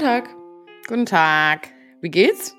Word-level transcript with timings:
Guten 0.00 0.08
Tag. 0.12 0.30
Guten 0.88 1.04
Tag. 1.04 1.68
Wie 2.00 2.08
geht's? 2.08 2.56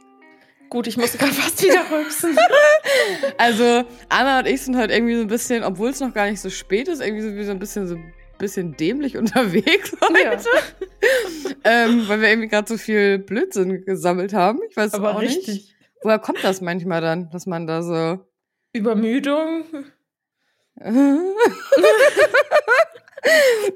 Gut, 0.69 0.85
ich 0.85 0.95
musste 0.95 1.17
gerade 1.17 1.33
fast 1.33 1.63
wieder 1.63 1.81
rülpsen. 1.89 2.37
Also, 3.39 3.83
Anna 4.09 4.39
und 4.39 4.45
ich 4.47 4.61
sind 4.61 4.77
halt 4.77 4.91
irgendwie 4.91 5.15
so 5.15 5.21
ein 5.21 5.27
bisschen, 5.27 5.63
obwohl 5.63 5.89
es 5.89 5.99
noch 5.99 6.13
gar 6.13 6.29
nicht 6.29 6.39
so 6.39 6.51
spät 6.51 6.87
ist, 6.87 7.01
irgendwie 7.01 7.23
so, 7.23 7.33
wie 7.35 7.43
so 7.43 7.49
ein 7.49 7.57
bisschen 7.57 7.87
so 7.87 7.97
bisschen 8.37 8.77
dämlich 8.77 9.17
unterwegs 9.21 9.91
heute. 9.99 10.21
Ja. 10.21 10.37
ähm, 11.63 12.07
weil 12.07 12.21
wir 12.21 12.29
irgendwie 12.29 12.47
gerade 12.47 12.67
so 12.67 12.77
viel 12.77 13.17
Blödsinn 13.17 13.85
gesammelt 13.85 14.33
haben. 14.33 14.59
Ich 14.69 14.77
weiß 14.77 14.93
Aber 14.93 15.15
auch 15.15 15.21
richtig. 15.21 15.47
nicht. 15.47 15.75
Woher 16.03 16.19
kommt 16.19 16.43
das 16.43 16.61
manchmal 16.61 17.01
dann, 17.01 17.31
dass 17.31 17.47
man 17.47 17.65
da 17.65 17.81
so. 17.81 18.19
Übermüdung. 18.71 19.63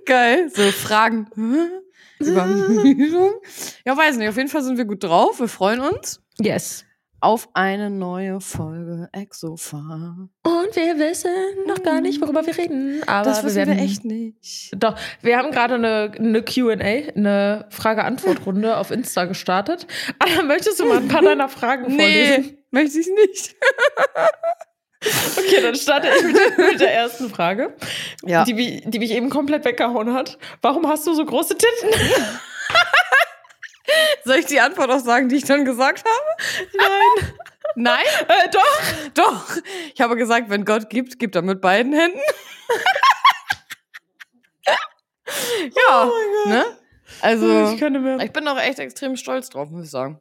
Geil, 0.06 0.52
so 0.54 0.62
Fragen. 0.72 1.32
Übermüdung. 2.20 3.34
Ja, 3.86 3.96
weiß 3.98 4.18
nicht. 4.18 4.30
Auf 4.30 4.38
jeden 4.38 4.50
Fall 4.50 4.64
sind 4.64 4.78
wir 4.78 4.86
gut 4.86 5.04
drauf. 5.04 5.40
Wir 5.40 5.48
freuen 5.48 5.80
uns 5.82 6.22
Yes. 6.40 6.86
auf 7.22 7.50
eine 7.54 7.90
neue 7.90 8.40
Folge 8.42 9.10
Exofa. 9.12 10.28
Und 10.44 10.76
wir 10.76 10.98
wissen 11.00 11.32
noch 11.68 11.82
gar 11.82 12.02
nicht, 12.02 12.22
worüber 12.22 12.46
wir 12.46 12.58
reden. 12.58 13.02
Aber 13.08 13.24
Das 13.26 13.44
wissen 13.44 13.56
wir, 13.58 13.68
werden 13.68 13.80
echt 13.80 14.06
nicht. 14.06 14.72
Doch, 14.78 14.96
wir 15.22 15.38
haben 15.38 15.52
gerade 15.52 15.76
eine, 15.76 16.12
eine 16.18 16.44
QA, 16.44 16.72
eine 16.74 17.66
Frage-Antwort-Runde 17.70 18.78
auf 18.78 18.92
Insta 18.92 19.26
gestartet. 19.26 19.88
Anna, 20.20 20.44
möchtest 20.44 20.80
du 20.80 20.86
mal 20.86 20.98
ein 20.98 21.08
paar 21.08 21.22
deiner 21.24 21.50
Fragen 21.50 21.86
vorlesen? 21.86 22.44
Nee, 22.46 22.58
möchte 22.72 23.00
ich 23.00 23.08
nicht. 23.08 23.56
Okay, 25.02 25.62
dann 25.62 25.76
starte 25.76 26.08
ich 26.16 26.24
mit, 26.24 26.36
der- 26.36 26.58
mit 26.72 26.80
der 26.80 26.94
ersten 26.94 27.30
Frage, 27.30 27.76
Ja. 28.24 28.44
die, 28.44 28.82
die 28.86 29.00
mich 29.00 29.12
eben 29.12 29.30
komplett 29.30 29.64
weggehauen 29.66 30.14
hat. 30.14 30.38
Warum 30.62 30.88
hast 30.88 31.06
du 31.06 31.14
so 31.14 31.24
große 31.26 31.58
Titten? 31.58 31.90
Soll 34.24 34.38
ich 34.38 34.46
die 34.48 34.60
Antwort 34.60 34.90
auch 34.90 35.00
sagen, 35.00 35.30
die 35.30 35.36
ich 35.36 35.44
dann 35.46 35.64
gesagt 35.66 36.04
habe? 36.06 36.68
Nein. 36.78 37.34
Nein? 37.76 38.06
Äh, 38.28 38.50
doch. 38.50 38.82
Doch. 39.14 39.58
Ich 39.94 40.02
habe 40.02 40.16
gesagt, 40.16 40.50
wenn 40.50 40.66
Gott 40.66 40.90
gibt, 40.90 41.20
gibt 41.20 41.36
er 41.36 41.42
mit 41.44 41.62
beiden 41.62 41.94
Händen. 41.94 42.20
ja. 45.88 46.10
ne? 46.46 46.66
Also, 47.22 47.72
ich 47.74 47.80
könnte 47.80 48.00
mehr. 48.00 48.20
ich 48.20 48.32
bin 48.32 48.48
auch 48.48 48.58
echt 48.60 48.80
extrem 48.80 49.16
stolz 49.16 49.50
drauf, 49.50 49.70
muss 49.70 49.86
ich 49.86 49.92
sagen. 49.92 50.20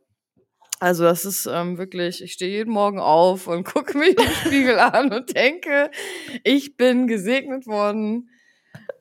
Also, 0.85 1.05
das 1.05 1.25
ist 1.25 1.47
ähm, 1.47 1.79
wirklich, 1.79 2.23
ich 2.23 2.35
stehe 2.35 2.51
jeden 2.51 2.71
Morgen 2.71 2.99
auf 2.99 3.47
und 3.47 3.65
gucke 3.73 3.97
mich 3.97 4.19
im 4.19 4.31
Spiegel 4.45 4.79
an 4.79 5.15
und 5.15 5.35
denke, 5.35 5.91
ich 6.43 6.77
bin 6.77 7.07
gesegnet 7.07 7.67
worden. 7.67 8.29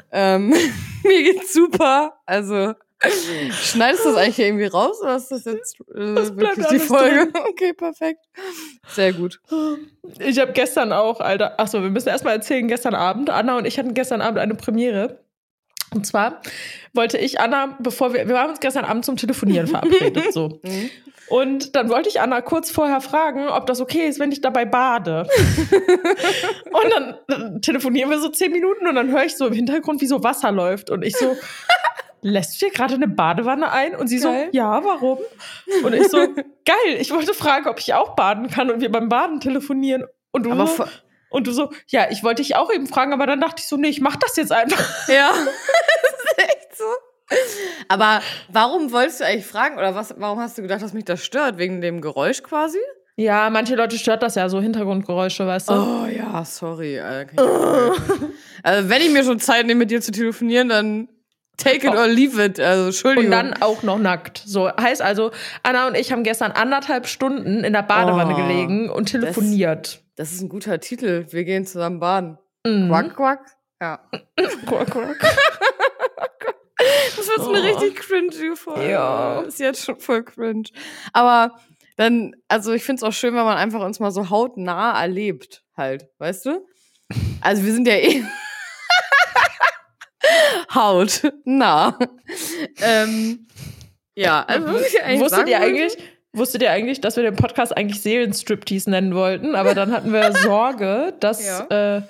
Ähm, 0.10 0.48
mir 1.04 1.24
geht's 1.24 1.52
super. 1.52 2.22
Also, 2.26 2.74
schneidest 3.52 4.06
du 4.06 4.12
das 4.12 4.18
eigentlich 4.18 4.40
irgendwie 4.40 4.68
raus 4.68 5.02
oder 5.02 5.18
ist 5.18 5.30
das 5.30 5.44
jetzt 5.44 5.82
äh, 5.94 6.16
Das 6.16 6.38
wirklich 6.38 6.68
die 6.68 6.80
Folge? 6.80 7.34
Okay, 7.50 7.74
perfekt. 7.74 8.22
Sehr 8.88 9.12
gut. 9.12 9.42
Ich 10.20 10.40
habe 10.40 10.54
gestern 10.54 10.94
auch, 10.94 11.20
Alter, 11.20 11.60
achso, 11.60 11.84
wir 11.84 11.90
müssen 11.90 12.08
erstmal 12.08 12.36
erzählen, 12.36 12.66
gestern 12.70 12.96
Abend, 12.96 13.30
Anna 13.30 13.58
und 13.58 13.68
ich 13.68 13.78
hatten 13.78 13.94
gestern 13.94 14.22
Abend 14.22 14.40
eine 14.40 14.56
Premiere. 14.56 15.23
Und 15.94 16.06
zwar 16.06 16.42
wollte 16.94 17.18
ich 17.18 17.40
Anna, 17.40 17.78
bevor 17.80 18.14
wir, 18.14 18.28
wir 18.28 18.38
haben 18.40 18.52
uns 18.52 18.60
gestern 18.60 18.86
Abend 18.86 19.06
zum 19.06 19.18
Telefonieren 19.18 19.68
verabredet, 19.68 20.34
so. 20.34 20.60
Mhm. 20.64 20.90
Und 21.30 21.76
dann 21.76 21.90
wollte 21.90 22.10
ich 22.10 22.20
Anna 22.20 22.42
kurz 22.42 22.70
vorher 22.70 23.02
fragen, 23.02 23.48
ob 23.48 23.66
das 23.66 23.80
okay 23.80 24.08
ist, 24.08 24.20
wenn 24.20 24.32
ich 24.32 24.42
dabei 24.42 24.66
bade. 24.66 25.28
und 25.70 26.92
dann, 26.92 27.16
dann 27.28 27.62
telefonieren 27.62 28.10
wir 28.10 28.20
so 28.20 28.30
zehn 28.30 28.52
Minuten 28.52 28.86
und 28.88 28.96
dann 28.96 29.10
höre 29.10 29.24
ich 29.24 29.36
so 29.36 29.48
im 29.48 29.54
Hintergrund, 29.54 30.02
wie 30.02 30.06
so 30.06 30.24
Wasser 30.24 30.52
läuft. 30.52 30.90
Und 30.90 31.04
ich 31.04 31.16
so, 31.16 31.36
lässt 32.22 32.62
du 32.62 32.66
dir 32.66 32.74
gerade 32.74 32.96
eine 32.96 33.08
Badewanne 33.08 33.72
ein? 33.72 33.96
Und 33.96 34.08
sie 34.08 34.20
Geil. 34.20 34.50
so, 34.52 34.58
ja, 34.58 34.84
warum? 34.84 35.20
Und 35.84 35.94
ich 35.94 36.08
so, 36.10 36.18
geil, 36.18 36.98
ich 37.00 37.12
wollte 37.12 37.34
fragen, 37.34 37.68
ob 37.68 37.80
ich 37.80 37.94
auch 37.94 38.16
baden 38.16 38.50
kann 38.50 38.70
und 38.70 38.82
wir 38.82 38.92
beim 38.92 39.10
Baden 39.10 39.40
telefonieren. 39.40 40.04
Und 40.32 40.44
du, 40.44 40.52
Aber 40.52 40.88
und 41.34 41.48
du 41.48 41.52
so, 41.52 41.72
ja, 41.88 42.08
ich 42.12 42.24
wollte 42.24 42.42
dich 42.44 42.56
auch 42.56 42.72
eben 42.72 42.88
fragen, 42.88 43.12
aber 43.12 43.26
dann 43.26 43.42
dachte 43.42 43.56
ich 43.60 43.68
so, 43.68 43.76
nee, 43.76 43.90
ich 43.90 44.02
mach 44.02 44.16
das 44.16 44.36
jetzt 44.36 44.52
einfach. 44.52 45.08
Ja, 45.08 45.32
das 45.34 46.14
ist 46.14 46.38
echt 46.38 46.78
so. 46.78 46.84
Aber 47.88 48.22
warum 48.50 48.92
wolltest 48.92 49.20
du 49.20 49.26
eigentlich 49.26 49.48
fragen 49.48 49.78
oder 49.78 49.96
was, 49.96 50.14
warum 50.18 50.40
hast 50.40 50.58
du 50.58 50.62
gedacht, 50.62 50.84
dass 50.84 50.94
mich 50.94 51.06
das 51.06 51.24
stört? 51.26 51.58
Wegen 51.58 51.82
dem 51.82 52.02
Geräusch 52.02 52.44
quasi? 52.44 52.78
Ja, 53.16 53.50
manche 53.50 53.76
Leute 53.76 53.98
stört 53.98 54.22
das 54.22 54.36
ja, 54.36 54.48
so 54.48 54.62
Hintergrundgeräusche, 54.62 55.46
weißt 55.48 55.70
du? 55.70 55.74
Oh 55.74 56.06
ja, 56.06 56.46
sorry. 56.46 57.00
Alter, 57.00 57.32
nicht 57.44 57.98
helfen. 58.08 58.34
also 58.62 58.90
wenn 58.90 59.02
ich 59.02 59.12
mir 59.12 59.24
schon 59.24 59.40
Zeit 59.40 59.66
nehme, 59.66 59.80
mit 59.80 59.92
dir 59.92 60.02
zu 60.02 60.12
telefonieren, 60.12 60.70
dann 60.70 61.10
take 61.58 61.88
it 61.88 61.96
or 61.96 62.08
leave 62.08 62.44
it. 62.44 62.60
Also 62.60 62.86
Entschuldigung. 62.86 63.26
Und 63.26 63.32
dann 63.32 63.54
auch 63.62 63.82
noch 63.82 63.98
nackt. 63.98 64.44
So 64.46 64.70
heißt 64.70 65.02
also, 65.02 65.32
Anna 65.64 65.88
und 65.88 65.96
ich 65.96 66.12
haben 66.12 66.24
gestern 66.24 66.52
anderthalb 66.52 67.08
Stunden 67.08 67.64
in 67.64 67.74
der 67.74 67.84
Badewanne 67.84 68.34
Oh, 68.34 68.38
gelegen 68.38 68.90
und 68.92 69.10
telefoniert. 69.10 70.03
Das 70.16 70.32
ist 70.32 70.42
ein 70.42 70.50
guter 70.50 70.80
Titel. 70.80 71.26
Wir 71.30 71.44
gehen 71.44 71.66
zusammen 71.66 72.00
baden. 72.00 72.38
Mhm. 72.66 72.88
Quack, 72.90 73.16
quack. 73.16 73.58
Ja. 73.82 74.00
Quack, 74.66 74.90
quack. 74.92 75.18
Das 77.16 77.28
wird 77.28 77.38
so 77.40 77.54
eine 77.54 77.60
Oh. 77.60 77.78
richtig 77.80 77.96
cringe 77.96 78.56
Folge. 78.56 78.90
Ja. 78.92 79.42
Ist 79.42 79.60
jetzt 79.60 79.84
schon 79.86 80.00
voll 80.00 80.24
cringe. 80.24 80.64
Aber 81.14 81.58
dann, 81.98 82.36
also 82.48 82.74
ich 82.74 82.84
finde 82.84 83.00
es 83.00 83.04
auch 83.04 83.14
schön, 83.14 83.36
wenn 83.36 83.46
man 83.46 83.58
einfach 83.58 83.82
uns 83.82 84.00
mal 84.00 84.12
so 84.12 84.30
hautnah 84.30 85.00
erlebt, 85.02 85.64
halt, 85.78 86.08
weißt 86.18 86.46
du? 86.48 86.66
Also 87.42 87.64
wir 87.64 87.74
sind 87.74 87.88
ja 87.88 87.96
eh 87.96 88.24
hautnah. 90.74 91.98
ähm, 92.82 93.48
ja, 94.16 94.44
also 94.44 94.68
muss 94.68 94.88
ich 94.88 95.04
eigentlich 95.04 95.22
Wusstet 95.22 95.50
ihr 95.50 95.60
eigentlich, 95.60 95.98
wusstet 96.34 96.62
ihr 96.64 96.72
eigentlich, 96.72 97.00
dass 97.00 97.16
wir 97.16 97.24
den 97.24 97.36
Podcast 97.36 97.76
eigentlich 97.78 98.02
Seelenstriptease 98.02 98.90
nennen 98.90 99.14
wollten, 99.16 99.56
aber 99.56 99.76
dann 99.76 99.92
hatten 99.92 100.12
wir 100.12 100.32
Sorge, 100.44 101.14
dass 101.20 101.46
Ja. 101.70 101.98
äh, 101.98 102.02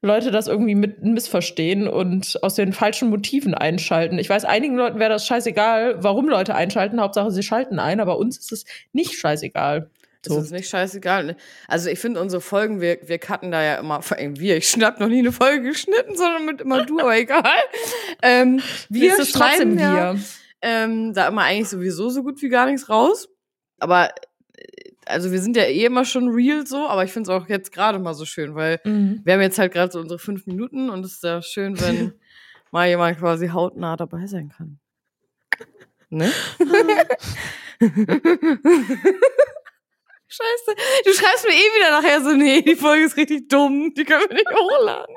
Leute 0.00 0.30
das 0.30 0.46
irgendwie 0.48 0.74
mit 0.74 1.02
missverstehen 1.02 1.86
und 1.88 2.38
aus 2.42 2.54
den 2.54 2.72
falschen 2.72 3.10
Motiven 3.10 3.54
einschalten. 3.54 4.18
Ich 4.18 4.28
weiß, 4.28 4.44
einigen 4.44 4.76
Leuten 4.76 4.98
wäre 4.98 5.10
das 5.10 5.26
scheißegal, 5.26 5.96
warum 6.02 6.28
Leute 6.28 6.54
einschalten. 6.54 7.00
Hauptsache, 7.00 7.30
sie 7.30 7.42
schalten 7.42 7.78
ein, 7.78 8.00
aber 8.00 8.18
uns 8.18 8.38
ist 8.38 8.52
es 8.52 8.64
nicht 8.92 9.14
scheißegal. 9.18 9.90
Das 10.22 10.34
So. 10.34 10.40
ist 10.40 10.52
nicht 10.52 10.68
scheißegal. 10.68 11.36
Also 11.66 11.88
ich 11.90 11.98
finde 11.98 12.20
unsere 12.20 12.40
Folgen, 12.40 12.80
wir, 12.80 12.98
wir 13.06 13.18
cutten 13.18 13.50
da 13.50 13.62
ja 13.62 13.74
immer, 13.76 14.02
vor 14.02 14.16
allem 14.16 14.38
wir, 14.38 14.56
ich 14.56 14.72
hab 14.80 15.00
noch 15.00 15.08
nie 15.08 15.18
eine 15.18 15.32
Folge 15.32 15.62
geschnitten, 15.68 16.16
sondern 16.16 16.46
mit 16.46 16.60
immer 16.60 16.84
du, 16.84 17.00
aber 17.00 17.16
egal. 17.16 17.42
Ähm, 18.22 18.60
wir 18.88 19.12
es 19.18 19.32
trotzdem 19.32 19.76
schneiden 19.76 19.78
ja, 19.80 20.14
wir. 20.14 20.20
ähm, 20.62 21.12
da 21.14 21.26
immer 21.28 21.42
eigentlich 21.42 21.68
sowieso 21.68 22.08
so 22.10 22.22
gut 22.22 22.40
wie 22.42 22.48
gar 22.48 22.66
nichts 22.66 22.88
raus. 22.88 23.28
Aber 23.82 24.10
äh, 24.56 24.92
also 25.06 25.32
wir 25.32 25.40
sind 25.40 25.56
ja 25.56 25.64
eh 25.64 25.84
immer 25.84 26.04
schon 26.04 26.28
real 26.28 26.66
so, 26.66 26.86
aber 26.88 27.04
ich 27.04 27.12
finde 27.12 27.30
es 27.32 27.36
auch 27.42 27.48
jetzt 27.48 27.72
gerade 27.72 27.98
mal 27.98 28.14
so 28.14 28.24
schön, 28.24 28.54
weil 28.54 28.80
Mhm. 28.84 29.20
wir 29.24 29.34
haben 29.34 29.40
jetzt 29.40 29.58
halt 29.58 29.72
gerade 29.72 29.92
so 29.92 29.98
unsere 30.00 30.18
fünf 30.18 30.46
Minuten 30.46 30.88
und 30.90 31.04
es 31.04 31.14
ist 31.14 31.24
ja 31.24 31.42
schön, 31.42 31.78
wenn 31.80 32.12
mal 32.70 32.88
jemand 32.88 33.18
quasi 33.18 33.48
hautnah 33.48 33.96
dabei 33.96 34.26
sein 34.26 34.48
kann. 34.48 34.78
Ne? 36.10 36.30
Scheiße. 40.32 40.76
Du 41.04 41.12
schreibst 41.12 41.46
mir 41.46 41.52
eh 41.52 41.78
wieder 41.78 41.90
nachher 42.00 42.20
so, 42.22 42.30
nee, 42.34 42.62
die 42.62 42.74
Folge 42.74 43.04
ist 43.04 43.16
richtig 43.16 43.48
dumm, 43.48 43.92
die 43.96 44.04
können 44.04 44.22
wir 44.28 44.34
nicht 44.34 44.48
hochladen. 44.50 45.14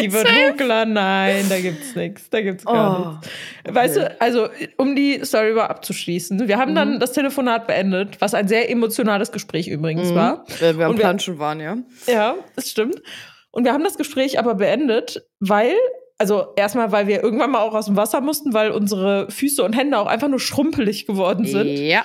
Die 0.00 0.12
wird 0.12 0.26
hochgeladen. 0.30 0.94
Nein, 0.94 1.46
da 1.48 1.58
gibt's 1.60 1.94
nichts. 1.94 2.30
Da 2.30 2.40
gibt's 2.40 2.64
gar 2.64 3.20
nichts. 3.20 3.28
Weißt 3.74 3.96
okay. 3.98 4.08
du, 4.08 4.20
also 4.20 4.48
um 4.76 4.94
die 4.96 5.24
Story 5.24 5.52
mal 5.52 5.66
abzuschließen, 5.66 6.46
wir 6.48 6.56
haben 6.58 6.74
dann 6.74 6.94
Mhm. 6.94 7.00
das 7.00 7.12
Telefonat 7.12 7.66
beendet, 7.66 8.20
was 8.20 8.34
ein 8.34 8.48
sehr 8.48 8.70
emotionales 8.70 9.32
Gespräch 9.32 9.68
übrigens 9.68 10.10
Mhm. 10.10 10.14
war. 10.14 10.44
Wenn 10.60 10.78
wir 10.78 10.86
am 10.86 10.94
Planschen 10.96 11.38
waren, 11.38 11.60
ja. 11.60 11.76
Ja, 12.06 12.36
das 12.54 12.70
stimmt. 12.70 13.02
Und 13.50 13.64
wir 13.64 13.72
haben 13.72 13.84
das 13.84 13.96
Gespräch 13.96 14.38
aber 14.38 14.54
beendet, 14.54 15.22
weil, 15.40 15.74
also 16.18 16.48
erstmal, 16.56 16.92
weil 16.92 17.06
wir 17.06 17.22
irgendwann 17.22 17.50
mal 17.50 17.60
auch 17.60 17.74
aus 17.74 17.86
dem 17.86 17.96
Wasser 17.96 18.20
mussten, 18.20 18.52
weil 18.52 18.70
unsere 18.70 19.30
Füße 19.30 19.62
und 19.64 19.72
Hände 19.72 19.98
auch 19.98 20.06
einfach 20.06 20.28
nur 20.28 20.40
schrumpelig 20.40 21.06
geworden 21.06 21.46
sind. 21.46 21.66
Ja. 21.66 22.04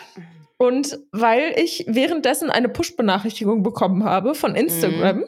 Und 0.62 1.00
weil 1.12 1.56
ich 1.58 1.86
währenddessen 1.88 2.52
eine 2.52 2.70
Push-Benachrichtigung 2.70 3.64
bekommen 3.64 4.04
habe 4.04 4.36
von 4.36 4.54
Instagram, 4.54 5.22
Mhm. 5.22 5.26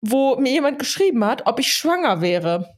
wo 0.00 0.34
mir 0.34 0.50
jemand 0.50 0.80
geschrieben 0.80 1.24
hat, 1.24 1.46
ob 1.46 1.60
ich 1.60 1.72
schwanger 1.72 2.20
wäre. 2.22 2.68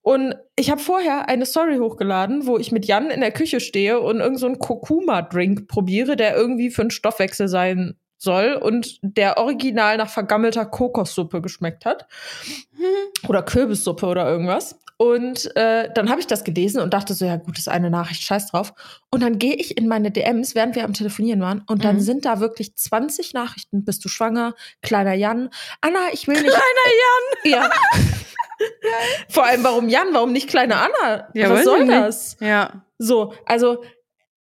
Und 0.00 0.36
ich 0.54 0.70
habe 0.70 0.80
vorher 0.80 1.28
eine 1.28 1.44
Story 1.44 1.78
hochgeladen, 1.78 2.46
wo 2.46 2.56
ich 2.56 2.70
mit 2.70 2.86
Jan 2.86 3.10
in 3.10 3.20
der 3.20 3.32
Küche 3.32 3.58
stehe 3.58 3.98
und 3.98 4.20
irgend 4.20 4.38
so 4.38 4.46
einen 4.46 4.60
Kurkuma-Drink 4.60 5.66
probiere, 5.66 6.14
der 6.14 6.36
irgendwie 6.36 6.70
für 6.70 6.82
einen 6.82 6.92
Stoffwechsel 6.92 7.48
sein 7.48 7.96
soll 8.22 8.54
und 8.54 8.98
der 9.02 9.36
original 9.38 9.96
nach 9.96 10.08
vergammelter 10.08 10.64
Kokossuppe 10.66 11.40
geschmeckt 11.42 11.84
hat. 11.84 12.06
Oder 13.28 13.42
Kürbissuppe 13.42 14.06
oder 14.06 14.28
irgendwas. 14.28 14.78
Und 14.98 15.54
äh, 15.56 15.90
dann 15.94 16.10
habe 16.10 16.20
ich 16.20 16.28
das 16.28 16.44
gelesen 16.44 16.80
und 16.80 16.94
dachte 16.94 17.14
so, 17.14 17.24
ja 17.24 17.34
gut, 17.36 17.58
ist 17.58 17.68
eine 17.68 17.90
Nachricht, 17.90 18.22
scheiß 18.22 18.52
drauf. 18.52 18.72
Und 19.10 19.20
dann 19.22 19.38
gehe 19.38 19.54
ich 19.54 19.76
in 19.76 19.88
meine 19.88 20.12
DMs, 20.12 20.54
während 20.54 20.76
wir 20.76 20.84
am 20.84 20.92
Telefonieren 20.92 21.40
waren, 21.40 21.64
und 21.66 21.84
dann 21.84 21.96
Mhm. 21.96 22.00
sind 22.00 22.24
da 22.24 22.38
wirklich 22.38 22.76
20 22.76 23.34
Nachrichten. 23.34 23.84
Bist 23.84 24.04
du 24.04 24.08
schwanger? 24.08 24.54
Kleiner 24.80 25.14
Jan. 25.14 25.50
Anna, 25.80 25.98
ich 26.12 26.28
will 26.28 26.40
nicht. 26.40 26.52
Kleiner 26.54 26.62
Ja. 27.44 27.70
Vor 29.28 29.44
allem, 29.44 29.64
warum 29.64 29.88
Jan? 29.88 30.08
Warum 30.12 30.32
nicht 30.32 30.48
kleine 30.48 30.76
Anna? 30.76 31.28
Ja, 31.34 31.50
Was 31.50 31.64
soll 31.64 31.80
ich 31.80 31.86
nicht. 31.86 31.98
das? 32.00 32.36
Ja. 32.40 32.84
So, 32.98 33.34
also 33.44 33.82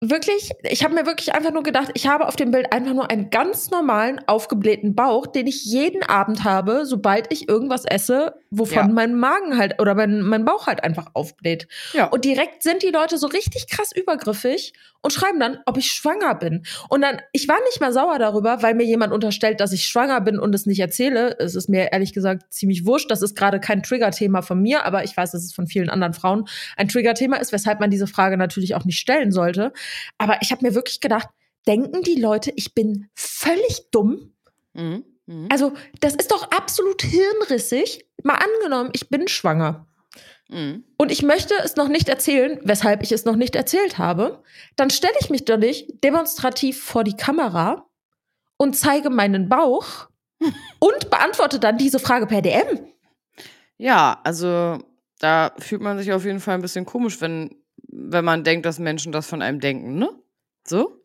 wirklich, 0.01 0.51
ich 0.63 0.83
habe 0.83 0.93
mir 0.93 1.05
wirklich 1.05 1.33
einfach 1.33 1.51
nur 1.51 1.63
gedacht, 1.63 1.91
ich 1.93 2.07
habe 2.07 2.27
auf 2.27 2.35
dem 2.37 2.51
Bild 2.51 2.71
einfach 2.71 2.93
nur 2.93 3.09
einen 3.11 3.29
ganz 3.29 3.69
normalen, 3.69 4.21
aufgeblähten 4.27 4.95
Bauch, 4.95 5.27
den 5.27 5.45
ich 5.45 5.65
jeden 5.65 6.03
Abend 6.03 6.43
habe, 6.45 6.85
sobald 6.85 7.31
ich 7.33 7.49
irgendwas 7.49 7.83
esse, 7.85 8.35
wovon 8.49 8.75
Ja. 8.77 8.87
mein 8.87 9.15
Magen 9.15 9.57
halt 9.57 9.81
oder 9.81 9.95
mein, 9.95 10.21
mein 10.21 10.45
Bauch 10.45 10.67
halt 10.67 10.83
einfach 10.83 11.07
aufbläht. 11.13 11.67
Ja. 11.93 12.05
Und 12.05 12.23
direkt 12.23 12.63
sind 12.63 12.81
die 12.81 12.91
Leute 12.91 13.17
so 13.17 13.27
richtig 13.27 13.67
krass 13.67 13.91
übergriffig 13.93 14.73
und 15.01 15.11
schreiben 15.13 15.39
dann, 15.39 15.59
ob 15.65 15.77
ich 15.77 15.91
schwanger 15.91 16.35
bin. 16.35 16.63
Und 16.89 17.01
dann, 17.01 17.21
ich 17.31 17.47
war 17.47 17.57
nicht 17.65 17.79
mal 17.81 17.93
sauer 17.93 18.19
darüber, 18.19 18.63
weil 18.63 18.75
mir 18.75 18.85
jemand 18.85 19.13
unterstellt, 19.13 19.59
dass 19.59 19.71
ich 19.71 19.85
schwanger 19.85 20.21
bin 20.21 20.39
und 20.39 20.53
es 20.55 20.65
nicht 20.65 20.79
erzähle. 20.79 21.37
Es 21.39 21.55
ist 21.55 21.69
mir 21.69 21.91
ehrlich 21.91 22.13
gesagt 22.13 22.51
ziemlich 22.53 22.85
wurscht. 22.85 23.09
Das 23.11 23.21
ist 23.21 23.35
gerade 23.35 23.59
kein 23.59 23.83
Triggerthema 23.83 24.41
von 24.41 24.61
mir, 24.61 24.85
aber 24.85 25.03
ich 25.03 25.15
weiß, 25.15 25.31
dass 25.31 25.43
es 25.43 25.53
von 25.53 25.67
vielen 25.67 25.89
anderen 25.89 26.13
Frauen 26.13 26.45
ein 26.75 26.87
Triggerthema 26.89 27.37
ist, 27.37 27.51
weshalb 27.51 27.79
man 27.79 27.89
diese 27.91 28.07
Frage 28.07 28.37
natürlich 28.37 28.75
auch 28.75 28.83
nicht 28.85 28.99
stellen 28.99 29.31
sollte. 29.31 29.71
Aber 30.17 30.37
ich 30.41 30.51
habe 30.51 30.65
mir 30.65 30.75
wirklich 30.75 31.01
gedacht, 31.01 31.29
denken 31.67 32.01
die 32.03 32.19
Leute, 32.19 32.51
ich 32.55 32.73
bin 32.73 33.09
völlig 33.15 33.89
dumm? 33.91 34.33
Mhm. 34.73 35.03
Mhm. 35.25 35.47
Also, 35.51 35.73
das 35.99 36.15
ist 36.15 36.31
doch 36.31 36.49
absolut 36.51 37.01
hirnrissig. 37.01 38.05
Mal 38.23 38.35
angenommen, 38.35 38.89
ich 38.93 39.09
bin 39.09 39.27
schwanger. 39.27 39.87
Mhm. 40.49 40.83
Und 40.97 41.11
ich 41.11 41.21
möchte 41.21 41.53
es 41.63 41.75
noch 41.75 41.87
nicht 41.87 42.09
erzählen, 42.09 42.59
weshalb 42.63 43.03
ich 43.03 43.11
es 43.11 43.25
noch 43.25 43.35
nicht 43.35 43.55
erzählt 43.55 43.97
habe, 43.97 44.43
dann 44.75 44.89
stelle 44.89 45.13
ich 45.19 45.29
mich 45.29 45.45
doch 45.45 45.57
nicht 45.57 46.03
demonstrativ 46.03 46.83
vor 46.83 47.03
die 47.03 47.15
Kamera 47.15 47.85
und 48.57 48.75
zeige 48.75 49.09
meinen 49.09 49.47
Bauch 49.47 50.09
und 50.79 51.09
beantworte 51.09 51.59
dann 51.59 51.77
diese 51.77 51.99
Frage 51.99 52.25
per 52.25 52.41
DM. 52.41 52.79
Ja, 53.77 54.19
also 54.23 54.79
da 55.19 55.53
fühlt 55.59 55.81
man 55.81 55.97
sich 55.99 56.11
auf 56.11 56.25
jeden 56.25 56.39
Fall 56.39 56.55
ein 56.55 56.61
bisschen 56.61 56.85
komisch, 56.85 57.21
wenn, 57.21 57.58
wenn 57.91 58.23
man 58.25 58.43
denkt, 58.43 58.65
dass 58.65 58.79
Menschen 58.79 59.11
das 59.11 59.27
von 59.27 59.41
einem 59.41 59.59
denken, 59.59 59.97
ne? 59.97 60.09
So? 60.65 61.01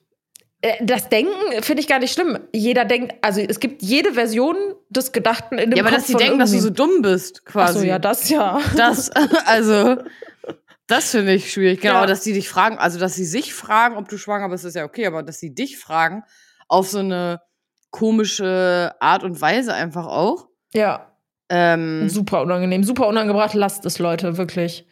Äh, 0.60 0.84
Das 0.84 1.08
Denken 1.08 1.32
finde 1.62 1.80
ich 1.82 1.88
gar 1.88 1.98
nicht 1.98 2.12
schlimm. 2.12 2.38
Jeder 2.52 2.84
denkt, 2.84 3.14
also 3.22 3.40
es 3.40 3.60
gibt 3.60 3.82
jede 3.82 4.12
Version 4.12 4.56
des 4.90 5.12
Gedachten 5.12 5.58
in 5.58 5.70
dem 5.70 5.76
Ja, 5.76 5.82
aber 5.82 5.90
Kopf 5.90 5.98
dass 6.00 6.06
sie 6.08 6.14
denken, 6.14 6.38
dass 6.38 6.52
du 6.52 6.60
so 6.60 6.70
dumm 6.70 7.02
bist, 7.02 7.42
Ach 7.46 7.52
quasi. 7.52 7.78
so, 7.80 7.84
ja, 7.86 7.98
das 7.98 8.28
ja. 8.28 8.60
Das, 8.76 9.10
also, 9.46 9.96
das 10.86 11.10
finde 11.10 11.34
ich 11.34 11.52
schwierig. 11.52 11.80
Genau, 11.80 12.00
Ja. 12.00 12.06
dass 12.06 12.20
die 12.22 12.32
dich 12.34 12.48
fragen, 12.48 12.76
also 12.78 12.98
dass 12.98 13.14
sie 13.14 13.24
sich 13.24 13.54
fragen, 13.54 13.96
ob 13.96 14.08
du 14.08 14.18
schwanger 14.18 14.48
bist, 14.50 14.64
ist 14.64 14.74
ja 14.76 14.84
okay, 14.84 15.06
aber 15.06 15.22
dass 15.22 15.38
sie 15.38 15.54
dich 15.54 15.78
fragen, 15.78 16.22
auf 16.68 16.88
so 16.88 16.98
eine 16.98 17.40
komische 17.90 18.92
Art 19.00 19.22
und 19.24 19.40
Weise 19.40 19.72
einfach 19.72 20.06
auch. 20.06 20.48
Ja, 20.74 21.10
Ähm, 21.50 22.08
super 22.08 22.42
unangenehm, 22.42 22.84
super 22.84 23.06
unangebracht. 23.06 23.54
Lasst 23.54 23.84
es, 23.86 23.98
Leute, 23.98 24.36
wirklich. 24.38 24.86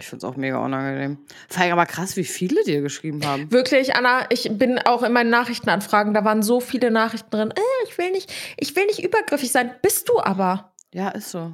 Ich 0.00 0.08
finde 0.08 0.26
es 0.26 0.32
auch 0.32 0.36
mega 0.36 0.64
unangenehm. 0.64 1.18
Vor 1.48 1.62
allem 1.62 1.72
aber 1.72 1.86
krass, 1.86 2.16
wie 2.16 2.24
viele 2.24 2.64
dir 2.64 2.80
geschrieben 2.80 3.24
haben. 3.26 3.52
Wirklich, 3.52 3.94
Anna, 3.94 4.24
ich 4.30 4.50
bin 4.50 4.78
auch 4.78 5.02
in 5.02 5.12
meinen 5.12 5.30
Nachrichtenanfragen, 5.30 6.14
da 6.14 6.24
waren 6.24 6.42
so 6.42 6.60
viele 6.60 6.90
Nachrichten 6.90 7.30
drin. 7.30 7.50
Äh, 7.50 7.88
ich 7.88 7.98
will 7.98 8.10
nicht, 8.10 8.32
ich 8.56 8.74
will 8.74 8.86
nicht 8.86 9.04
übergriffig 9.04 9.52
sein. 9.52 9.70
Bist 9.82 10.08
du 10.08 10.20
aber. 10.20 10.72
Ja, 10.92 11.10
ist 11.10 11.30
so. 11.30 11.52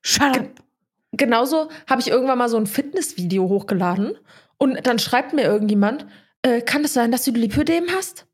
Shut 0.00 0.38
up. 0.38 0.48
Genauso 1.12 1.68
habe 1.88 2.00
ich 2.00 2.08
irgendwann 2.08 2.38
mal 2.38 2.48
so 2.48 2.56
ein 2.56 2.66
Fitnessvideo 2.66 3.48
hochgeladen 3.48 4.16
und 4.56 4.86
dann 4.86 4.98
schreibt 4.98 5.34
mir 5.34 5.42
irgendjemand, 5.42 6.06
äh, 6.42 6.62
kann 6.62 6.84
es 6.84 6.94
sein, 6.94 7.12
dass 7.12 7.24
du 7.24 7.32
Lipödem 7.32 7.86
hast? 7.94 8.26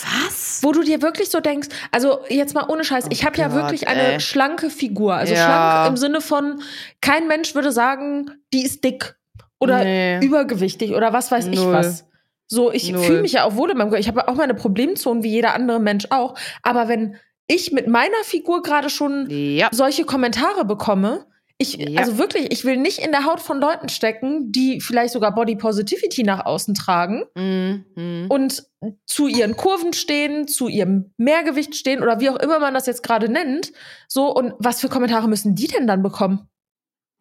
Was? 0.00 0.60
Wo 0.62 0.72
du 0.72 0.82
dir 0.82 1.02
wirklich 1.02 1.30
so 1.30 1.40
denkst, 1.40 1.68
also 1.90 2.20
jetzt 2.28 2.54
mal 2.54 2.64
ohne 2.68 2.84
Scheiß, 2.84 3.04
Oh 3.06 3.08
ich 3.10 3.24
habe 3.24 3.36
ja 3.38 3.52
wirklich 3.52 3.88
eine 3.88 4.14
ey. 4.14 4.20
schlanke 4.20 4.70
Figur. 4.70 5.14
Also 5.14 5.34
Ja. 5.34 5.44
schlank 5.44 5.88
im 5.88 5.96
Sinne 5.96 6.20
von, 6.20 6.62
kein 7.00 7.28
Mensch 7.28 7.54
würde 7.54 7.72
sagen, 7.72 8.30
die 8.52 8.64
ist 8.64 8.84
dick 8.84 9.16
oder 9.60 9.84
Nee. 9.84 10.20
übergewichtig 10.24 10.92
oder 10.94 11.12
was 11.12 11.30
weiß 11.30 11.48
ich 11.48 11.56
Null. 11.56 11.72
was. 11.72 12.06
So, 12.48 12.70
ich 12.72 12.92
fühle 12.94 13.22
mich 13.22 13.32
ja 13.32 13.44
auch 13.44 13.56
wohl 13.56 13.70
in 13.70 13.78
meinem 13.78 13.88
Körper. 13.88 14.00
Ich 14.00 14.08
habe 14.08 14.28
auch 14.28 14.34
meine 14.34 14.54
Problemzonen 14.54 15.22
wie 15.22 15.30
jeder 15.30 15.54
andere 15.54 15.80
Mensch 15.80 16.06
auch. 16.10 16.34
Aber 16.62 16.88
wenn 16.88 17.16
ich 17.46 17.72
mit 17.72 17.86
meiner 17.86 18.22
Figur 18.24 18.62
gerade 18.62 18.90
schon 18.90 19.26
Ja. 19.30 19.68
solche 19.72 20.04
Kommentare 20.04 20.64
bekomme, 20.64 21.26
ich, 21.62 21.76
Ja. 21.76 22.00
also 22.00 22.18
wirklich, 22.18 22.52
ich 22.52 22.64
will 22.64 22.76
nicht 22.76 22.98
in 22.98 23.12
der 23.12 23.24
Haut 23.24 23.40
von 23.40 23.60
Leuten 23.60 23.88
stecken, 23.88 24.52
die 24.52 24.80
vielleicht 24.80 25.12
sogar 25.12 25.34
Body 25.34 25.56
Positivity 25.56 26.22
nach 26.24 26.44
außen 26.44 26.74
tragen 26.74 27.24
Mhm. 27.34 28.26
Und 28.28 28.64
zu 29.06 29.28
ihren 29.28 29.56
Kurven 29.56 29.92
stehen, 29.92 30.48
zu 30.48 30.68
ihrem 30.68 31.12
Mehrgewicht 31.16 31.76
stehen 31.76 32.02
oder 32.02 32.18
wie 32.20 32.30
auch 32.30 32.36
immer 32.36 32.58
man 32.58 32.74
das 32.74 32.86
jetzt 32.86 33.02
gerade 33.04 33.28
nennt. 33.28 33.72
So, 34.08 34.34
und 34.34 34.54
was 34.58 34.80
für 34.80 34.88
Kommentare 34.88 35.28
müssen 35.28 35.54
die 35.54 35.68
denn 35.68 35.86
dann 35.86 36.02
bekommen? 36.02 36.48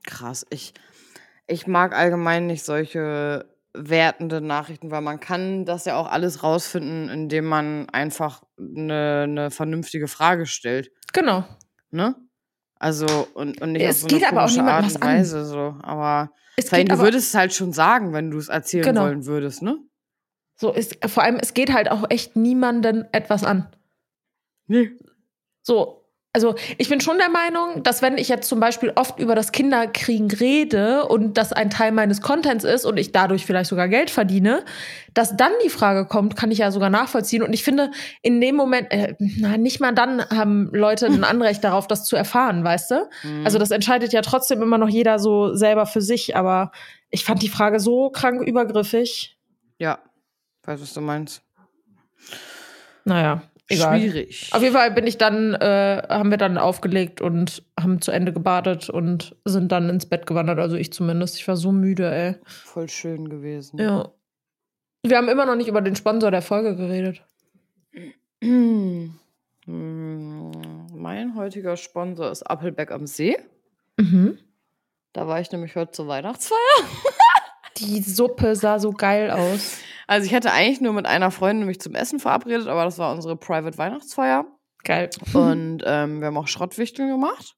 Krass. 0.03 0.45
Ich, 0.49 0.73
ich 1.47 1.67
mag 1.67 1.95
allgemein 1.95 2.47
nicht 2.47 2.63
solche 2.65 3.45
wertende 3.73 4.41
Nachrichten, 4.41 4.91
weil 4.91 5.01
man 5.01 5.19
kann 5.19 5.65
das 5.65 5.85
ja 5.85 5.95
auch 5.97 6.09
alles 6.11 6.43
rausfinden, 6.43 7.09
indem 7.09 7.45
man 7.45 7.87
einfach 7.89 8.43
eine, 8.57 9.21
eine 9.23 9.51
vernünftige 9.51 10.07
Frage 10.07 10.45
stellt. 10.47 10.91
Genau. 11.13 11.45
Ne? 11.91 12.15
Also, 12.81 13.27
und, 13.35 13.61
und 13.61 13.73
nicht 13.73 13.83
Es 13.83 13.97
auf 13.97 14.01
so 14.01 14.07
eine 14.07 14.17
geht 14.19 14.27
aber 14.27 14.43
auch 14.45 14.49
Art 14.73 14.85
und 14.95 15.01
an. 15.03 15.07
Weise. 15.19 15.45
So. 15.45 15.75
Aber 15.83 16.31
Es 16.55 16.71
geht 16.71 16.89
du 16.89 16.93
aber, 16.93 17.03
würdest 17.03 17.27
es 17.27 17.35
halt 17.35 17.53
schon 17.53 17.73
sagen, 17.73 18.11
wenn 18.11 18.31
du 18.31 18.39
es 18.39 18.49
erzählen 18.49 18.83
Genau. 18.83 19.03
wollen 19.03 19.25
würdest, 19.27 19.61
ne? 19.61 19.77
so 20.55 20.71
ist, 20.71 20.97
vor 21.09 21.21
allem, 21.23 21.37
es 21.37 21.53
geht 21.53 21.71
halt 21.73 21.89
auch 21.91 22.05
echt 22.09 22.35
niemanden 22.35 23.05
etwas 23.11 23.43
an. 23.43 23.67
Nee. 24.67 24.91
So, 25.61 26.00
also 26.33 26.55
ich 26.77 26.87
bin 26.87 27.01
schon 27.01 27.17
der 27.17 27.29
Meinung, 27.29 27.83
dass 27.83 28.01
wenn 28.01 28.17
ich 28.17 28.29
jetzt 28.29 28.47
zum 28.47 28.61
Beispiel 28.61 28.93
oft 28.95 29.19
über 29.19 29.35
das 29.35 29.51
Kinderkriegen 29.51 30.31
rede 30.31 31.05
und 31.05 31.37
das 31.37 31.51
ein 31.51 31.69
Teil 31.69 31.91
meines 31.91 32.21
Contents 32.21 32.63
ist 32.63 32.85
und 32.85 32.97
ich 32.97 33.11
dadurch 33.11 33.45
vielleicht 33.45 33.69
sogar 33.69 33.89
Geld 33.89 34.09
verdiene, 34.09 34.63
dass 35.13 35.35
dann 35.35 35.51
die 35.65 35.69
Frage 35.69 36.05
kommt, 36.05 36.37
kann 36.37 36.49
ich 36.49 36.59
ja 36.59 36.71
sogar 36.71 36.89
nachvollziehen. 36.89 37.43
Und 37.43 37.51
ich 37.51 37.65
finde, 37.65 37.91
in 38.21 38.39
dem 38.39 38.55
Moment, 38.55 38.91
äh, 38.91 39.15
na, 39.19 39.57
nicht 39.57 39.81
mal 39.81 39.93
dann 39.93 40.23
haben 40.29 40.69
Leute 40.73 41.07
ein 41.07 41.25
Anrecht 41.25 41.65
darauf, 41.65 41.85
das 41.87 42.05
zu 42.05 42.15
erfahren, 42.15 42.63
weißt 42.63 42.91
du? 42.91 43.09
Mhm. 43.23 43.45
Also 43.45 43.59
das 43.59 43.71
entscheidet 43.71 44.13
ja 44.13 44.21
trotzdem 44.21 44.61
immer 44.61 44.77
noch 44.77 44.89
jeder 44.89 45.19
so 45.19 45.53
selber 45.53 45.85
für 45.85 46.01
sich. 46.01 46.37
Aber 46.37 46.71
ich 47.09 47.25
fand 47.25 47.41
die 47.41 47.49
Frage 47.49 47.81
so 47.81 48.09
krank 48.09 48.41
übergriffig. 48.41 49.37
ja, 49.77 49.99
weiß, 50.63 50.81
was 50.81 50.93
du 50.93 51.01
meinst. 51.01 51.41
Naja, 53.03 53.41
egal. 53.71 53.99
Schwierig. 53.99 54.49
Auf 54.51 54.61
jeden 54.61 54.73
Fall 54.73 54.91
bin 54.91 55.07
ich 55.07 55.17
dann, 55.17 55.53
äh, 55.53 56.03
haben 56.09 56.31
wir 56.31 56.37
dann 56.37 56.57
aufgelegt 56.57 57.21
und 57.21 57.63
haben 57.79 58.01
zu 58.01 58.11
Ende 58.11 58.33
gebadet 58.33 58.89
und 58.89 59.35
sind 59.45 59.71
dann 59.71 59.89
ins 59.89 60.05
Bett 60.05 60.25
gewandert. 60.25 60.59
Also 60.59 60.75
ich 60.75 60.93
zumindest. 60.93 61.37
Ich 61.37 61.47
war 61.47 61.57
so 61.57 61.71
müde, 61.71 62.11
ey. 62.11 62.35
Voll 62.45 62.89
schön 62.89 63.29
gewesen. 63.29 63.79
Ja. 63.79 64.11
Wir 65.03 65.17
haben 65.17 65.29
immer 65.29 65.45
noch 65.45 65.55
nicht 65.55 65.67
über 65.67 65.81
den 65.81 65.95
Sponsor 65.95 66.31
der 66.31 66.41
Folge 66.41 66.75
geredet. 66.75 67.23
Mein 69.65 71.35
heutiger 71.35 71.77
Sponsor 71.77 72.31
ist 72.31 72.41
Appleback 72.43 72.91
am 72.91 73.07
See. 73.07 73.37
Mhm. 73.97 74.37
Da 75.13 75.27
war 75.27 75.39
ich 75.41 75.51
nämlich 75.51 75.75
heute 75.75 75.91
zur 75.91 76.07
Weihnachtsfeier. 76.07 76.57
Die 77.77 78.01
Suppe 78.01 78.55
sah 78.55 78.79
so 78.79 78.91
geil 78.91 79.31
aus. 79.31 79.79
Also 80.07 80.25
ich 80.25 80.33
hätte 80.33 80.51
eigentlich 80.51 80.81
nur 80.81 80.93
mit 80.93 81.05
einer 81.05 81.31
Freundin 81.31 81.65
mich 81.65 81.79
zum 81.79 81.95
Essen 81.95 82.19
verabredet, 82.19 82.67
aber 82.67 82.83
das 82.83 82.97
war 82.97 83.13
unsere 83.13 83.37
Private 83.37 83.77
Weihnachtsfeier. 83.77 84.45
Geil. 84.83 85.09
Und 85.33 85.83
ähm, 85.85 86.19
wir 86.19 86.27
haben 86.27 86.37
auch 86.37 86.47
Schrottwichteln 86.47 87.09
gemacht. 87.09 87.55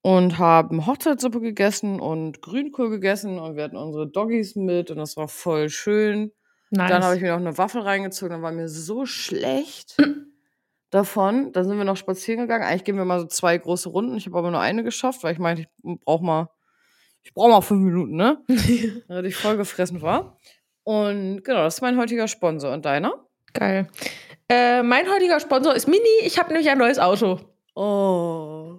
Und 0.00 0.38
haben 0.38 0.86
Hochzeitssuppe 0.86 1.40
gegessen 1.40 2.00
und 2.00 2.40
Grünkohl 2.40 2.90
gegessen. 2.90 3.38
Und 3.38 3.56
wir 3.56 3.64
hatten 3.64 3.76
unsere 3.76 4.06
Doggies 4.06 4.56
mit 4.56 4.90
und 4.90 4.98
das 4.98 5.16
war 5.16 5.28
voll 5.28 5.68
schön. 5.70 6.32
Nice. 6.70 6.90
Dann 6.90 7.02
habe 7.02 7.16
ich 7.16 7.22
mir 7.22 7.30
noch 7.30 7.38
eine 7.38 7.56
Waffel 7.58 7.80
reingezogen, 7.80 8.32
dann 8.32 8.42
war 8.42 8.52
mir 8.52 8.68
so 8.68 9.06
schlecht 9.06 9.96
davon. 10.90 11.52
Dann 11.52 11.66
sind 11.66 11.78
wir 11.78 11.84
noch 11.84 11.96
spazieren 11.96 12.42
gegangen. 12.42 12.64
Eigentlich 12.64 12.84
gehen 12.84 12.96
wir 12.96 13.04
mal 13.04 13.20
so 13.20 13.26
zwei 13.26 13.56
große 13.56 13.88
Runden. 13.88 14.16
Ich 14.16 14.26
habe 14.26 14.38
aber 14.38 14.50
nur 14.50 14.60
eine 14.60 14.84
geschafft, 14.84 15.22
weil 15.24 15.32
ich 15.32 15.38
meinte, 15.38 15.62
ich 15.62 16.00
brauche 16.04 16.24
mal, 16.24 16.48
ich 17.28 17.34
brauche 17.34 17.50
mal 17.50 17.60
fünf 17.60 17.82
Minuten, 17.84 18.16
ne? 18.16 18.38
Weil 19.08 19.26
ich 19.26 19.36
voll 19.36 19.56
gefressen 19.58 20.00
war. 20.02 20.36
Und 20.84 21.42
genau, 21.44 21.62
das 21.64 21.74
ist 21.76 21.80
mein 21.82 21.98
heutiger 21.98 22.26
Sponsor. 22.26 22.72
Und 22.72 22.84
deiner? 22.86 23.26
Geil. 23.52 23.88
Äh, 24.48 24.82
mein 24.82 25.06
heutiger 25.12 25.38
Sponsor 25.38 25.74
ist 25.74 25.86
Mini. 25.86 26.02
Ich 26.22 26.38
habe 26.38 26.48
nämlich 26.48 26.70
ein 26.70 26.78
neues 26.78 26.98
Auto. 26.98 27.38
Oh. 27.74 28.78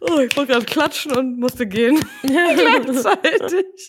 Oh, 0.00 0.18
ich 0.18 0.36
wollte 0.36 0.52
gerade 0.52 0.66
klatschen 0.66 1.16
und 1.16 1.38
musste 1.38 1.66
gehen. 1.66 1.98
Gleichzeitig. 2.22 3.88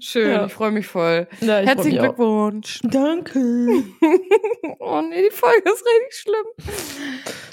Schön, 0.00 0.30
Ja. 0.32 0.46
ich 0.46 0.52
freue 0.52 0.72
mich 0.72 0.86
voll. 0.86 1.28
Ja, 1.40 1.58
Herzlichen 1.58 1.92
mich 1.92 2.00
auch. 2.00 2.04
Glückwunsch. 2.16 2.80
Danke. 2.82 3.38
Oh 4.80 5.00
nee, 5.00 5.22
die 5.30 5.34
Folge 5.34 5.62
ist 5.70 5.82
richtig 5.86 6.14
schlimm. 6.14 6.74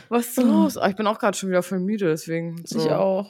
Was 0.10 0.28
ist 0.28 0.38
denn 0.38 0.50
los? 0.50 0.78
Ah, 0.78 0.90
ich 0.90 0.96
bin 0.98 1.08
auch 1.08 1.18
gerade 1.18 1.38
schon 1.38 1.50
wieder 1.50 1.64
voll 1.64 1.80
müde, 1.80 2.08
deswegen. 2.10 2.62
So. 2.66 2.80
Ich 2.80 2.92
auch. 2.92 3.30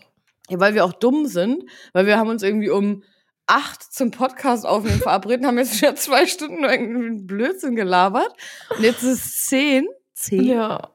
Ja, 0.52 0.60
weil 0.60 0.74
wir 0.74 0.86
auch 0.86 0.94
dumm 0.94 1.26
sind, 1.26 1.64
weil 1.94 2.06
wir 2.06 2.18
haben 2.18 2.30
uns 2.30 2.44
irgendwie 2.44 2.70
um 2.70 3.04
acht 3.48 3.82
zum 3.94 4.12
Podcast 4.12 4.66
aufnehmen 4.66 5.00
verabredet, 5.00 5.46
haben 5.46 5.58
jetzt 5.58 5.78
schon 5.78 5.96
zwei 5.98 6.26
Stunden 6.26 6.62
nur 6.62 6.72
irgendeinen 6.72 7.28
Blödsinn 7.28 7.76
gelabert. 7.76 8.32
Und 8.76 8.84
jetzt 8.84 9.04
ist 9.04 9.26
es 9.26 9.46
zehn. 9.48 9.88
Zehn? 10.14 10.44
Ja. 10.46 10.92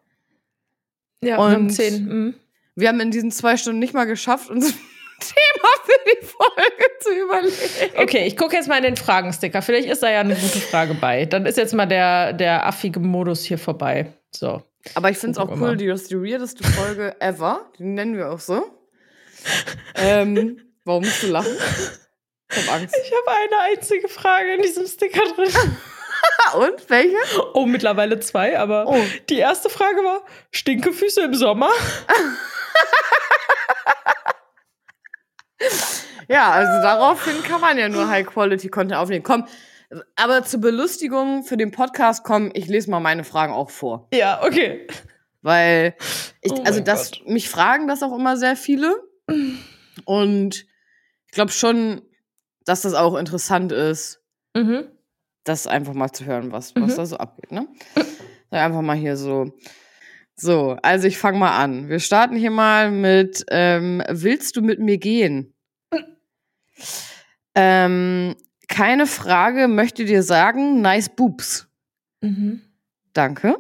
Ja, 1.23 1.39
Und- 1.39 1.51
wir 1.51 1.55
haben 1.57 1.71
zehn. 1.71 2.05
Mhm. 2.05 2.35
Wir 2.79 2.89
haben 2.89 3.01
in 3.01 3.11
diesen 3.11 3.31
zwei 3.31 3.57
Stunden 3.57 3.79
nicht 3.79 3.95
mal 3.95 4.05
geschafft, 4.05 4.51
uns 4.51 4.67
Thema 5.21 5.69
für 5.85 5.99
die 6.05 6.27
Folge 6.27 6.85
zu 7.01 7.11
überlegen. 7.11 8.03
Okay, 8.03 8.27
ich 8.27 8.37
gucke 8.37 8.55
jetzt 8.55 8.69
mal 8.69 8.77
in 8.77 8.83
den 8.85 8.97
Fragensticker. 8.97 9.63
Vielleicht 9.63 9.89
ist 9.89 10.03
da 10.03 10.11
ja 10.11 10.21
eine 10.21 10.35
gute 10.35 10.59
Frage 10.61 10.93
bei. 10.93 11.25
Dann 11.25 11.47
ist 11.47 11.57
jetzt 11.57 11.73
mal 11.73 11.87
der, 11.87 12.35
der 12.35 12.67
affige 12.67 13.01
Modus 13.01 13.43
hier 13.45 13.57
vorbei. 13.59 14.13
So. 14.31 14.63
Aber 14.95 15.11
ich 15.11 15.17
finde 15.17 15.33
es 15.33 15.39
auch 15.39 15.51
cool, 15.59 15.77
die, 15.79 15.87
die 15.87 16.23
weirdeste 16.23 16.65
Folge 16.65 17.19
ever. 17.21 17.71
Die 17.79 17.85
nennen 17.85 18.15
wir 18.17 18.31
auch 18.31 18.41
so. 18.41 18.63
Ähm, 19.95 20.61
warum 20.85 21.05
musst 21.05 21.23
du 21.23 21.29
lachen? 21.29 21.57
Ich 22.51 22.67
hab 22.69 22.75
Angst. 22.77 22.95
Ich 23.05 23.13
habe 23.13 23.39
eine 23.39 23.59
einzige 23.77 24.09
Frage 24.09 24.55
in 24.55 24.63
diesem 24.63 24.87
Sticker 24.87 25.23
drin. 25.35 25.51
Und? 26.55 26.89
Welche? 26.91 27.17
Oh, 27.55 27.67
mittlerweile 27.67 28.21
zwei, 28.21 28.59
aber 28.59 28.87
Oh. 28.87 28.97
die 29.29 29.39
erste 29.39 29.69
Frage 29.69 29.99
war: 30.05 30.23
Stinkefüße 30.53 31.23
im 31.23 31.35
Sommer? 31.35 31.71
Ja, 36.29 36.51
also 36.51 36.83
daraufhin 36.83 37.41
kann 37.45 37.61
man 37.61 37.79
ja 37.79 37.89
nur 37.89 38.09
High-Quality-Content 38.09 38.95
aufnehmen. 38.99 39.23
Komm, 39.23 39.47
aber 40.17 40.45
zur 40.45 40.61
Belustigung 40.61 41.45
für 41.45 41.57
den 41.57 41.71
Podcast, 41.71 42.25
komm, 42.25 42.51
ich 42.55 42.67
lese 42.67 42.91
mal 42.91 42.99
meine 42.99 43.23
Fragen 43.23 43.53
auch 43.53 43.71
vor. 43.71 44.09
Ja, 44.13 44.43
okay. 44.43 44.89
Weil 45.43 45.95
ich, 46.43 46.51
Oh 46.53 46.63
also 46.65 46.81
das, 46.81 47.13
Gott. 47.13 47.29
mich 47.29 47.49
fragen 47.49 47.87
das 47.87 48.03
auch 48.03 48.13
immer 48.13 48.37
sehr 48.37 48.57
viele. 48.57 48.93
Und 50.05 50.67
ich 51.27 51.33
glaube 51.33 51.51
schon, 51.53 52.03
dass 52.65 52.83
das 52.83 52.95
auch 52.95 53.17
interessant 53.17 53.73
ist, 53.73 54.21
Mhm. 54.57 54.87
das 55.45 55.67
einfach 55.67 55.95
mal 55.95 56.11
zu 56.13 56.25
hören, 56.25 56.51
was, 56.53 56.75
was 56.77 56.93
Mhm. 56.93 56.97
da 56.97 57.07
so 57.07 57.17
abgeht, 57.19 57.53
ne? 57.53 57.69
Einfach 58.51 58.83
mal 58.83 58.97
hier 58.97 59.17
so. 59.17 59.53
So, 60.37 60.77
also 60.83 61.07
ich 61.07 61.19
fange 61.19 61.39
mal 61.39 61.57
an. 61.57 61.89
Wir 61.89 61.99
starten 61.99 62.37
hier 62.37 62.51
mal 62.51 62.91
mit 62.91 63.45
ähm, 63.51 64.03
Willst 64.09 64.57
du 64.57 64.63
mit 64.63 64.79
mir 64.81 64.99
gehen? 64.99 65.55
Ähm, 67.55 68.35
keine 68.69 69.07
Frage, 69.07 69.69
möchte 69.69 70.05
dir 70.05 70.23
sagen, 70.23 70.81
nice 70.83 71.09
boobs. 71.09 71.69
Mhm. 72.21 72.61
Danke. 73.13 73.57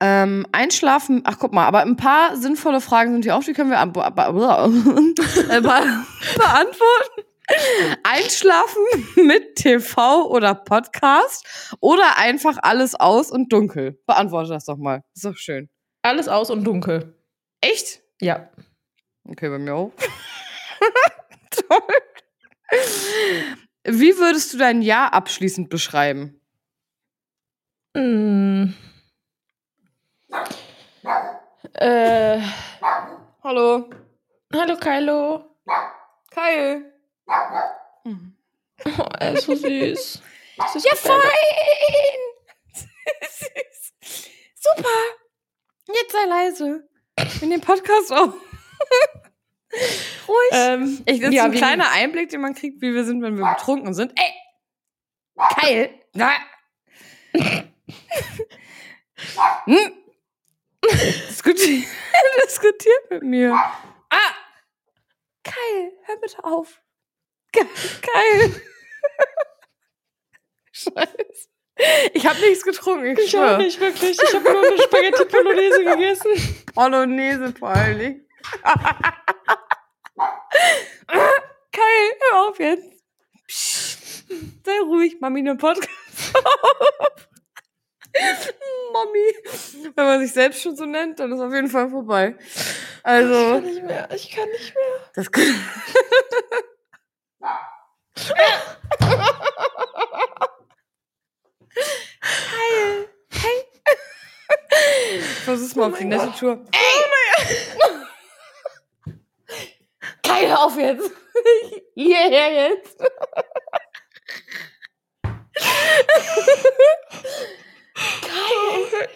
Ähm, 0.00 0.46
einschlafen, 0.52 1.22
ach 1.24 1.38
guck 1.38 1.52
mal, 1.52 1.66
aber 1.66 1.80
ein 1.80 1.96
paar 1.96 2.36
sinnvolle 2.36 2.80
Fragen 2.80 3.12
sind 3.12 3.24
hier 3.24 3.36
auch, 3.36 3.44
die 3.44 3.52
können 3.52 3.70
wir 3.70 3.78
äh, 3.80 3.86
be 3.86 3.92
beantworten. 6.36 7.22
Einschlafen 8.02 8.82
mit 9.26 9.56
TV 9.56 10.26
oder 10.28 10.54
Podcast 10.54 11.76
oder 11.80 12.18
einfach 12.18 12.58
alles 12.62 12.94
aus 12.94 13.30
und 13.30 13.52
dunkel. 13.52 14.00
Beantworte 14.06 14.50
das 14.50 14.64
doch 14.64 14.78
mal. 14.78 15.02
Ist 15.14 15.24
doch 15.24 15.36
schön. 15.36 15.68
Alles 16.02 16.28
aus 16.28 16.50
und 16.50 16.64
dunkel. 16.64 17.14
Echt? 17.60 18.02
Ja. 18.20 18.48
Okay, 19.28 19.48
bei 19.48 19.58
mir 19.58 19.74
auch. 19.74 19.92
Toll. 21.50 21.80
Wie 23.84 24.16
würdest 24.18 24.52
du 24.52 24.58
dein 24.58 24.82
Jahr 24.82 25.12
abschließend 25.12 25.68
beschreiben? 25.68 26.40
Mm. 27.96 28.72
Äh, 31.74 32.40
Hallo. 33.42 33.90
hallo 34.52 34.76
Kylo. 34.76 35.44
Kyle. 36.30 36.92
Oh, 38.86 39.06
er 39.18 39.32
ist 39.32 39.44
so 39.44 39.54
süß. 39.54 39.62
Ist 40.74 40.84
Ja, 40.84 40.94
so 40.94 41.08
fein. 41.08 41.20
Super. 44.54 44.88
Jetzt 45.88 46.12
sei 46.12 46.24
leise. 46.26 46.88
In 47.40 47.50
dem 47.50 47.60
Podcast 47.60 48.12
auch. 48.12 48.34
Ruhig. 50.28 50.50
Ähm, 50.52 51.02
ich, 51.06 51.20
das 51.20 51.34
ja, 51.34 51.46
ist 51.46 51.52
ein 51.52 51.56
kleiner 51.56 51.90
Einblick, 51.90 52.28
den 52.28 52.40
man 52.40 52.54
kriegt, 52.54 52.80
wie 52.80 52.94
wir 52.94 53.04
sind, 53.04 53.22
wenn 53.22 53.36
wir 53.36 53.52
betrunken 53.54 53.94
sind. 53.94 54.12
Ey! 54.16 54.32
Kyle! 55.60 55.90
Na. 56.12 56.30
hm? 59.64 60.03
Diskutier 61.28 61.84
diskutiert 62.44 63.10
mit 63.10 63.22
mir. 63.22 63.52
Ah! 64.10 64.34
Kyle, 65.42 65.92
hör 66.04 66.16
bitte 66.20 66.44
auf. 66.44 66.80
Ge- 67.52 67.66
Kyle. 68.02 68.54
Scheiße. 70.72 71.48
Ich 72.12 72.26
habe 72.26 72.38
nichts 72.40 72.62
getrunken, 72.64 73.16
ich, 73.16 73.18
Ich 73.34 73.38
auch 73.38 73.58
nicht 73.58 73.80
wirklich. 73.80 74.16
Ich 74.22 74.34
habe 74.34 74.50
nur 74.52 74.64
eine 74.66 74.80
Spaghetti 74.82 75.24
Bolognese 75.24 75.84
gegessen. 75.84 76.64
Bolognese 76.74 77.52
vor 77.58 77.68
allen 77.70 77.98
Dingen. 77.98 78.28
Kyle, 81.72 82.14
hör 82.30 82.48
auf 82.48 82.58
jetzt. 82.60 82.88
Psst. 83.48 84.24
Sei 84.64 84.78
ruhig, 84.80 85.20
Mami, 85.20 85.42
ne 85.42 85.56
Podcast 85.56 85.90
auf. 86.34 87.28
Mami. 88.92 89.92
Wenn 89.94 90.04
man 90.04 90.20
sich 90.20 90.32
selbst 90.32 90.62
schon 90.62 90.76
so 90.76 90.84
nennt, 90.84 91.18
dann 91.18 91.32
ist 91.32 91.40
auf 91.40 91.52
jeden 91.52 91.68
Fall 91.68 91.88
vorbei. 91.90 92.36
Ich 92.38 93.00
Also, 93.02 93.34
kann 93.34 93.64
nicht 93.64 93.82
mehr. 93.82 94.08
Ich 94.14 94.30
kann 94.30 94.48
nicht 94.50 94.74
mehr. 94.74 95.10
das 95.14 95.30
Kyle. 95.30 95.54
Hey. 103.30 103.64
Versuch's 105.44 105.74
mal 105.76 105.88
Oh 105.88 105.92
auf 105.92 105.98
die 105.98 106.04
mein 106.04 106.18
nette 106.18 106.32
Tour. 106.38 106.64
Ey! 106.72 106.80
Kyle, 110.22 110.48
hör 110.48 110.64
auf 110.64 110.78
jetzt. 110.78 111.10
Hierher 111.94 112.68
jetzt. 112.70 113.00
Kyle, 118.34 119.08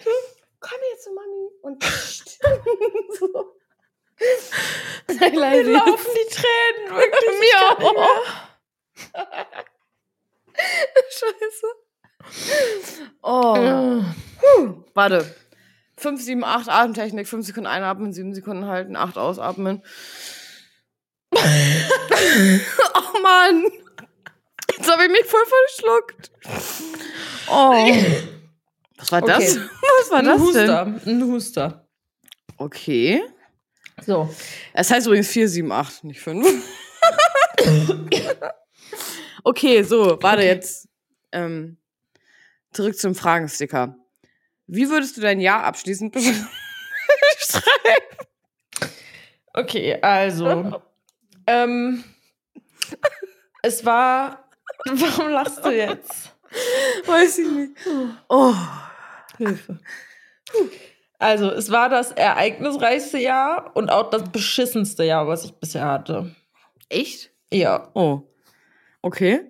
komm 0.59 0.79
jetzt 0.91 1.03
zu 1.03 1.11
Mami 1.13 1.49
und 1.61 1.83
so. 3.19 3.55
Sei 5.07 5.29
Mir 5.29 5.39
leise. 5.39 5.71
laufen 5.71 6.11
die 6.13 6.27
Tränen. 6.35 6.97
Wirklich. 6.97 7.29
Ich 7.31 7.39
Mir 7.39 7.57
auch. 7.87 8.23
Scheiße. 11.09 11.67
Oh. 13.21 13.55
Ja. 13.57 14.15
Puh. 14.39 14.83
Warte. 14.93 15.35
5, 15.97 16.21
7, 16.21 16.43
8 16.43 16.69
Atemtechnik, 16.69 17.27
5 17.27 17.45
Sekunden 17.45 17.67
einatmen, 17.67 18.13
7 18.13 18.33
Sekunden 18.33 18.65
halten, 18.67 18.95
8 18.95 19.17
ausatmen. 19.17 19.83
oh 21.33 21.39
Mann. 23.21 23.65
Jetzt 24.77 24.89
habe 24.91 25.03
ich 25.05 25.09
mich 25.11 25.25
voll 25.25 25.45
verschluckt. 25.45 26.31
Oh. 27.49 27.85
Was 28.99 29.11
war 29.11 29.21
das? 29.21 29.57
Okay. 29.57 29.59
Was 30.01 30.11
war 30.11 30.19
Ein 30.19 30.25
das 30.25 30.39
Huster. 30.41 30.85
denn? 30.85 31.01
Ein 31.21 31.23
Huster. 31.31 31.87
Okay. 32.57 33.21
So. 34.05 34.33
Es 34.73 34.89
heißt 34.91 35.07
übrigens 35.07 35.27
4, 35.29 35.49
7, 35.49 35.71
8, 35.71 36.03
nicht 36.05 36.21
5. 36.21 36.47
okay, 39.43 39.83
so, 39.83 40.17
warte 40.21 40.39
Okay. 40.41 40.47
jetzt. 40.47 40.87
Ähm, 41.31 41.77
zurück 42.71 42.97
zum 42.97 43.13
Fragensticker. 43.15 43.95
Wie 44.67 44.89
würdest 44.89 45.17
du 45.17 45.21
dein 45.21 45.39
Jahr 45.39 45.63
abschließend 45.63 46.11
beschreiben? 46.13 46.47
Okay, 49.53 49.99
also. 50.01 50.81
ähm, 51.47 52.03
es 53.61 53.85
war. 53.85 54.49
Warum 54.85 55.29
lachst 55.29 55.63
du 55.65 55.69
jetzt? 55.71 56.33
Weiß 57.05 57.37
ich 57.39 57.49
nicht. 57.51 57.71
Oh. 58.29 58.53
Hilfe. 59.39 59.79
Also, 61.17 61.49
es 61.51 61.71
war 61.71 61.89
das 61.89 62.11
ereignisreichste 62.11 63.17
Jahr 63.17 63.75
und 63.75 63.89
auch 63.89 64.09
das 64.09 64.29
beschissenste 64.31 65.03
Jahr, 65.03 65.27
was 65.27 65.43
ich 65.43 65.53
bisher 65.53 65.85
hatte. 65.85 66.35
Echt? 66.87 67.31
Ja. 67.51 67.89
Oh. 67.93 68.21
Okay. 69.01 69.41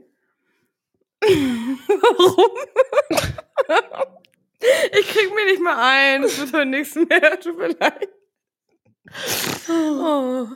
Warum? 1.22 2.52
ich 5.00 5.08
krieg 5.10 5.36
mir 5.36 5.46
nicht 5.46 5.62
mehr 5.62 5.78
ein. 5.78 6.24
Es 6.24 6.40
wird 6.40 6.54
heute 6.54 6.66
nichts 6.66 6.96
mehr. 6.96 7.40
Tut 7.40 7.58
mir 7.58 7.76
leid. 7.80 8.10
Oh. 9.70 10.48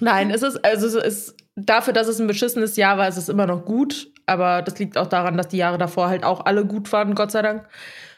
Nein, 0.00 0.30
es 0.30 0.42
ist, 0.42 0.64
also 0.64 0.86
es 0.86 0.94
ist 0.94 1.36
dafür, 1.56 1.92
dass 1.92 2.08
es 2.08 2.20
ein 2.20 2.26
beschissenes 2.26 2.76
Jahr 2.76 2.98
war, 2.98 3.08
ist 3.08 3.16
es 3.16 3.28
immer 3.28 3.46
noch 3.46 3.64
gut. 3.64 4.13
Aber 4.26 4.62
das 4.62 4.78
liegt 4.78 4.96
auch 4.98 5.06
daran, 5.06 5.36
dass 5.36 5.48
die 5.48 5.58
Jahre 5.58 5.78
davor 5.78 6.08
halt 6.08 6.24
auch 6.24 6.46
alle 6.46 6.64
gut 6.64 6.90
waren, 6.92 7.14
Gott 7.14 7.30
sei 7.30 7.42
Dank. 7.42 7.68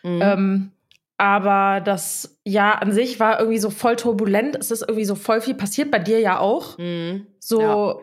Mhm. 0.03 0.21
Ähm, 0.23 0.73
aber 1.19 1.81
das 1.81 2.39
Jahr 2.45 2.83
an 2.83 2.93
sich 2.93 3.19
war 3.19 3.39
irgendwie 3.41 3.59
so 3.59 3.71
voll 3.71 3.97
turbulent. 3.97 4.55
Es 4.57 4.71
ist 4.71 4.83
irgendwie 4.83 5.07
so 5.07 5.15
voll 5.15 5.41
viel 5.41 5.55
passiert, 5.55 5.91
bei 5.91 5.99
dir 5.99 6.21
ja 6.21 6.39
auch. 6.39 6.77
Mhm. 6.79 7.27
So 7.41 7.61
Ja. 7.63 7.95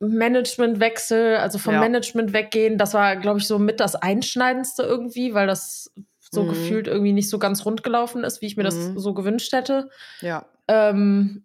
Managementwechsel, 0.00 1.36
also 1.36 1.58
vom 1.58 1.74
Ja. 1.74 1.80
Management 1.80 2.32
weggehen, 2.32 2.78
das 2.78 2.94
war, 2.94 3.16
glaube 3.16 3.38
ich, 3.38 3.46
so 3.46 3.58
mit 3.58 3.80
das 3.80 3.94
Einschneidendste 3.94 4.82
irgendwie, 4.82 5.34
weil 5.34 5.46
das 5.46 5.92
so 6.30 6.44
Mhm. 6.44 6.48
gefühlt 6.48 6.86
irgendwie 6.86 7.12
nicht 7.12 7.28
so 7.28 7.38
ganz 7.38 7.64
rund 7.64 7.82
gelaufen 7.82 8.24
ist, 8.24 8.40
wie 8.42 8.46
ich 8.46 8.56
mir 8.56 8.62
das 8.64 8.74
Mhm. 8.76 8.98
so 8.98 9.14
gewünscht 9.14 9.52
hätte. 9.52 9.88
Ja. 10.20 10.46
Ähm, 10.68 11.44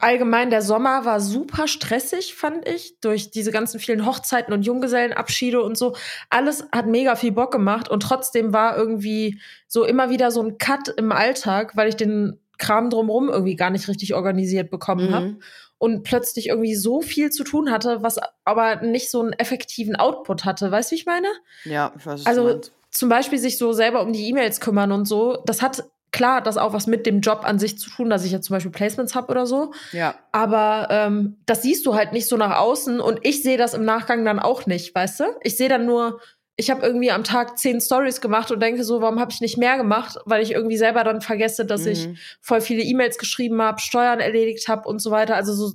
allgemein 0.00 0.50
der 0.50 0.62
Sommer 0.62 1.04
war 1.04 1.20
super 1.20 1.68
stressig, 1.68 2.34
fand 2.34 2.66
ich, 2.68 2.98
durch 3.00 3.30
diese 3.30 3.50
ganzen 3.50 3.78
vielen 3.80 4.06
Hochzeiten 4.06 4.54
und 4.54 4.62
Junggesellenabschiede 4.62 5.62
und 5.62 5.76
so. 5.76 5.94
Alles 6.30 6.66
hat 6.72 6.86
mega 6.86 7.14
viel 7.16 7.32
Bock 7.32 7.52
gemacht 7.52 7.88
und 7.88 8.02
trotzdem 8.02 8.52
war 8.52 8.76
irgendwie 8.76 9.40
so 9.68 9.84
immer 9.84 10.10
wieder 10.10 10.30
so 10.30 10.42
ein 10.42 10.58
Cut 10.58 10.88
im 10.96 11.12
Alltag, 11.12 11.76
weil 11.76 11.88
ich 11.88 11.96
den 11.96 12.40
Kram 12.58 12.88
drumherum 12.88 13.28
irgendwie 13.28 13.56
gar 13.56 13.70
nicht 13.70 13.86
richtig 13.88 14.14
organisiert 14.14 14.70
bekommen 14.70 15.08
Mhm. 15.08 15.14
habe 15.14 15.36
und 15.78 16.04
plötzlich 16.04 16.48
irgendwie 16.48 16.74
so 16.74 17.02
viel 17.02 17.30
zu 17.30 17.44
tun 17.44 17.70
hatte, 17.70 18.02
was 18.02 18.18
aber 18.46 18.76
nicht 18.76 19.10
so 19.10 19.20
einen 19.20 19.34
effektiven 19.34 19.94
Output 19.94 20.46
hatte. 20.46 20.70
Weißt 20.70 20.90
du, 20.90 20.94
wie 20.94 20.98
ich 21.00 21.04
meine? 21.06 21.28
Ja, 21.64 21.92
ich 21.98 22.06
weiß, 22.06 22.20
was 22.20 22.26
Also 22.26 22.60
zum 22.90 23.10
Beispiel 23.10 23.38
sich 23.38 23.58
so 23.58 23.74
selber 23.74 24.00
um 24.00 24.14
die 24.14 24.26
E-Mails 24.28 24.60
kümmern 24.60 24.90
und 24.90 25.04
so, 25.04 25.42
das 25.44 25.60
hat 25.60 25.84
klar 26.16 26.40
das 26.40 26.56
auch 26.56 26.72
was 26.72 26.86
mit 26.86 27.06
dem 27.06 27.20
Job 27.20 27.42
an 27.44 27.58
sich 27.58 27.78
zu 27.78 27.90
tun, 27.90 28.10
dass 28.10 28.24
ich 28.24 28.32
jetzt 28.32 28.46
zum 28.46 28.54
Beispiel 28.54 28.72
Placements 28.72 29.14
habe 29.14 29.30
oder 29.30 29.46
so. 29.46 29.72
Ja. 29.92 30.14
Aber 30.32 30.88
ähm, 30.90 31.36
das 31.46 31.62
siehst 31.62 31.84
du 31.86 31.94
halt 31.94 32.12
nicht 32.12 32.26
so 32.26 32.36
nach 32.36 32.56
außen 32.58 33.00
und 33.00 33.20
ich 33.22 33.42
sehe 33.42 33.58
das 33.58 33.74
im 33.74 33.84
Nachgang 33.84 34.24
dann 34.24 34.38
auch 34.38 34.66
nicht, 34.66 34.94
weißt 34.94 35.20
du? 35.20 35.24
Ich 35.42 35.56
sehe 35.56 35.68
dann 35.68 35.86
nur, 35.86 36.20
ich 36.56 36.70
habe 36.70 36.84
irgendwie 36.86 37.10
am 37.10 37.22
Tag 37.22 37.58
zehn 37.58 37.80
Stories 37.82 38.22
gemacht 38.22 38.50
und 38.50 38.60
denke 38.60 38.82
so, 38.82 39.02
warum 39.02 39.20
habe 39.20 39.30
ich 39.30 39.42
nicht 39.42 39.58
mehr 39.58 39.76
gemacht? 39.76 40.16
Weil 40.24 40.42
ich 40.42 40.52
irgendwie 40.52 40.78
selber 40.78 41.04
dann 41.04 41.20
vergesse, 41.20 41.66
dass 41.66 41.84
ich 41.84 42.08
Mhm. 42.08 42.16
voll 42.40 42.62
viele 42.62 42.82
E-Mails 42.82 43.18
geschrieben 43.18 43.60
habe, 43.60 43.78
Steuern 43.80 44.20
erledigt 44.20 44.66
habe 44.68 44.88
und 44.88 45.00
so 45.00 45.10
weiter. 45.10 45.36
Also 45.36 45.52
so 45.52 45.74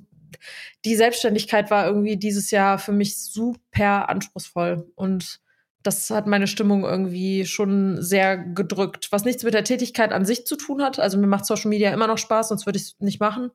die 0.84 0.96
Selbstständigkeit 0.96 1.70
war 1.70 1.86
irgendwie 1.86 2.16
dieses 2.16 2.50
Jahr 2.50 2.78
für 2.78 2.90
mich 2.92 3.16
super 3.22 4.08
anspruchsvoll 4.08 4.90
und 4.96 5.38
das 5.82 6.10
hat 6.10 6.26
meine 6.26 6.46
Stimmung 6.46 6.84
irgendwie 6.84 7.46
schon 7.46 8.00
sehr 8.00 8.38
gedrückt, 8.38 9.08
was 9.10 9.24
nichts 9.24 9.42
mit 9.42 9.54
der 9.54 9.64
Tätigkeit 9.64 10.12
an 10.12 10.24
sich 10.24 10.46
zu 10.46 10.56
tun 10.56 10.82
hat. 10.82 10.98
Also 10.98 11.18
mir 11.18 11.26
macht 11.26 11.46
Social 11.46 11.68
Media 11.68 11.92
immer 11.92 12.06
noch 12.06 12.18
Spaß, 12.18 12.48
sonst 12.48 12.66
würde 12.66 12.78
ich 12.78 12.84
es 12.84 12.96
nicht 13.00 13.20
machen. 13.20 13.50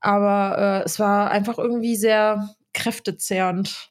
Aber 0.00 0.82
äh, 0.82 0.84
es 0.84 0.98
war 0.98 1.30
einfach 1.30 1.58
irgendwie 1.58 1.96
sehr 1.96 2.50
kräftezehrend. 2.72 3.90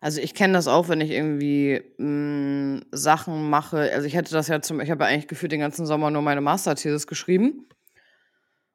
Also 0.00 0.20
ich 0.20 0.34
kenne 0.34 0.54
das 0.54 0.66
auch, 0.66 0.88
wenn 0.88 1.00
ich 1.00 1.10
irgendwie 1.10 1.82
mh, 1.98 2.82
Sachen 2.92 3.50
mache. 3.50 3.90
Also 3.92 4.06
ich 4.06 4.14
hätte 4.14 4.32
das 4.32 4.48
ja 4.48 4.62
zum, 4.62 4.80
ich 4.80 4.90
habe 4.90 5.04
ja 5.04 5.10
eigentlich 5.10 5.28
gefühlt 5.28 5.52
den 5.52 5.60
ganzen 5.60 5.86
Sommer 5.86 6.10
nur 6.10 6.22
meine 6.22 6.40
Masterthesis 6.40 7.06
geschrieben. 7.06 7.66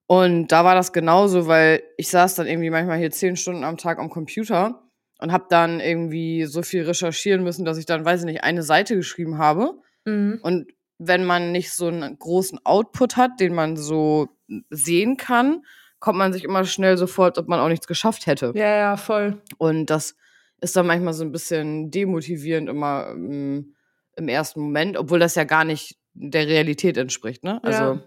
Und 0.07 0.49
da 0.49 0.63
war 0.63 0.75
das 0.75 0.93
genauso, 0.93 1.47
weil 1.47 1.81
ich 1.97 2.09
saß 2.09 2.35
dann 2.35 2.47
irgendwie 2.47 2.69
manchmal 2.69 2.99
hier 2.99 3.09
zehn 3.11 3.35
Stunden 3.35 3.63
am 3.63 3.77
Tag 3.77 3.97
am 3.97 4.09
Computer 4.09 4.84
und 5.19 5.31
habe 5.31 5.45
dann 5.49 5.79
irgendwie 5.79 6.45
so 6.45 6.61
viel 6.61 6.83
recherchieren 6.83 7.43
müssen, 7.43 7.65
dass 7.65 7.77
ich 7.77 7.85
dann, 7.85 8.05
weiß 8.05 8.21
ich 8.21 8.25
nicht, 8.25 8.43
eine 8.43 8.63
Seite 8.63 8.95
geschrieben 8.95 9.37
habe. 9.37 9.73
Mhm. 10.05 10.39
Und 10.41 10.67
wenn 10.97 11.25
man 11.25 11.51
nicht 11.51 11.71
so 11.71 11.87
einen 11.87 12.17
großen 12.17 12.59
Output 12.65 13.17
hat, 13.17 13.39
den 13.39 13.53
man 13.53 13.77
so 13.77 14.29
sehen 14.69 15.17
kann, 15.17 15.63
kommt 15.99 16.17
man 16.17 16.33
sich 16.33 16.43
immer 16.43 16.65
schnell 16.65 16.97
so 16.97 17.07
vor, 17.07 17.25
als 17.25 17.37
ob 17.37 17.47
man 17.47 17.59
auch 17.59 17.67
nichts 17.67 17.87
geschafft 17.87 18.27
hätte. 18.27 18.51
Ja, 18.55 18.75
ja, 18.75 18.97
voll. 18.97 19.41
Und 19.57 19.89
das 19.89 20.15
ist 20.61 20.75
dann 20.75 20.87
manchmal 20.87 21.13
so 21.13 21.23
ein 21.23 21.31
bisschen 21.31 21.91
demotivierend 21.91 22.69
immer 22.69 23.09
im, 23.11 23.75
im 24.15 24.27
ersten 24.27 24.61
Moment, 24.61 24.97
obwohl 24.97 25.19
das 25.19 25.35
ja 25.35 25.43
gar 25.43 25.63
nicht 25.63 25.97
der 26.13 26.47
Realität 26.47 26.97
entspricht, 26.97 27.43
ne? 27.43 27.61
Also 27.63 27.83
Ja. 27.83 28.01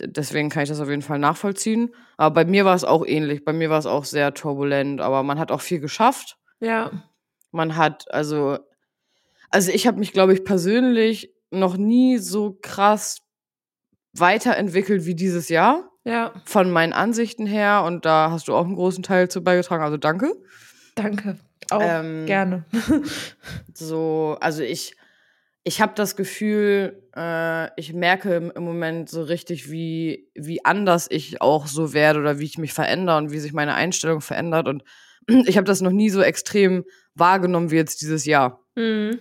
Deswegen 0.00 0.48
kann 0.50 0.62
ich 0.62 0.68
das 0.68 0.80
auf 0.80 0.88
jeden 0.88 1.02
Fall 1.02 1.18
nachvollziehen. 1.18 1.94
Aber 2.16 2.34
bei 2.34 2.44
mir 2.44 2.64
war 2.64 2.74
es 2.74 2.84
auch 2.84 3.04
ähnlich. 3.06 3.44
Bei 3.44 3.52
mir 3.52 3.70
war 3.70 3.78
es 3.78 3.86
auch 3.86 4.04
sehr 4.04 4.34
turbulent, 4.34 5.00
aber 5.00 5.22
man 5.22 5.38
hat 5.38 5.50
auch 5.50 5.60
viel 5.60 5.80
geschafft. 5.80 6.38
Ja. 6.60 6.90
Man 7.52 7.76
hat, 7.76 8.10
also, 8.12 8.58
also 9.50 9.70
ich 9.70 9.86
habe 9.86 9.98
mich, 9.98 10.12
glaube 10.12 10.32
ich, 10.34 10.44
persönlich 10.44 11.32
noch 11.50 11.76
nie 11.76 12.18
so 12.18 12.58
krass 12.60 13.18
weiterentwickelt 14.12 15.06
wie 15.06 15.14
dieses 15.14 15.48
Jahr. 15.48 15.90
Ja. 16.04 16.32
Von 16.44 16.70
meinen 16.70 16.92
Ansichten 16.92 17.46
her. 17.46 17.82
Und 17.84 18.04
da 18.04 18.30
hast 18.30 18.48
du 18.48 18.54
auch 18.54 18.64
einen 18.64 18.76
großen 18.76 19.02
Teil 19.02 19.28
zu 19.28 19.42
beigetragen. 19.42 19.82
Also 19.82 19.96
danke. 19.96 20.32
Danke. 20.94 21.38
Auch 21.70 21.80
Ähm, 21.82 22.26
gerne. 22.26 22.64
so, 23.74 24.36
also 24.40 24.62
ich, 24.62 24.96
ich 25.66 25.80
habe 25.80 25.94
das 25.96 26.14
Gefühl, 26.14 27.02
äh, 27.16 27.68
ich 27.74 27.92
merke 27.92 28.52
im, 28.54 28.62
Moment 28.62 29.10
so 29.10 29.20
richtig, 29.24 29.68
wie, 29.68 30.30
wie 30.36 30.64
anders 30.64 31.08
ich 31.10 31.40
auch 31.42 31.66
so 31.66 31.92
werde 31.92 32.20
oder 32.20 32.38
wie 32.38 32.44
ich 32.44 32.56
mich 32.56 32.72
verändere 32.72 33.16
und 33.16 33.32
wie 33.32 33.40
sich 33.40 33.52
meine 33.52 33.74
Einstellung 33.74 34.20
verändert. 34.20 34.68
Und 34.68 34.84
ich 35.26 35.56
habe 35.56 35.64
das 35.64 35.80
noch 35.80 35.90
nie 35.90 36.08
so 36.08 36.22
extrem 36.22 36.84
wahrgenommen 37.16 37.72
wie 37.72 37.76
jetzt 37.76 38.00
dieses 38.00 38.26
Jahr. 38.26 38.64
Mhm. 38.76 39.18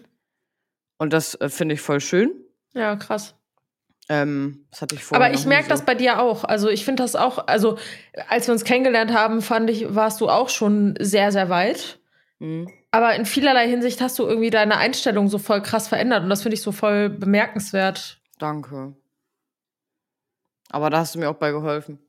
Und 0.99 1.13
das 1.13 1.33
äh, 1.33 1.49
finde 1.49 1.73
ich 1.73 1.81
voll 1.81 1.99
schön. 1.99 2.31
Ja, 2.75 2.95
krass. 2.95 3.33
Ähm, 4.07 4.67
das 4.69 4.83
hatte 4.83 4.93
ich 4.93 5.03
vorher 5.03 5.25
Aber 5.25 5.33
ich 5.33 5.47
merke 5.47 5.67
das 5.67 5.79
so. 5.79 5.85
bei 5.85 5.95
dir 5.95 6.21
auch. 6.21 6.43
Also 6.43 6.69
ich 6.69 6.85
finde 6.85 7.01
das 7.01 7.15
auch, 7.15 7.47
also 7.47 7.79
als 8.29 8.47
wir 8.47 8.53
uns 8.53 8.63
kennengelernt 8.63 9.11
haben, 9.11 9.41
fand 9.41 9.67
ich, 9.71 9.95
warst 9.95 10.21
du 10.21 10.29
auch 10.29 10.49
schon 10.49 10.93
sehr, 10.99 11.31
sehr 11.31 11.49
weit. 11.49 11.97
Mhm. 12.37 12.69
Aber 12.95 13.13
in 13.13 13.25
vielerlei 13.25 13.67
Hinsicht 13.67 13.99
hast 13.99 14.17
du 14.19 14.23
irgendwie 14.23 14.49
deine 14.49 14.77
Einstellung 14.77 15.27
so 15.27 15.37
voll 15.37 15.61
krass 15.61 15.89
verändert 15.89 16.23
und 16.23 16.29
das 16.29 16.43
finde 16.43 16.55
ich 16.55 16.61
so 16.61 16.71
voll 16.71 17.09
bemerkenswert. 17.09 18.21
Danke. 18.39 18.95
Aber 20.69 20.89
da 20.89 20.99
hast 20.99 21.13
du 21.13 21.19
mir 21.19 21.29
auch 21.29 21.35
bei 21.35 21.51
geholfen. 21.51 21.99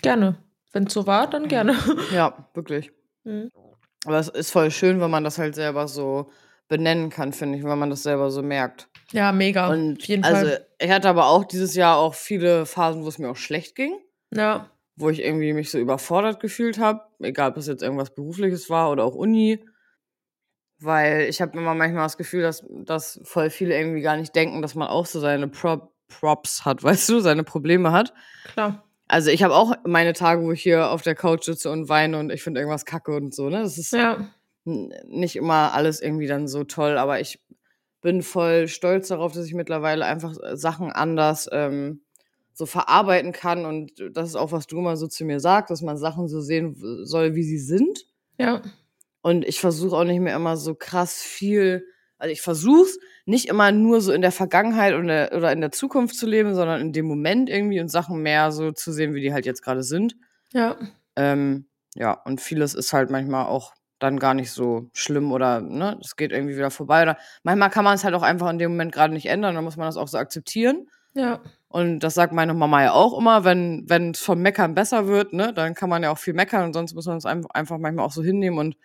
Gerne. 0.00 0.38
Wenn 0.72 0.84
es 0.84 0.94
so 0.94 1.06
war, 1.06 1.28
dann 1.28 1.48
gerne. 1.48 1.76
Ja, 2.10 2.48
wirklich. 2.54 2.90
Mhm. 3.24 3.50
Aber 4.06 4.18
es 4.18 4.28
ist 4.28 4.50
voll 4.50 4.70
schön, 4.70 4.98
wenn 4.98 5.10
man 5.10 5.24
das 5.24 5.36
halt 5.36 5.54
selber 5.54 5.88
so 5.88 6.30
benennen 6.68 7.10
kann, 7.10 7.34
finde 7.34 7.58
ich, 7.58 7.64
wenn 7.64 7.78
man 7.78 7.90
das 7.90 8.02
selber 8.02 8.30
so 8.30 8.42
merkt. 8.42 8.88
Ja, 9.12 9.30
mega. 9.30 9.68
Und 9.68 9.98
Auf 9.98 10.06
jeden 10.06 10.24
also 10.24 10.46
Fall. 10.46 10.66
ich 10.78 10.90
hatte 10.90 11.10
aber 11.10 11.26
auch 11.26 11.44
dieses 11.44 11.74
Jahr 11.74 11.98
auch 11.98 12.14
viele 12.14 12.64
Phasen, 12.64 13.04
wo 13.04 13.08
es 13.08 13.18
mir 13.18 13.28
auch 13.28 13.36
schlecht 13.36 13.74
ging, 13.74 13.92
Ja. 14.30 14.70
Wo 14.96 15.10
ich 15.10 15.22
irgendwie 15.22 15.52
mich 15.52 15.70
so 15.70 15.78
überfordert 15.78 16.40
gefühlt 16.40 16.78
habe, 16.78 17.02
egal 17.20 17.50
ob 17.50 17.56
es 17.58 17.66
jetzt 17.66 17.82
irgendwas 17.82 18.14
berufliches 18.14 18.70
war 18.70 18.90
oder 18.90 19.04
auch 19.04 19.14
Uni, 19.14 19.64
weil 20.78 21.22
ich 21.28 21.40
habe 21.40 21.56
immer 21.58 21.74
manchmal 21.74 22.04
das 22.04 22.16
Gefühl, 22.16 22.42
dass, 22.42 22.64
dass 22.84 23.20
voll 23.24 23.50
viele 23.50 23.76
irgendwie 23.78 24.02
gar 24.02 24.16
nicht 24.16 24.34
denken, 24.34 24.62
dass 24.62 24.74
man 24.74 24.88
auch 24.88 25.06
so 25.06 25.20
seine 25.20 25.48
Prop 25.48 25.92
Props 26.08 26.64
hat, 26.64 26.82
weißt 26.84 27.08
du, 27.08 27.20
seine 27.20 27.42
Probleme 27.44 27.92
hat. 27.92 28.12
Klar. 28.44 28.84
Also 29.08 29.30
ich 29.30 29.42
habe 29.42 29.54
auch 29.54 29.74
meine 29.84 30.12
Tage, 30.12 30.42
wo 30.42 30.52
ich 30.52 30.62
hier 30.62 30.90
auf 30.90 31.02
der 31.02 31.14
Couch 31.14 31.44
sitze 31.44 31.70
und 31.70 31.88
weine 31.88 32.18
und 32.18 32.30
ich 32.30 32.42
finde 32.42 32.60
irgendwas 32.60 32.84
kacke 32.84 33.14
und 33.16 33.34
so, 33.34 33.48
ne? 33.48 33.62
Das 33.62 33.78
ist 33.78 33.92
Ja. 33.92 34.28
nicht 34.64 35.36
immer 35.36 35.72
alles 35.74 36.00
irgendwie 36.00 36.26
dann 36.26 36.48
so 36.48 36.64
toll, 36.64 36.98
aber 36.98 37.20
ich 37.20 37.40
bin 38.02 38.22
voll 38.22 38.68
stolz 38.68 39.08
darauf, 39.08 39.32
dass 39.32 39.46
ich 39.46 39.54
mittlerweile 39.54 40.04
einfach 40.04 40.34
Sachen 40.54 40.92
anders 40.92 41.48
ähm, 41.52 42.02
so 42.56 42.64
verarbeiten 42.64 43.32
kann 43.32 43.66
und 43.66 43.92
das 44.12 44.30
ist 44.30 44.34
auch, 44.34 44.50
was 44.50 44.66
du 44.66 44.78
immer 44.78 44.96
so 44.96 45.06
zu 45.06 45.26
mir 45.26 45.40
sagst, 45.40 45.70
dass 45.70 45.82
man 45.82 45.98
Sachen 45.98 46.26
so 46.26 46.40
sehen 46.40 46.74
soll, 47.04 47.34
wie 47.34 47.42
sie 47.42 47.58
sind. 47.58 48.06
Ja. 48.38 48.62
Und 49.20 49.44
ich 49.44 49.60
versuche 49.60 49.94
auch 49.94 50.04
nicht 50.04 50.20
mehr 50.20 50.34
immer 50.34 50.56
so 50.56 50.74
krass 50.74 51.20
viel, 51.20 51.84
also 52.16 52.32
ich 52.32 52.40
versuche 52.40 52.88
nicht 53.26 53.48
immer 53.48 53.72
nur 53.72 54.00
so 54.00 54.10
in 54.10 54.22
der 54.22 54.32
Vergangenheit 54.32 54.94
oder, 54.94 55.32
oder 55.36 55.52
in 55.52 55.60
der 55.60 55.70
Zukunft 55.70 56.16
zu 56.16 56.26
leben, 56.26 56.54
sondern 56.54 56.80
in 56.80 56.92
dem 56.94 57.04
Moment 57.04 57.50
irgendwie 57.50 57.78
und 57.78 57.90
Sachen 57.90 58.22
mehr 58.22 58.50
so 58.52 58.72
zu 58.72 58.90
sehen, 58.90 59.12
wie 59.12 59.20
die 59.20 59.34
halt 59.34 59.44
jetzt 59.44 59.62
gerade 59.62 59.82
sind. 59.82 60.16
Ja. 60.54 60.78
Ähm, 61.14 61.66
ja, 61.94 62.12
und 62.12 62.40
vieles 62.40 62.72
ist 62.74 62.94
halt 62.94 63.10
manchmal 63.10 63.44
auch 63.44 63.74
dann 63.98 64.18
gar 64.18 64.32
nicht 64.32 64.50
so 64.50 64.88
schlimm 64.94 65.30
oder, 65.30 65.60
ne, 65.60 65.98
es 66.00 66.16
geht 66.16 66.32
irgendwie 66.32 66.56
wieder 66.56 66.70
vorbei. 66.70 67.02
Oder 67.02 67.18
manchmal 67.42 67.68
kann 67.68 67.84
man 67.84 67.96
es 67.96 68.04
halt 68.04 68.14
auch 68.14 68.22
einfach 68.22 68.48
in 68.48 68.58
dem 68.58 68.70
Moment 68.70 68.92
gerade 68.92 69.12
nicht 69.12 69.26
ändern, 69.26 69.54
dann 69.54 69.64
muss 69.64 69.76
man 69.76 69.88
das 69.88 69.98
auch 69.98 70.08
so 70.08 70.16
akzeptieren. 70.16 70.88
Ja. 71.12 71.42
Und 71.68 72.00
das 72.00 72.14
sagt 72.14 72.32
meine 72.32 72.54
Mama 72.54 72.82
ja 72.82 72.92
auch 72.92 73.18
immer, 73.18 73.44
wenn 73.44 73.84
es 74.12 74.20
vom 74.20 74.40
Meckern 74.40 74.74
besser 74.74 75.08
wird, 75.08 75.32
ne, 75.32 75.52
dann 75.52 75.74
kann 75.74 75.90
man 75.90 76.02
ja 76.02 76.10
auch 76.10 76.18
viel 76.18 76.34
meckern 76.34 76.64
und 76.64 76.72
sonst 76.72 76.94
muss 76.94 77.06
man 77.06 77.16
es 77.16 77.26
einfach 77.26 77.50
einfach 77.50 77.78
manchmal 77.78 78.06
auch 78.06 78.12
so 78.12 78.22
hinnehmen 78.22 78.58
und 78.58 78.76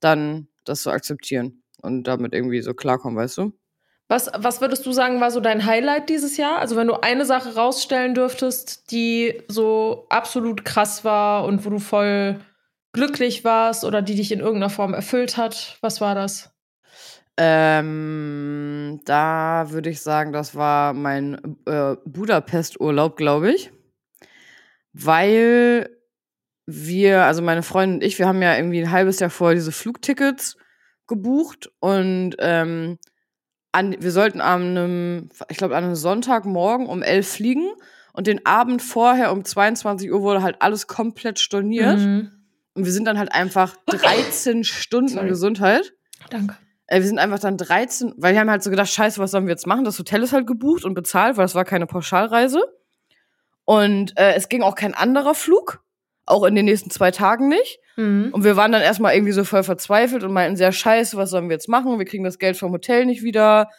dann 0.00 0.48
das 0.64 0.82
so 0.82 0.90
akzeptieren 0.90 1.62
und 1.82 2.04
damit 2.04 2.34
irgendwie 2.34 2.60
so 2.62 2.74
klarkommen, 2.74 3.16
weißt 3.16 3.38
du? 3.38 3.52
Was, 4.08 4.30
was 4.36 4.60
würdest 4.60 4.84
du 4.84 4.92
sagen, 4.92 5.20
war 5.20 5.30
so 5.30 5.40
dein 5.40 5.64
Highlight 5.64 6.10
dieses 6.10 6.36
Jahr? 6.36 6.58
Also, 6.58 6.76
wenn 6.76 6.86
du 6.86 7.02
eine 7.02 7.24
Sache 7.24 7.54
rausstellen 7.54 8.14
dürftest, 8.14 8.90
die 8.90 9.42
so 9.48 10.06
absolut 10.10 10.64
krass 10.66 11.04
war 11.04 11.44
und 11.44 11.64
wo 11.64 11.70
du 11.70 11.78
voll 11.78 12.38
glücklich 12.92 13.42
warst 13.44 13.84
oder 13.84 14.02
die 14.02 14.14
dich 14.14 14.30
in 14.32 14.40
irgendeiner 14.40 14.70
Form 14.70 14.92
erfüllt 14.92 15.38
hat, 15.38 15.78
was 15.80 16.02
war 16.02 16.14
das? 16.14 16.50
Ähm, 17.36 19.00
da 19.04 19.70
würde 19.70 19.90
ich 19.90 20.00
sagen, 20.00 20.32
das 20.32 20.54
war 20.54 20.92
mein 20.92 21.56
äh, 21.66 21.96
Budapest-Urlaub, 22.04 23.16
glaube 23.16 23.52
ich. 23.52 23.70
Weil 24.92 25.88
wir, 26.66 27.24
also 27.24 27.42
meine 27.42 27.62
Freundin 27.62 27.96
und 27.96 28.04
ich, 28.04 28.18
wir 28.18 28.28
haben 28.28 28.42
ja 28.42 28.56
irgendwie 28.56 28.82
ein 28.82 28.90
halbes 28.90 29.18
Jahr 29.20 29.30
vorher 29.30 29.54
diese 29.54 29.72
Flugtickets 29.72 30.56
gebucht 31.06 31.70
und 31.80 32.36
ähm, 32.38 32.98
an, 33.72 33.96
wir 33.98 34.12
sollten 34.12 34.40
an 34.40 34.62
einem, 34.62 35.28
ich 35.48 35.56
glaube, 35.56 35.76
an 35.76 35.84
einem 35.84 35.94
Sonntagmorgen 35.94 36.86
um 36.86 37.02
elf 37.02 37.28
fliegen 37.28 37.68
und 38.12 38.26
den 38.26 38.44
Abend 38.44 38.82
vorher 38.82 39.32
um 39.32 39.44
22 39.44 40.12
Uhr 40.12 40.20
wurde 40.20 40.42
halt 40.42 40.56
alles 40.60 40.86
komplett 40.86 41.38
storniert. 41.38 41.98
Mhm. 41.98 42.30
Und 42.74 42.84
wir 42.84 42.92
sind 42.92 43.06
dann 43.06 43.18
halt 43.18 43.32
einfach 43.32 43.76
13 43.86 44.64
Stunden 44.64 45.08
Sorry. 45.08 45.28
Gesundheit. 45.28 45.94
Danke. 46.30 46.56
Äh, 46.92 47.00
wir 47.00 47.06
sind 47.06 47.18
einfach 47.18 47.38
dann 47.38 47.56
13, 47.56 48.14
weil 48.18 48.34
wir 48.34 48.40
haben 48.40 48.50
halt 48.50 48.62
so 48.62 48.68
gedacht, 48.68 48.90
scheiße, 48.90 49.18
was 49.18 49.30
sollen 49.30 49.46
wir 49.46 49.52
jetzt 49.52 49.66
machen? 49.66 49.84
Das 49.84 49.98
Hotel 49.98 50.22
ist 50.22 50.34
halt 50.34 50.46
gebucht 50.46 50.84
und 50.84 50.92
bezahlt, 50.92 51.38
weil 51.38 51.46
es 51.46 51.54
war 51.54 51.64
keine 51.64 51.86
Pauschalreise. 51.86 52.62
Und 53.64 54.18
äh, 54.18 54.34
es 54.34 54.50
ging 54.50 54.62
auch 54.62 54.74
kein 54.74 54.92
anderer 54.92 55.34
Flug, 55.34 55.82
auch 56.26 56.44
in 56.44 56.54
den 56.54 56.66
nächsten 56.66 56.90
zwei 56.90 57.10
Tagen 57.10 57.48
nicht. 57.48 57.78
Mhm. 57.96 58.28
Und 58.32 58.44
wir 58.44 58.56
waren 58.56 58.72
dann 58.72 58.82
erstmal 58.82 59.14
irgendwie 59.14 59.32
so 59.32 59.44
voll 59.44 59.62
verzweifelt 59.62 60.22
und 60.22 60.34
meinten, 60.34 60.56
sehr 60.56 60.72
scheiße, 60.72 61.16
was 61.16 61.30
sollen 61.30 61.48
wir 61.48 61.54
jetzt 61.54 61.68
machen? 61.68 61.98
Wir 61.98 62.04
kriegen 62.04 62.24
das 62.24 62.38
Geld 62.38 62.58
vom 62.58 62.72
Hotel 62.72 63.06
nicht 63.06 63.22
wieder. 63.22 63.70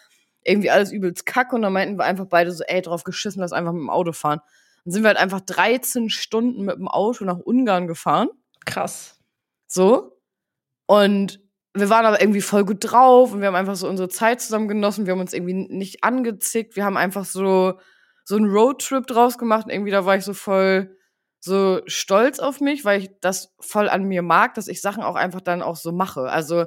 Irgendwie 0.43 0.71
alles 0.71 0.91
übelst 0.91 1.28
kack. 1.28 1.54
Und 1.54 1.62
dann 1.62 1.73
meinten 1.73 1.99
wir 1.99 2.06
einfach 2.06 2.26
beide 2.26 2.52
so, 2.52 2.63
ey, 2.63 2.82
drauf 2.82 3.04
geschissen, 3.04 3.41
lass 3.41 3.54
einfach 3.54 3.73
mit 3.73 3.82
dem 3.82 3.91
Auto 3.91 4.12
fahren. 4.13 4.39
Dann 4.86 4.91
sind 4.91 5.04
wir 5.04 5.10
halt 5.10 5.19
einfach 5.19 5.41
13 5.41 6.10
Stunden 6.10 6.65
mit 6.65 6.78
dem 6.78 6.88
Auto 6.88 7.26
nach 7.26 7.38
Ungarn 7.38 7.86
gefahren. 7.86 8.30
Krass. 8.65 9.19
So. 9.67 10.17
Und 10.88 11.42
wir 11.73 11.89
waren 11.89 12.05
aber 12.05 12.21
irgendwie 12.21 12.41
voll 12.41 12.65
gut 12.65 12.77
drauf 12.81 13.33
und 13.33 13.41
wir 13.41 13.47
haben 13.47 13.55
einfach 13.55 13.75
so 13.75 13.88
unsere 13.88 14.09
Zeit 14.09 14.41
zusammen 14.41 14.67
genossen. 14.67 15.05
Wir 15.05 15.13
haben 15.13 15.19
uns 15.19 15.33
irgendwie 15.33 15.53
nicht 15.53 16.03
angezickt. 16.03 16.75
Wir 16.75 16.86
haben 16.86 16.97
einfach 16.97 17.25
so, 17.25 17.79
so 18.23 18.36
einen 18.36 18.49
Roadtrip 18.49 19.07
draus 19.07 19.38
gemacht. 19.38 19.65
Und 19.65 19.71
irgendwie 19.71 19.91
da 19.91 20.05
war 20.05 20.15
ich 20.15 20.23
so 20.23 20.33
voll 20.33 20.95
so 21.39 21.81
stolz 21.88 22.39
auf 22.39 22.62
mich, 22.62 22.86
weil 22.86 23.01
ich 23.01 23.09
das 23.19 23.53
voll 23.59 23.89
an 23.89 24.05
mir 24.05 24.21
mag, 24.21 24.53
dass 24.53 24.69
ich 24.69 24.81
Sachen 24.81 25.03
auch 25.03 25.15
einfach 25.15 25.41
dann 25.41 25.62
auch 25.62 25.75
so 25.75 25.91
mache. 25.91 26.21
Also, 26.21 26.65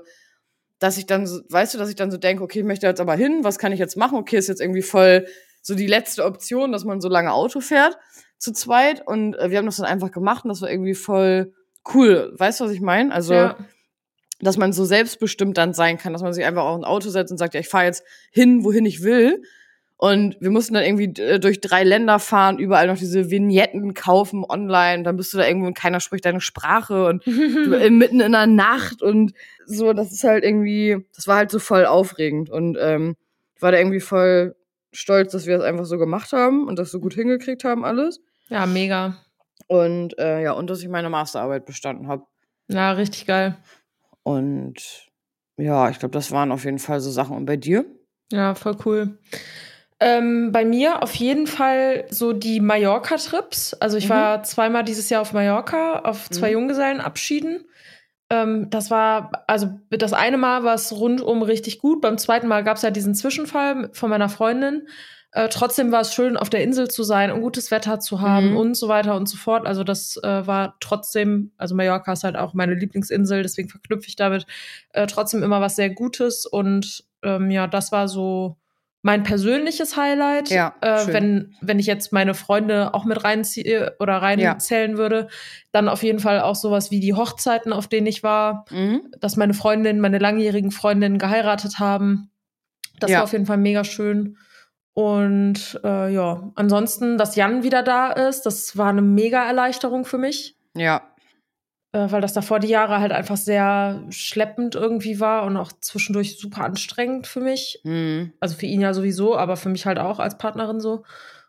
dass 0.79 0.99
ich 0.99 1.07
dann 1.07 1.27
so, 1.27 1.41
weißt 1.49 1.73
du, 1.73 1.79
dass 1.79 1.89
ich 1.89 1.97
dann 1.97 2.11
so 2.11 2.19
denke, 2.19 2.43
okay, 2.43 2.59
ich 2.59 2.65
möchte 2.65 2.87
jetzt 2.87 3.01
aber 3.01 3.15
hin, 3.15 3.43
was 3.43 3.59
kann 3.59 3.73
ich 3.73 3.79
jetzt 3.79 3.97
machen? 3.97 4.19
Okay, 4.19 4.37
ist 4.37 4.49
jetzt 4.49 4.61
irgendwie 4.61 4.83
voll 4.83 5.27
so 5.63 5.75
die 5.75 5.87
letzte 5.87 6.25
Option, 6.25 6.73
dass 6.73 6.85
man 6.85 7.01
so 7.01 7.09
lange 7.09 7.33
Auto 7.33 7.61
fährt 7.61 7.97
zu 8.39 8.53
zweit. 8.53 9.07
Und 9.07 9.35
äh, 9.37 9.51
wir 9.51 9.59
haben 9.59 9.67
das 9.67 9.77
dann 9.77 9.87
einfach 9.87 10.11
gemacht 10.11 10.45
und 10.45 10.51
das 10.51 10.61
war 10.61 10.71
irgendwie 10.71 10.95
voll 10.95 11.55
cool. 11.95 12.35
Weißt 12.37 12.61
du, 12.61 12.65
was 12.65 12.73
ich 12.73 12.83
meine? 12.83 13.15
Also, 13.15 13.35
ja. 13.35 13.57
Dass 14.41 14.57
man 14.57 14.73
so 14.73 14.85
selbstbestimmt 14.85 15.57
dann 15.57 15.73
sein 15.73 15.99
kann, 15.99 16.13
dass 16.13 16.23
man 16.23 16.33
sich 16.33 16.45
einfach 16.45 16.65
auch 16.65 16.77
ein 16.77 16.85
Auto 16.85 17.09
setzt 17.09 17.31
und 17.33 17.39
sagt, 17.39 17.55
ja, 17.55 17.61
ich 17.61 17.69
fahre 17.69 17.87
jetzt 17.87 18.05
hin, 18.31 18.65
wohin 18.65 18.85
ich 18.85 19.03
will. 19.03 19.43
Und 19.99 20.37
wir 20.41 20.51
mussten 20.51 20.75
dann 20.75 20.85
irgendwie 20.85 21.23
äh, 21.23 21.41
durch 21.41 21.61
drei 21.61 21.83
Länder 21.83 22.19
fahren, 22.19 22.59
überall 22.59 22.87
noch 22.87 22.99
diese 22.99 23.31
Vignetten 23.31 23.95
kaufen 23.95 24.45
online. 24.47 25.05
Dann 25.05 25.17
bist 25.17 25.33
du 25.33 25.39
da 25.39 25.47
irgendwo 25.47 25.69
und 25.69 25.79
keiner 25.79 26.01
spricht 26.01 26.27
deine 26.27 26.43
Sprache 26.43 27.07
und 27.07 27.27
äh, 27.27 27.89
mitten 27.89 28.21
in 28.21 28.33
der 28.33 28.47
Nacht 28.47 29.03
und 29.03 29.33
so. 29.65 29.95
Das 29.95 30.13
ist 30.13 30.23
halt 30.23 30.45
irgendwie, 30.45 30.99
das 31.15 31.27
war 31.27 31.37
halt 31.37 31.51
so 31.51 31.59
voll 31.59 31.87
aufregend. 31.87 32.51
Und 32.51 32.77
ähm, 32.79 33.17
ich 33.55 33.63
war 33.63 33.73
da 33.73 33.79
irgendwie 33.79 34.01
voll 34.01 34.55
stolz, 34.93 35.33
dass 35.33 35.47
wir 35.47 35.57
das 35.57 35.67
einfach 35.67 35.87
so 35.87 35.97
gemacht 35.97 36.33
haben 36.33 36.67
und 36.67 36.79
das 36.79 36.91
so 36.91 37.01
gut 37.01 37.15
hingekriegt 37.15 37.65
haben 37.65 37.85
alles. 37.85 38.21
ja, 38.51 38.67
mega. 38.67 39.17
Und 39.67 40.19
äh, 40.19 40.43
ja, 40.43 40.53
und 40.53 40.69
dass 40.69 40.83
ich 40.83 40.89
meine 40.89 41.11
Masterarbeit 41.11 41.65
bestanden 41.65 42.07
habe. 42.07 42.25
Ja, 42.69 42.93
richtig 42.93 43.27
geil. 43.27 43.57
Und 44.27 45.07
ja, 45.57 45.89
ich 45.89 46.01
glaube, 46.01 46.13
das 46.13 46.33
waren 46.33 46.51
auf 46.51 46.65
jeden 46.65 46.81
Fall 46.81 46.99
so 46.99 47.13
Sachen. 47.13 47.37
Und 47.37 47.47
bei 47.47 47.57
dir? 47.57 47.85
Ja, 48.33 48.57
voll 48.57 48.77
cool. 48.85 49.19
Ähm, 50.01 50.51
bei 50.51 50.65
mir 50.65 51.03
auf 51.05 51.15
jeden 51.15 51.47
Fall 51.47 52.07
so 52.11 52.33
die 52.33 52.59
Mallorca-Trips. 52.59 53.75
Also 53.75 53.97
ich 53.97 54.07
Mhm. 54.07 54.11
war 54.15 54.43
zweimal 54.43 54.83
dieses 54.83 55.09
Jahr 55.11 55.23
auf 55.23 55.33
Mallorca, 55.33 56.01
auf 56.01 56.29
zwei 56.29 56.49
Mhm. 56.49 56.55
Junggesellenabschieden. 56.55 57.67
Ähm, 58.29 58.69
das 58.69 58.91
war, 58.91 59.45
also 59.47 59.79
das 59.91 60.13
eine 60.13 60.39
Mal 60.39 60.65
war 60.65 60.75
es 60.75 60.93
rundum 60.93 61.43
richtig 61.43 61.79
gut. 61.79 62.01
Beim 62.01 62.19
zweiten 62.19 62.49
Mal 62.49 62.65
gab 62.65 62.79
es 62.79 62.83
ja 62.83 62.91
diesen 62.91 63.15
Zwischenfall 63.15 63.91
von 63.93 64.11
meiner 64.11 64.29
Freundin. 64.29 64.89
Äh, 65.37 65.51
trotzdem 65.51 65.93
war 65.93 66.01
es 66.01 66.15
schön, 66.15 66.39
auf 66.39 66.49
der 66.49 66.63
Insel 66.63 66.89
zu 66.89 67.03
sein 67.03 67.31
und 67.31 67.43
gutes 67.43 67.71
Wetter 67.71 68.01
zu 68.01 68.23
haben 68.23 68.53
Mhm. 68.53 68.57
und 68.57 68.75
so 68.75 68.89
weiter 68.89 69.15
und 69.17 69.29
so 69.29 69.37
fort. 69.37 69.67
Also 69.67 69.85
das 69.85 70.17
äh, 70.23 70.47
war 70.47 70.77
trotzdem, 70.81 71.53
also 71.59 71.75
Mallorca 71.75 72.11
ist 72.15 72.25
halt 72.25 72.37
auch 72.37 72.55
meine 72.55 72.73
Lieblingsinsel, 72.73 73.43
deswegen 73.43 73.69
verknüpfe 73.69 74.09
ich 74.09 74.17
damit 74.17 74.47
äh, 74.95 75.07
trotzdem 75.07 75.43
immer 75.43 75.61
was 75.61 75.77
sehr 75.77 75.91
Gutes. 75.91 76.47
Und 76.47 77.05
ähm, 77.23 77.51
ja, 77.51 77.67
das 77.67 77.93
war 77.93 78.09
so 78.09 78.57
mein 79.03 79.25
persönliches 79.25 79.95
Highlight. 79.99 80.49
Ja, 80.49 80.75
äh, 80.81 81.07
wenn, 81.13 81.55
wenn 81.61 81.79
ich 81.79 81.87
jetzt 81.87 82.15
meine 82.15 82.33
Freunde 82.33 82.95
auch 82.95 83.05
mit 83.05 83.23
reinziehe 83.23 83.95
oder 84.01 84.15
reinzählen 84.23 84.97
würde, 84.97 85.29
dann 85.71 85.91
auf 85.91 86.03
jeden 86.03 86.19
Fall 86.19 86.41
auch 86.41 86.57
sowas 86.57 86.91
wie 86.91 87.01
die 87.01 87.13
Hochzeiten, 87.13 87.75
auf 87.75 87.89
denen 87.89 88.07
ich 88.07 88.23
war 88.23 88.65
Mhm. 88.71 89.03
dass 89.21 89.37
meine 89.37 89.53
Freundinnen, 89.53 90.01
meine 90.01 90.19
langjährigen 90.19 90.71
Freundinnen 90.71 91.19
geheiratet 91.19 91.79
haben. 91.79 92.31
Das 93.01 93.11
Ja. 93.11 93.19
war 93.19 93.25
auf 93.25 93.33
jeden 93.33 93.45
Fall 93.45 93.59
mega 93.59 93.85
schön. 93.85 94.39
Und 94.99 95.79
äh, 95.85 96.11
ja, 96.11 96.51
ansonsten, 96.55 97.19
dass 97.19 97.37
Jan 97.37 97.63
wieder 97.63 97.83
da 97.83 98.11
ist, 98.13 98.47
das 98.47 98.79
war 98.79 98.89
eine 98.89 99.03
mega 99.03 99.45
Erleichterung 99.47 100.07
für 100.07 100.17
mich, 100.17 100.57
Ja. 100.75 101.03
äh, 101.93 102.11
weil 102.11 102.23
das 102.23 102.33
davor 102.33 102.61
die 102.61 102.69
Jahre 102.69 102.99
halt 102.99 103.13
einfach 103.13 103.37
sehr 103.37 104.03
schleppend 104.09 104.75
irgendwie 104.75 105.21
war 105.21 105.45
und 105.45 105.59
auch 105.59 105.71
zwischendurch 105.83 106.39
super 106.39 106.65
anstrengend 106.65 107.27
für 107.27 107.41
mich. 107.41 107.79
Mhm. 107.85 108.33
Also 108.41 108.57
für 108.57 108.65
ihn 108.65 108.81
ja 108.81 108.95
sowieso, 108.95 109.37
aber 109.37 109.59
für 109.59 109.69
mich 109.69 109.85
halt 109.85 109.99
auch 109.99 110.19
als 110.19 110.39
Partnerin 110.39 110.81
so. 110.81 111.05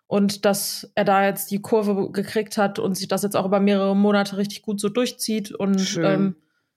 Und 0.08 0.44
dass 0.44 0.92
er 0.96 1.06
da 1.06 1.24
jetzt 1.24 1.50
die 1.50 1.62
Kurve 1.62 2.12
gekriegt 2.12 2.58
hat 2.58 2.80
und 2.80 2.96
sich 2.96 3.08
das 3.08 3.24
jetzt 3.24 3.38
auch 3.38 3.46
über 3.46 3.62
mehrere 3.62 3.96
Monate 3.96 4.36
richtig 4.36 4.62
gut 4.62 4.82
so 4.82 4.90
durchzieht 4.90 5.54
und 5.54 5.98
ähm, 6.04 6.36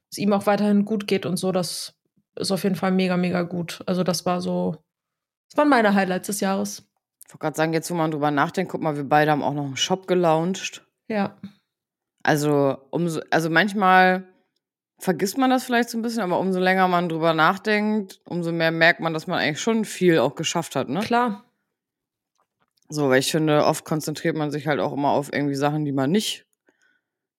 es 0.08 0.18
ihm 0.18 0.32
auch 0.32 0.46
weiterhin 0.46 0.84
gut 0.84 1.08
geht 1.08 1.26
und 1.26 1.36
so, 1.36 1.50
das 1.50 1.94
ist 2.36 2.52
auf 2.52 2.62
jeden 2.62 2.76
Fall 2.76 2.92
mega, 2.92 3.16
mega 3.16 3.42
gut. 3.42 3.82
Also 3.86 4.04
das 4.04 4.24
war 4.24 4.40
so, 4.40 4.76
das 5.50 5.58
waren 5.58 5.68
meine 5.68 5.94
Highlights 5.94 6.28
des 6.28 6.40
Jahres. 6.40 6.84
Ich 7.26 7.34
wollte 7.34 7.42
gerade 7.42 7.56
sagen, 7.56 7.72
jetzt 7.72 7.90
wo 7.90 7.94
man 7.94 8.10
drüber 8.10 8.30
nachdenkt, 8.30 8.72
guck 8.72 8.80
mal, 8.80 8.96
wir 8.96 9.04
beide 9.04 9.30
haben 9.30 9.42
auch 9.42 9.54
noch 9.54 9.64
einen 9.64 9.76
Shop 9.76 10.06
gelauncht. 10.06 10.86
Ja. 11.08 11.36
Also, 12.22 12.78
umso, 12.90 13.20
also 13.30 13.50
manchmal 13.50 14.26
vergisst 14.98 15.38
man 15.38 15.50
das 15.50 15.64
vielleicht 15.64 15.90
so 15.90 15.98
ein 15.98 16.02
bisschen, 16.02 16.22
aber 16.22 16.38
umso 16.38 16.60
länger 16.60 16.86
man 16.86 17.08
drüber 17.08 17.32
nachdenkt, 17.32 18.20
umso 18.24 18.52
mehr 18.52 18.70
merkt 18.70 19.00
man, 19.00 19.14
dass 19.14 19.26
man 19.26 19.38
eigentlich 19.38 19.60
schon 19.60 19.84
viel 19.84 20.18
auch 20.18 20.34
geschafft 20.34 20.76
hat, 20.76 20.88
ne? 20.88 21.00
Klar. 21.00 21.44
So, 22.88 23.08
weil 23.08 23.20
ich 23.20 23.30
finde, 23.30 23.64
oft 23.64 23.84
konzentriert 23.84 24.36
man 24.36 24.50
sich 24.50 24.66
halt 24.66 24.80
auch 24.80 24.92
immer 24.92 25.10
auf 25.10 25.32
irgendwie 25.32 25.54
Sachen, 25.54 25.84
die 25.84 25.92
man 25.92 26.10
nicht, 26.10 26.46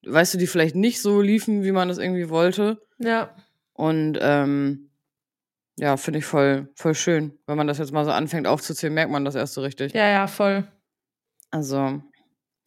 weißt 0.05 0.33
du, 0.33 0.37
die 0.37 0.47
vielleicht 0.47 0.75
nicht 0.75 1.01
so 1.01 1.21
liefen, 1.21 1.63
wie 1.63 1.71
man 1.71 1.89
es 1.89 1.97
irgendwie 1.97 2.29
wollte. 2.29 2.81
Ja. 2.97 3.35
Und 3.73 4.17
ähm, 4.21 4.90
ja, 5.77 5.97
finde 5.97 6.19
ich 6.19 6.25
voll, 6.25 6.69
voll 6.75 6.95
schön. 6.95 7.33
Wenn 7.47 7.57
man 7.57 7.67
das 7.67 7.77
jetzt 7.77 7.91
mal 7.91 8.05
so 8.05 8.11
anfängt 8.11 8.47
aufzuzählen, 8.47 8.93
merkt 8.93 9.11
man 9.11 9.25
das 9.25 9.35
erst 9.35 9.53
so 9.53 9.61
richtig. 9.61 9.93
Ja, 9.93 10.09
ja, 10.09 10.27
voll. 10.27 10.67
Also, 11.49 12.01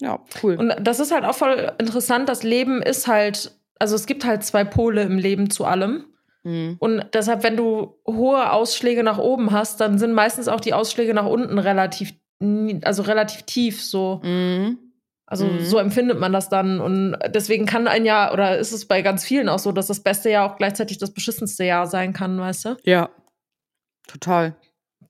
ja, 0.01 0.21
cool. 0.43 0.57
Und 0.57 0.75
das 0.81 1.01
ist 1.01 1.13
halt 1.13 1.25
auch 1.25 1.35
voll 1.35 1.73
interessant. 1.79 2.29
Das 2.29 2.43
Leben 2.43 2.83
ist 2.83 3.07
halt, 3.07 3.53
also 3.79 3.95
es 3.95 4.07
gibt 4.07 4.25
halt 4.25 4.45
zwei 4.45 4.65
Pole 4.65 5.03
im 5.03 5.19
Leben 5.19 5.51
zu 5.51 5.65
allem. 5.65 6.07
Mhm. 6.43 6.77
Und 6.79 7.07
deshalb, 7.15 7.43
wenn 7.43 7.57
du 7.57 7.97
hohe 8.07 8.51
Ausschläge 8.53 9.03
nach 9.03 9.19
oben 9.19 9.51
hast, 9.53 9.81
dann 9.81 9.99
sind 9.99 10.13
meistens 10.13 10.49
auch 10.49 10.61
die 10.61 10.75
Ausschläge 10.75 11.15
nach 11.15 11.27
unten 11.27 11.59
relativ, 11.59 12.13
also 12.83 13.03
relativ 13.03 13.43
tief 13.43 13.83
so. 13.83 14.21
Mhm. 14.23 14.79
Also 15.27 15.47
Mhm. 15.47 15.61
so 15.65 15.79
empfindet 15.79 16.19
man 16.21 16.33
das 16.33 16.49
dann. 16.51 16.81
Und 16.81 17.17
deswegen 17.29 17.65
kann 17.67 17.89
ein 17.89 18.05
Jahr, 18.05 18.33
oder 18.33 18.59
ist 18.59 18.73
es 18.73 18.87
bei 18.87 19.01
ganz 19.03 19.25
vielen 19.25 19.49
auch 19.49 19.59
so, 19.59 19.73
dass 19.73 19.87
das 19.87 20.01
beste 20.01 20.29
Jahr 20.31 20.51
auch 20.53 20.57
gleichzeitig 20.57 20.99
das 20.99 21.13
beschissenste 21.15 21.65
Jahr 21.65 21.87
sein 21.87 22.13
kann, 22.13 22.39
weißt 22.39 22.65
du? 22.67 22.77
Ja. 22.85 23.09
Total. 24.07 24.55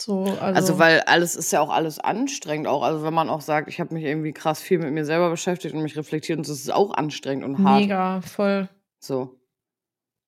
So, 0.00 0.22
also, 0.24 0.44
Also, 0.44 0.78
weil 0.78 1.00
alles 1.02 1.34
ist 1.36 1.52
ja 1.52 1.60
auch 1.60 1.70
alles 1.70 1.98
anstrengend 1.98 2.66
auch. 2.68 2.82
Also, 2.82 3.02
wenn 3.04 3.14
man 3.14 3.28
auch 3.28 3.40
sagt, 3.40 3.68
ich 3.68 3.80
habe 3.80 3.94
mich 3.94 4.04
irgendwie 4.04 4.32
krass 4.32 4.60
viel 4.60 4.78
mit 4.78 4.92
mir 4.92 5.04
selber 5.04 5.30
beschäftigt 5.30 5.74
und 5.74 5.82
mich 5.82 5.96
reflektiert 5.96 6.38
und 6.38 6.48
das 6.48 6.56
ist 6.58 6.72
auch 6.72 6.94
anstrengend 6.94 7.44
und 7.44 7.64
hart. 7.64 7.80
mega, 7.80 8.20
voll. 8.20 8.68
So. 8.98 9.38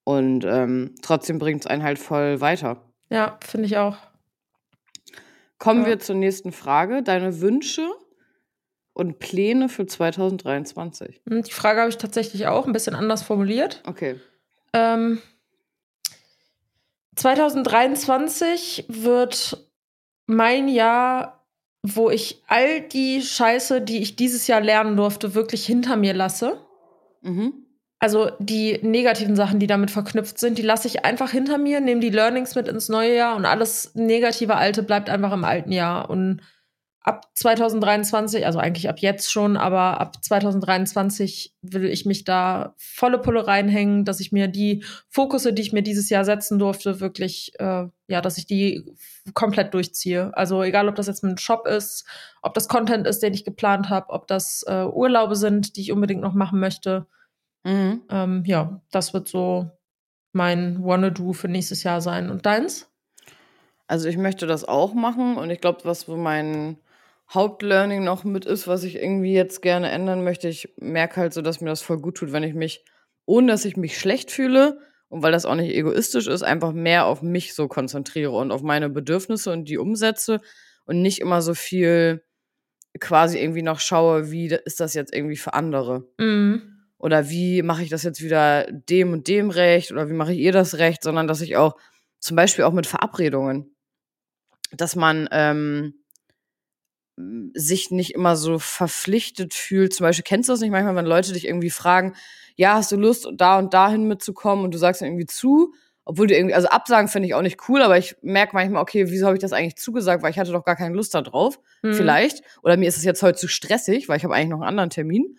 Und 0.04 0.44
ähm, 0.44 0.94
trotzdem 1.02 1.38
bringt 1.38 1.60
es 1.62 1.66
einen 1.66 1.82
halt 1.82 1.98
voll 1.98 2.40
weiter. 2.40 2.80
Ja, 3.10 3.38
finde 3.44 3.66
ich 3.66 3.76
auch. 3.76 3.96
Kommen 5.58 5.82
Ja. 5.82 5.88
wir 5.88 5.98
zur 5.98 6.14
nächsten 6.16 6.52
Frage. 6.52 7.02
Deine 7.02 7.40
Wünsche 7.40 7.86
und 8.96 9.18
Pläne 9.18 9.68
für 9.68 9.86
2023. 9.86 11.20
Und 11.26 11.32
Hm, 11.32 11.42
die 11.42 11.52
Frage 11.52 11.80
habe 11.80 11.90
ich 11.90 11.98
tatsächlich 11.98 12.46
auch 12.46 12.66
ein 12.66 12.72
bisschen 12.72 12.94
anders 12.94 13.22
formuliert. 13.22 13.82
Okay. 13.84 14.18
Ähm, 14.72 15.20
2023 17.16 18.86
wird 18.88 19.58
mein 20.24 20.68
Jahr, 20.68 21.46
wo 21.82 22.08
ich 22.08 22.42
all 22.46 22.80
die 22.80 23.20
Scheiße, 23.20 23.82
die 23.82 23.98
ich 23.98 24.16
dieses 24.16 24.46
Jahr 24.46 24.62
lernen 24.62 24.96
durfte, 24.96 25.34
wirklich 25.34 25.66
hinter 25.66 25.96
mir 25.96 26.14
lasse. 26.14 26.58
Mhm. 27.20 27.52
Also 27.98 28.30
die 28.38 28.78
negativen 28.82 29.36
Sachen, 29.36 29.58
die 29.58 29.66
damit 29.66 29.90
verknüpft 29.90 30.38
sind, 30.38 30.56
die 30.56 30.62
lasse 30.62 30.88
ich 30.88 31.04
einfach 31.04 31.30
hinter 31.30 31.58
mir, 31.58 31.80
nehme 31.80 32.00
die 32.00 32.08
Learnings 32.08 32.54
mit 32.54 32.66
ins 32.66 32.88
neue 32.88 33.14
Jahr 33.14 33.36
und 33.36 33.44
alles 33.44 33.94
negative 33.94 34.56
Alte 34.56 34.82
bleibt 34.82 35.10
einfach 35.10 35.32
im 35.32 35.44
alten 35.44 35.72
Jahr. 35.72 36.08
Und 36.08 36.40
ab 37.06 37.30
2023, 37.34 38.44
also 38.44 38.58
eigentlich 38.58 38.88
ab 38.88 38.98
jetzt 38.98 39.30
schon, 39.30 39.56
aber 39.56 40.00
ab 40.00 40.24
2023 40.24 41.54
will 41.62 41.84
ich 41.84 42.04
mich 42.04 42.24
da 42.24 42.74
volle 42.78 43.18
Pulle 43.18 43.46
reinhängen, 43.46 44.04
dass 44.04 44.18
ich 44.18 44.32
mir 44.32 44.48
die 44.48 44.82
Fokusse, 45.08 45.52
die 45.52 45.62
ich 45.62 45.72
mir 45.72 45.82
dieses 45.82 46.10
Jahr 46.10 46.24
setzen 46.24 46.58
durfte, 46.58 46.98
wirklich, 46.98 47.52
äh, 47.60 47.84
ja, 48.08 48.20
dass 48.20 48.38
ich 48.38 48.46
die 48.46 48.92
komplett 49.34 49.72
durchziehe. 49.72 50.36
Also 50.36 50.64
egal, 50.64 50.88
ob 50.88 50.96
das 50.96 51.06
jetzt 51.06 51.22
ein 51.22 51.38
Shop 51.38 51.68
ist, 51.68 52.04
ob 52.42 52.54
das 52.54 52.66
Content 52.66 53.06
ist, 53.06 53.22
den 53.22 53.34
ich 53.34 53.44
geplant 53.44 53.88
habe, 53.88 54.10
ob 54.10 54.26
das 54.26 54.64
äh, 54.66 54.84
Urlaube 54.84 55.36
sind, 55.36 55.76
die 55.76 55.82
ich 55.82 55.92
unbedingt 55.92 56.22
noch 56.22 56.34
machen 56.34 56.58
möchte. 56.58 57.06
Mhm. 57.62 58.02
Ähm, 58.10 58.42
ja, 58.46 58.82
das 58.90 59.14
wird 59.14 59.28
so 59.28 59.70
mein 60.32 60.82
Wanna-Do 60.82 61.34
für 61.34 61.46
nächstes 61.46 61.84
Jahr 61.84 62.00
sein. 62.00 62.30
Und 62.30 62.46
deins? 62.46 62.90
Also 63.86 64.08
ich 64.08 64.16
möchte 64.16 64.48
das 64.48 64.64
auch 64.64 64.92
machen 64.92 65.36
und 65.36 65.50
ich 65.50 65.60
glaube, 65.60 65.84
was 65.84 66.00
so 66.00 66.16
mein 66.16 66.78
Hauptlearning 67.32 68.04
noch 68.04 68.24
mit 68.24 68.44
ist, 68.44 68.68
was 68.68 68.84
ich 68.84 68.96
irgendwie 68.96 69.32
jetzt 69.32 69.60
gerne 69.62 69.90
ändern 69.90 70.22
möchte. 70.22 70.48
Ich 70.48 70.72
merke 70.76 71.16
halt 71.16 71.34
so, 71.34 71.42
dass 71.42 71.60
mir 71.60 71.68
das 71.68 71.82
voll 71.82 72.00
gut 72.00 72.16
tut, 72.16 72.32
wenn 72.32 72.44
ich 72.44 72.54
mich, 72.54 72.84
ohne 73.24 73.52
dass 73.52 73.64
ich 73.64 73.76
mich 73.76 73.98
schlecht 73.98 74.30
fühle 74.30 74.78
und 75.08 75.22
weil 75.22 75.32
das 75.32 75.44
auch 75.44 75.54
nicht 75.56 75.74
egoistisch 75.74 76.28
ist, 76.28 76.42
einfach 76.42 76.72
mehr 76.72 77.06
auf 77.06 77.22
mich 77.22 77.54
so 77.54 77.66
konzentriere 77.68 78.32
und 78.32 78.52
auf 78.52 78.62
meine 78.62 78.88
Bedürfnisse 78.88 79.52
und 79.52 79.68
die 79.68 79.78
umsetze 79.78 80.40
und 80.84 81.02
nicht 81.02 81.20
immer 81.20 81.42
so 81.42 81.54
viel 81.54 82.22
quasi 83.00 83.38
irgendwie 83.38 83.62
noch 83.62 83.80
schaue, 83.80 84.30
wie 84.30 84.46
ist 84.64 84.80
das 84.80 84.94
jetzt 84.94 85.14
irgendwie 85.14 85.36
für 85.36 85.54
andere. 85.54 86.08
Mhm. 86.18 86.62
Oder 86.98 87.28
wie 87.28 87.62
mache 87.62 87.82
ich 87.82 87.90
das 87.90 88.04
jetzt 88.04 88.22
wieder 88.22 88.66
dem 88.70 89.12
und 89.12 89.28
dem 89.28 89.50
recht 89.50 89.92
oder 89.92 90.08
wie 90.08 90.14
mache 90.14 90.32
ich 90.32 90.38
ihr 90.38 90.52
das 90.52 90.78
recht, 90.78 91.02
sondern 91.02 91.26
dass 91.26 91.40
ich 91.40 91.56
auch 91.56 91.76
zum 92.20 92.36
Beispiel 92.36 92.64
auch 92.64 92.72
mit 92.72 92.86
Verabredungen, 92.86 93.76
dass 94.72 94.96
man 94.96 95.28
ähm, 95.30 95.94
sich 97.54 97.90
nicht 97.90 98.14
immer 98.14 98.36
so 98.36 98.58
verpflichtet 98.58 99.54
fühlt. 99.54 99.94
Zum 99.94 100.04
Beispiel 100.04 100.24
kennst 100.24 100.48
du 100.48 100.52
das 100.52 100.60
nicht 100.60 100.70
manchmal, 100.70 100.96
wenn 100.96 101.06
Leute 101.06 101.32
dich 101.32 101.46
irgendwie 101.46 101.70
fragen, 101.70 102.14
ja, 102.56 102.74
hast 102.74 102.92
du 102.92 102.96
Lust, 102.96 103.28
da 103.34 103.58
und 103.58 103.72
dahin 103.74 104.06
mitzukommen 104.08 104.64
und 104.64 104.72
du 104.74 104.78
sagst 104.78 105.00
dann 105.00 105.08
irgendwie 105.08 105.26
zu, 105.26 105.72
obwohl 106.04 106.26
du 106.26 106.36
irgendwie, 106.36 106.54
also 106.54 106.68
Absagen 106.68 107.08
finde 107.08 107.26
ich 107.28 107.34
auch 107.34 107.42
nicht 107.42 107.68
cool, 107.68 107.82
aber 107.82 107.98
ich 107.98 108.16
merke 108.22 108.54
manchmal, 108.54 108.80
okay, 108.82 109.10
wieso 109.10 109.26
habe 109.26 109.36
ich 109.36 109.40
das 109.42 109.52
eigentlich 109.52 109.76
zugesagt, 109.76 110.22
weil 110.22 110.30
ich 110.30 110.38
hatte 110.38 110.52
doch 110.52 110.64
gar 110.64 110.76
keine 110.76 110.94
Lust 110.94 111.14
da 111.14 111.22
drauf, 111.22 111.58
Mhm. 111.82 111.94
vielleicht. 111.94 112.42
Oder 112.62 112.76
mir 112.76 112.88
ist 112.88 112.96
es 112.96 113.04
jetzt 113.04 113.22
heute 113.22 113.38
zu 113.38 113.48
stressig, 113.48 114.08
weil 114.08 114.18
ich 114.18 114.24
habe 114.24 114.34
eigentlich 114.34 114.50
noch 114.50 114.60
einen 114.60 114.68
anderen 114.68 114.90
Termin, 114.90 115.38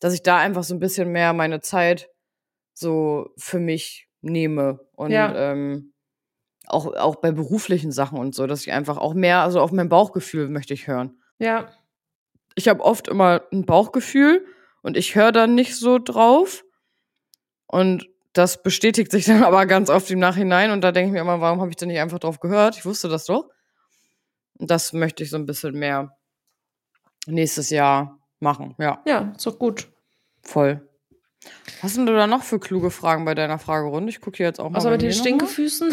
dass 0.00 0.14
ich 0.14 0.22
da 0.22 0.38
einfach 0.38 0.64
so 0.64 0.74
ein 0.74 0.80
bisschen 0.80 1.10
mehr 1.12 1.32
meine 1.32 1.60
Zeit 1.60 2.08
so 2.74 3.30
für 3.36 3.60
mich 3.60 4.08
nehme 4.20 4.80
und 4.92 5.12
Ja. 5.12 5.52
ähm, 5.52 5.91
auch, 6.66 6.86
auch 6.94 7.16
bei 7.16 7.32
beruflichen 7.32 7.92
Sachen 7.92 8.18
und 8.18 8.34
so, 8.34 8.46
dass 8.46 8.62
ich 8.62 8.72
einfach 8.72 8.96
auch 8.96 9.14
mehr, 9.14 9.40
also 9.40 9.60
auf 9.60 9.72
mein 9.72 9.88
Bauchgefühl 9.88 10.48
möchte 10.48 10.74
ich 10.74 10.86
hören. 10.86 11.18
Ja. 11.38 11.68
Ich 12.54 12.68
habe 12.68 12.82
oft 12.84 13.08
immer 13.08 13.42
ein 13.52 13.64
Bauchgefühl 13.66 14.44
und 14.82 14.96
ich 14.96 15.14
höre 15.14 15.32
dann 15.32 15.54
nicht 15.54 15.76
so 15.76 15.98
drauf. 15.98 16.64
Und 17.66 18.06
das 18.32 18.62
bestätigt 18.62 19.10
sich 19.10 19.24
dann 19.26 19.42
aber 19.42 19.66
ganz 19.66 19.90
oft 19.90 20.10
im 20.10 20.18
Nachhinein. 20.18 20.70
Und 20.70 20.82
da 20.82 20.92
denke 20.92 21.08
ich 21.08 21.12
mir 21.12 21.20
immer, 21.20 21.40
warum 21.40 21.60
habe 21.60 21.70
ich 21.70 21.76
denn 21.76 21.88
nicht 21.88 22.00
einfach 22.00 22.18
drauf 22.18 22.40
gehört? 22.40 22.76
Ich 22.76 22.84
wusste 22.84 23.08
das 23.08 23.26
doch. 23.26 23.48
Und 24.58 24.70
das 24.70 24.92
möchte 24.92 25.22
ich 25.24 25.30
so 25.30 25.36
ein 25.36 25.46
bisschen 25.46 25.74
mehr 25.78 26.16
nächstes 27.26 27.70
Jahr 27.70 28.18
machen. 28.40 28.74
Ja, 28.78 29.00
Ja, 29.06 29.32
ist 29.36 29.46
doch 29.46 29.58
gut. 29.58 29.88
voll. 30.42 30.86
Was 31.80 31.94
sind 31.94 32.06
du 32.06 32.12
da 32.12 32.28
noch 32.28 32.44
für 32.44 32.60
kluge 32.60 32.90
Fragen 32.92 33.24
bei 33.24 33.34
deiner 33.34 33.58
Fragerunde? 33.58 34.10
Ich 34.10 34.20
gucke 34.20 34.36
hier 34.36 34.46
jetzt 34.46 34.60
auch 34.60 34.70
mal. 34.70 34.78
Außer 34.78 34.90
bei 34.90 34.94
mit 34.94 35.02
den. 35.02 35.12
Stinkefüßen. 35.12 35.92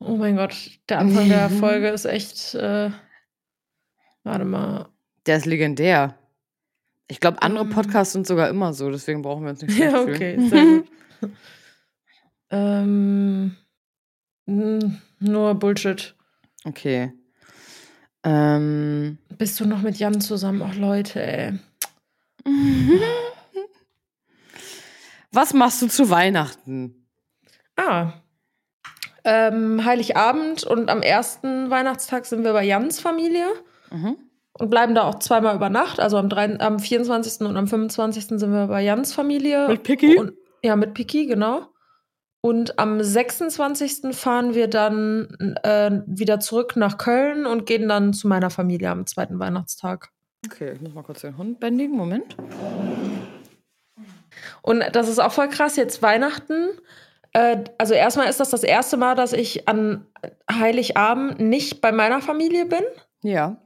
Oh 0.00 0.16
mein 0.16 0.36
Gott, 0.36 0.54
der 0.88 0.98
Anfang 0.98 1.28
der 1.28 1.48
Folge 1.60 1.88
ist 1.88 2.04
echt. 2.04 2.54
Äh, 2.54 2.90
warte 4.22 4.44
mal. 4.44 4.88
Der 5.26 5.36
ist 5.38 5.46
legendär. 5.46 6.18
Ich 7.08 7.20
glaube, 7.20 7.42
andere 7.42 7.64
Ähm. 7.64 7.70
Podcasts 7.70 8.12
sind 8.12 8.26
sogar 8.26 8.48
immer 8.48 8.72
so, 8.72 8.90
deswegen 8.90 9.22
brauchen 9.22 9.44
wir 9.44 9.50
uns 9.50 9.62
nicht 9.62 9.74
schlecht 9.76 9.92
Ja, 9.92 10.02
fühlen. 10.02 10.14
okay, 10.14 10.48
sehr 10.48 10.64
gut. 10.64 10.88
ähm, 12.50 13.56
nur 14.46 15.54
Bullshit. 15.54 16.14
Okay. 16.64 17.12
Ähm. 18.24 19.18
Bist 19.36 19.60
du 19.60 19.66
noch 19.66 19.82
mit 19.82 19.96
Jan 19.98 20.20
zusammen? 20.20 20.62
Ach 20.62 20.74
Leute, 20.74 21.22
ey. 21.22 21.58
Was 25.32 25.52
machst 25.52 25.82
du 25.82 25.88
zu 25.88 26.08
Weihnachten? 26.10 27.06
Ah. 27.76 28.12
Ähm, 29.24 29.84
Heiligabend 29.84 30.64
und 30.64 30.90
am 30.90 31.00
ersten 31.02 31.70
Weihnachtstag 31.70 32.26
sind 32.26 32.44
wir 32.44 32.52
bei 32.52 32.64
Jans 32.64 33.00
Familie 33.00 33.46
Mhm. 33.90 34.16
und 34.58 34.70
bleiben 34.70 34.94
da 34.94 35.02
auch 35.04 35.18
zweimal 35.18 35.56
über 35.56 35.70
Nacht. 35.70 35.98
Also 36.00 36.18
am, 36.18 36.28
drei, 36.28 36.58
am 36.60 36.78
24. 36.78 37.46
und 37.46 37.56
am 37.56 37.66
25. 37.66 38.26
sind 38.38 38.52
wir 38.52 38.66
bei 38.66 38.82
Jans 38.82 39.12
Familie. 39.14 39.68
Mit 39.68 39.82
Piki? 39.82 40.18
Und, 40.18 40.32
ja, 40.62 40.76
mit 40.76 40.94
Piki, 40.94 41.26
genau. 41.26 41.68
Und 42.42 42.78
am 42.78 43.02
26. 43.02 44.14
fahren 44.14 44.54
wir 44.54 44.68
dann 44.68 45.56
äh, 45.62 45.90
wieder 46.06 46.40
zurück 46.40 46.76
nach 46.76 46.98
Köln 46.98 47.46
und 47.46 47.64
gehen 47.64 47.88
dann 47.88 48.12
zu 48.12 48.28
meiner 48.28 48.50
Familie 48.50 48.90
am 48.90 49.06
zweiten 49.06 49.38
Weihnachtstag. 49.38 50.10
Okay, 50.44 50.72
ich 50.74 50.80
muss 50.82 50.92
mal 50.92 51.02
kurz 51.02 51.22
den 51.22 51.38
Hund 51.38 51.58
bändigen. 51.58 51.96
Moment. 51.96 52.36
Und 54.60 54.84
das 54.92 55.08
ist 55.08 55.18
auch 55.20 55.32
voll 55.32 55.48
krass, 55.48 55.76
jetzt 55.76 56.02
Weihnachten. 56.02 56.68
Äh, 57.34 57.64
also 57.76 57.92
erstmal 57.92 58.28
ist 58.28 58.40
das 58.40 58.50
das 58.50 58.64
erste 58.64 58.96
Mal, 58.96 59.14
dass 59.14 59.34
ich 59.34 59.68
an 59.68 60.06
Heiligabend 60.50 61.40
nicht 61.40 61.82
bei 61.82 61.92
meiner 61.92 62.22
Familie 62.22 62.64
bin. 62.64 62.84
Ja. 63.22 63.58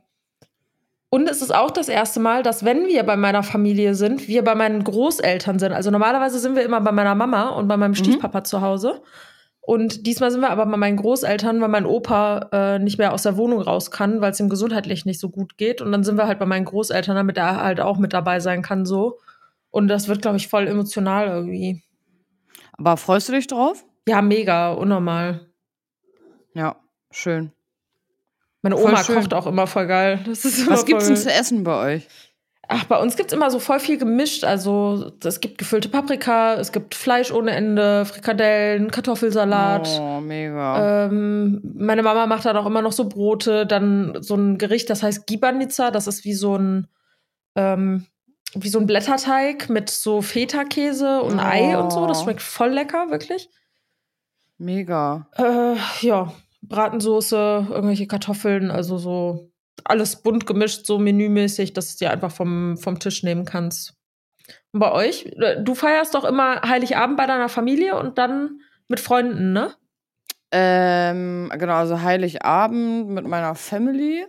Und 1.11 1.29
es 1.29 1.41
ist 1.41 1.55
auch 1.55 1.71
das 1.71 1.89
erste 1.89 2.21
Mal, 2.21 2.43
dass 2.43 2.65
wenn 2.65 2.87
wir 2.87 3.03
bei 3.05 3.17
meiner 3.17 3.43
Familie 3.43 3.95
sind, 3.95 4.29
wir 4.29 4.45
bei 4.45 4.55
meinen 4.55 4.85
Großeltern 4.85 5.59
sind. 5.59 5.73
Also 5.73 5.91
normalerweise 5.91 6.39
sind 6.39 6.55
wir 6.55 6.65
immer 6.65 6.81
bei 6.81 6.93
meiner 6.93 7.15
Mama 7.15 7.51
und 7.51 7.69
bei 7.69 7.77
meinem 7.79 7.95
Stiefpapa 7.95 8.45
zu 8.45 8.61
Hause. 8.61 9.01
Und 9.61 10.07
diesmal 10.07 10.31
sind 10.31 10.41
wir 10.41 10.51
aber 10.51 10.65
bei 10.65 10.77
meinen 10.79 10.97
Großeltern, 10.97 11.61
weil 11.61 11.69
mein 11.69 11.87
Opa 11.87 12.49
äh, 12.53 12.79
nicht 12.79 12.99
mehr 12.99 13.13
aus 13.13 13.23
der 13.23 13.37
Wohnung 13.37 13.61
raus 13.61 13.91
kann, 13.91 14.23
weil 14.23 14.33
es 14.33 14.41
ihm 14.41 14.49
gesundheitlich 14.49 15.05
nicht 15.05 15.21
so 15.21 15.29
gut 15.29 15.59
geht. 15.59 15.83
Und 15.83 15.93
dann 15.93 16.05
sind 16.05 16.17
wir 16.17 16.27
halt 16.27 16.39
bei 16.39 16.47
meinen 16.47 16.65
Großeltern, 16.65 17.17
damit 17.17 17.37
er 17.37 17.63
halt 17.63 17.81
auch 17.81 17.99
mit 17.99 18.15
dabei 18.15 18.41
sein 18.41 18.63
kann, 18.63 18.87
so. 18.87 19.19
Und 19.71 19.89
das 19.89 20.09
wird, 20.09 20.23
glaube 20.23 20.39
ich, 20.39 20.49
voll 20.49 20.67
emotional 20.67 21.29
irgendwie. 21.29 21.83
Aber 22.79 22.97
freust 22.97 23.29
du 23.29 23.33
dich 23.33 23.47
drauf? 23.47 23.85
Ja, 24.09 24.23
mega, 24.23 24.73
unnormal. 24.73 25.47
Ja, 26.55 26.77
schön. 27.11 27.53
Meine 28.63 28.77
Oma 28.77 29.05
schön. 29.05 29.17
kocht 29.17 29.35
auch 29.35 29.47
immer 29.47 29.67
voll 29.67 29.87
geil. 29.87 30.21
Das 30.27 30.45
ist 30.45 30.61
immer 30.61 30.73
Was 30.73 30.85
gibt's 30.85 31.05
voll- 31.07 31.15
denn 31.15 31.23
zu 31.23 31.31
essen 31.33 31.65
bei 31.65 31.95
euch? 31.97 32.09
Ach, 32.71 32.85
bei 32.85 33.01
uns 33.01 33.17
gibt's 33.17 33.33
immer 33.33 33.51
so 33.51 33.61
voll 33.61 33.81
viel 33.81 33.97
gemischt. 33.97 34.45
Also 34.45 35.13
es 35.25 35.41
gibt 35.41 35.57
gefüllte 35.57 35.89
Paprika, 35.89 36.55
es 36.57 36.71
gibt 36.71 36.95
Fleisch 36.95 37.33
ohne 37.33 37.53
Ende, 37.53 38.05
Frikadellen, 38.05 38.91
Kartoffelsalat. 38.91 39.89
Oh, 39.99 40.21
mega. 40.21 41.07
Ähm, 41.07 41.63
meine 41.79 42.03
Mama 42.03 42.27
macht 42.27 42.45
dann 42.45 42.57
auch 42.59 42.67
immer 42.67 42.83
noch 42.83 42.93
so 42.93 43.09
Brote, 43.09 43.65
dann 43.67 44.19
so 44.21 44.35
ein 44.35 44.59
Gericht, 44.59 44.91
das 44.91 45.03
heißt 45.03 45.27
Gibanica. 45.27 45.91
Das 45.91 46.07
ist 46.07 46.25
wie 46.25 46.35
so 46.35 46.57
ein 46.59 46.89
ähm, 47.57 48.05
wie 48.55 48.69
so 48.69 48.79
ein 48.79 48.87
Blätterteig 48.87 49.69
mit 49.69 49.91
so 49.91 50.23
Feta-Käse 50.23 51.23
und 51.23 51.39
Oh. 51.39 51.43
Ei 51.43 51.77
und 51.79 51.93
so. 51.93 52.07
Das 52.07 52.23
schmeckt 52.23 52.43
voll 52.43 52.71
lecker, 52.71 53.11
wirklich. 53.11 53.49
mega. 54.59 55.29
Äh, 55.37 55.77
ja, 56.01 56.33
Bratensoße, 56.63 57.67
irgendwelche 57.71 58.07
Kartoffeln, 58.07 58.71
also 58.71 58.99
so 58.99 59.51
alles 59.85 60.17
bunt 60.23 60.47
gemischt, 60.47 60.87
so 60.87 60.99
menümäßig, 60.99 61.73
dass 61.73 61.97
du 61.97 62.05
dir 62.05 62.11
einfach 62.11 62.33
vom, 62.33 62.77
vom 62.77 62.99
Tisch 62.99 63.23
nehmen 63.23 63.45
kannst. 63.45 63.95
Und 64.73 64.81
bei 64.81 64.91
euch? 64.93 65.31
Du 65.61 65.75
feierst 65.75 66.15
doch 66.15 66.25
immer 66.25 66.63
Heiligabend 66.63 67.17
bei 67.17 67.27
deiner 67.27 67.49
Familie 67.49 67.97
und 67.99 68.19
dann 68.19 68.61
mit 68.89 69.01
Freunden, 69.01 69.53
ne? 69.53 69.75
Ähm, 70.51 71.53
genau, 71.59 71.75
also 71.75 72.01
Heiligabend 72.01 73.11
mit 73.11 73.27
meiner 73.27 73.55
Family. 73.55 74.27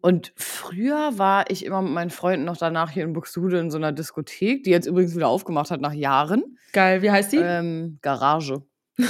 Und 0.00 0.32
früher 0.36 1.18
war 1.18 1.50
ich 1.50 1.64
immer 1.64 1.82
mit 1.82 1.92
meinen 1.92 2.10
Freunden 2.10 2.44
noch 2.44 2.56
danach 2.56 2.90
hier 2.90 3.04
in 3.04 3.12
Buxtehude 3.12 3.58
in 3.58 3.70
so 3.70 3.76
einer 3.76 3.92
Diskothek, 3.92 4.64
die 4.64 4.70
jetzt 4.70 4.86
übrigens 4.86 5.14
wieder 5.14 5.28
aufgemacht 5.28 5.70
hat 5.70 5.80
nach 5.80 5.92
Jahren. 5.92 6.58
Geil, 6.72 7.02
wie 7.02 7.10
heißt 7.10 7.32
die? 7.32 7.38
Ähm, 7.38 7.98
Garage. 8.00 8.62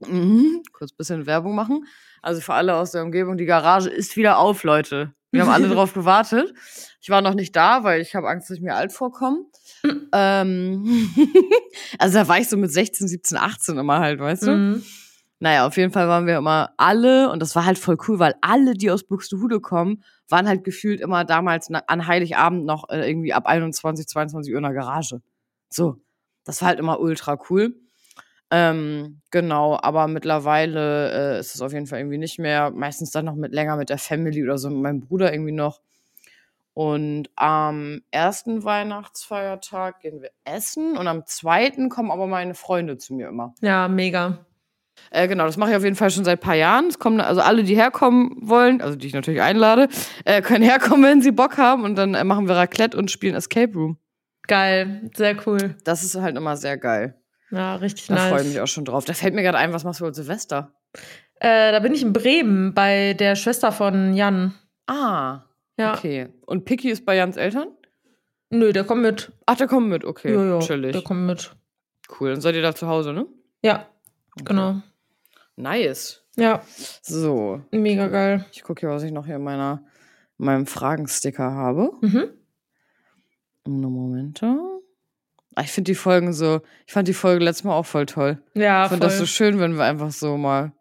mhm. 0.00 0.62
Kurz 0.72 0.92
bisschen 0.92 1.26
Werbung 1.26 1.54
machen. 1.54 1.84
Also 2.22 2.40
für 2.40 2.54
alle 2.54 2.76
aus 2.76 2.92
der 2.92 3.02
Umgebung, 3.02 3.36
die 3.36 3.46
Garage 3.46 3.90
ist 3.90 4.16
wieder 4.16 4.38
auf, 4.38 4.62
Leute. 4.62 5.12
Wir 5.32 5.42
haben 5.42 5.50
alle 5.50 5.68
drauf 5.74 5.92
gewartet. 5.92 6.54
Ich 7.00 7.10
war 7.10 7.20
noch 7.20 7.34
nicht 7.34 7.56
da, 7.56 7.82
weil 7.82 8.00
ich 8.00 8.14
habe 8.14 8.28
Angst, 8.28 8.48
dass 8.48 8.58
ich 8.58 8.62
mir 8.62 8.76
alt 8.76 8.92
vorkomme. 8.92 9.46
ähm, 10.12 11.10
also 11.98 12.18
da 12.18 12.28
war 12.28 12.38
ich 12.38 12.48
so 12.48 12.56
mit 12.56 12.70
16, 12.70 13.08
17, 13.08 13.38
18 13.38 13.78
immer 13.78 13.98
halt, 13.98 14.20
weißt 14.20 14.46
du? 14.46 14.50
Mhm. 14.52 14.84
Naja, 15.42 15.66
auf 15.66 15.76
jeden 15.76 15.90
Fall 15.90 16.06
waren 16.06 16.28
wir 16.28 16.36
immer 16.36 16.72
alle, 16.76 17.28
und 17.28 17.42
das 17.42 17.56
war 17.56 17.64
halt 17.64 17.76
voll 17.76 17.96
cool, 18.06 18.20
weil 18.20 18.36
alle, 18.42 18.74
die 18.74 18.92
aus 18.92 19.02
Buxtehude 19.02 19.58
kommen, 19.58 20.04
waren 20.28 20.46
halt 20.46 20.62
gefühlt 20.62 21.00
immer 21.00 21.24
damals 21.24 21.68
an 21.68 22.06
Heiligabend 22.06 22.64
noch 22.64 22.88
äh, 22.90 23.08
irgendwie 23.10 23.32
ab 23.32 23.46
21, 23.46 24.06
22 24.06 24.52
Uhr 24.52 24.58
in 24.58 24.62
der 24.62 24.72
Garage. 24.72 25.20
So, 25.68 25.96
das 26.44 26.62
war 26.62 26.68
halt 26.68 26.78
immer 26.78 27.00
ultra 27.00 27.36
cool. 27.50 27.74
Ähm, 28.52 29.20
genau, 29.32 29.76
aber 29.82 30.06
mittlerweile 30.06 31.34
äh, 31.34 31.40
ist 31.40 31.56
es 31.56 31.60
auf 31.60 31.72
jeden 31.72 31.88
Fall 31.88 31.98
irgendwie 31.98 32.18
nicht 32.18 32.38
mehr. 32.38 32.70
Meistens 32.70 33.10
dann 33.10 33.24
noch 33.24 33.34
mit 33.34 33.52
länger 33.52 33.76
mit 33.76 33.90
der 33.90 33.98
Family 33.98 34.44
oder 34.44 34.58
so, 34.58 34.70
mit 34.70 34.80
meinem 34.80 35.00
Bruder 35.00 35.32
irgendwie 35.32 35.50
noch. 35.50 35.80
Und 36.72 37.30
am 37.34 38.02
ersten 38.12 38.62
Weihnachtsfeiertag 38.62 40.02
gehen 40.02 40.22
wir 40.22 40.30
essen 40.44 40.96
und 40.96 41.08
am 41.08 41.26
zweiten 41.26 41.88
kommen 41.88 42.12
aber 42.12 42.28
meine 42.28 42.54
Freunde 42.54 42.96
zu 42.96 43.14
mir 43.14 43.26
immer. 43.26 43.56
Ja, 43.60 43.88
mega. 43.88 44.46
Äh, 45.10 45.28
genau, 45.28 45.44
das 45.46 45.56
mache 45.56 45.70
ich 45.70 45.76
auf 45.76 45.84
jeden 45.84 45.96
Fall 45.96 46.10
schon 46.10 46.24
seit 46.24 46.38
ein 46.38 46.42
paar 46.42 46.54
Jahren. 46.54 46.86
Es 46.88 46.98
kommen 46.98 47.20
also 47.20 47.40
alle, 47.40 47.64
die 47.64 47.74
herkommen 47.74 48.36
wollen, 48.40 48.80
also 48.80 48.96
die 48.96 49.06
ich 49.06 49.12
natürlich 49.14 49.42
einlade, 49.42 49.88
äh, 50.24 50.40
können 50.42 50.62
herkommen, 50.68 51.04
wenn 51.04 51.22
sie 51.22 51.32
Bock 51.32 51.58
haben. 51.58 51.84
Und 51.84 51.96
dann 51.96 52.14
äh, 52.14 52.24
machen 52.24 52.48
wir 52.48 52.56
Raclette 52.56 52.96
und 52.96 53.10
spielen 53.10 53.34
Escape 53.34 53.72
Room. 53.74 53.98
Geil, 54.48 55.10
sehr 55.14 55.36
cool. 55.46 55.76
Das 55.84 56.02
ist 56.02 56.16
halt 56.16 56.36
immer 56.36 56.56
sehr 56.56 56.76
geil. 56.76 57.14
Ja, 57.50 57.76
richtig 57.76 58.06
Da 58.06 58.16
freue 58.16 58.38
ich 58.40 58.44
nice. 58.44 58.46
mich 58.54 58.60
auch 58.60 58.66
schon 58.66 58.84
drauf. 58.84 59.04
Da 59.04 59.12
fällt 59.12 59.34
mir 59.34 59.42
gerade 59.42 59.58
ein, 59.58 59.72
was 59.72 59.84
machst 59.84 60.00
du 60.00 60.04
heute 60.06 60.14
Silvester? 60.16 60.72
Äh, 61.38 61.72
da 61.72 61.80
bin 61.80 61.92
ich 61.94 62.02
in 62.02 62.12
Bremen 62.12 62.72
bei 62.74 63.14
der 63.14 63.36
Schwester 63.36 63.72
von 63.72 64.14
Jan. 64.14 64.54
Ah, 64.86 65.42
Ja. 65.76 65.94
Okay. 65.94 66.28
Und 66.46 66.64
Picky 66.64 66.90
ist 66.90 67.04
bei 67.04 67.16
Jans 67.16 67.36
Eltern? 67.36 67.68
Nö, 68.50 68.72
der 68.72 68.84
kommt 68.84 69.02
mit. 69.02 69.32
Ach, 69.46 69.56
der 69.56 69.66
kommt 69.66 69.88
mit, 69.88 70.04
okay. 70.04 70.32
ja, 70.34 70.44
ja, 70.44 70.58
Chillig. 70.60 70.92
Der 70.92 71.02
kommt 71.02 71.26
mit. 71.26 71.54
Cool. 72.20 72.30
Dann 72.32 72.40
seid 72.40 72.54
ihr 72.54 72.62
da 72.62 72.74
zu 72.74 72.86
Hause, 72.86 73.12
ne? 73.12 73.26
Ja, 73.62 73.86
genau. 74.44 74.80
Nice. 75.56 76.22
Ja, 76.36 76.62
So. 77.02 77.60
mega 77.70 78.08
geil. 78.08 78.44
Ich 78.52 78.62
gucke 78.62 78.80
hier, 78.80 78.88
was 78.90 79.02
ich 79.02 79.12
noch 79.12 79.26
hier 79.26 79.36
in 79.36 79.44
meiner, 79.44 79.82
in 80.38 80.46
meinem 80.46 80.66
Fragensticker 80.66 81.52
habe. 81.52 81.90
Mhm. 82.00 82.30
Eine 83.66 83.86
Momente. 83.88 84.56
Ah, 85.54 85.60
ich 85.62 85.70
finde 85.70 85.90
die 85.90 85.94
Folgen 85.94 86.32
so, 86.32 86.62
ich 86.86 86.92
fand 86.94 87.06
die 87.08 87.12
Folge 87.12 87.44
letztes 87.44 87.64
Mal 87.64 87.74
auch 87.74 87.84
voll 87.84 88.06
toll. 88.06 88.42
Ja, 88.54 88.84
Ich 88.84 88.88
voll 88.88 88.98
fand 88.98 89.04
das 89.04 89.18
so 89.18 89.26
schön, 89.26 89.60
wenn 89.60 89.74
wir 89.76 89.84
einfach 89.84 90.10
so 90.10 90.38
mal. 90.38 90.72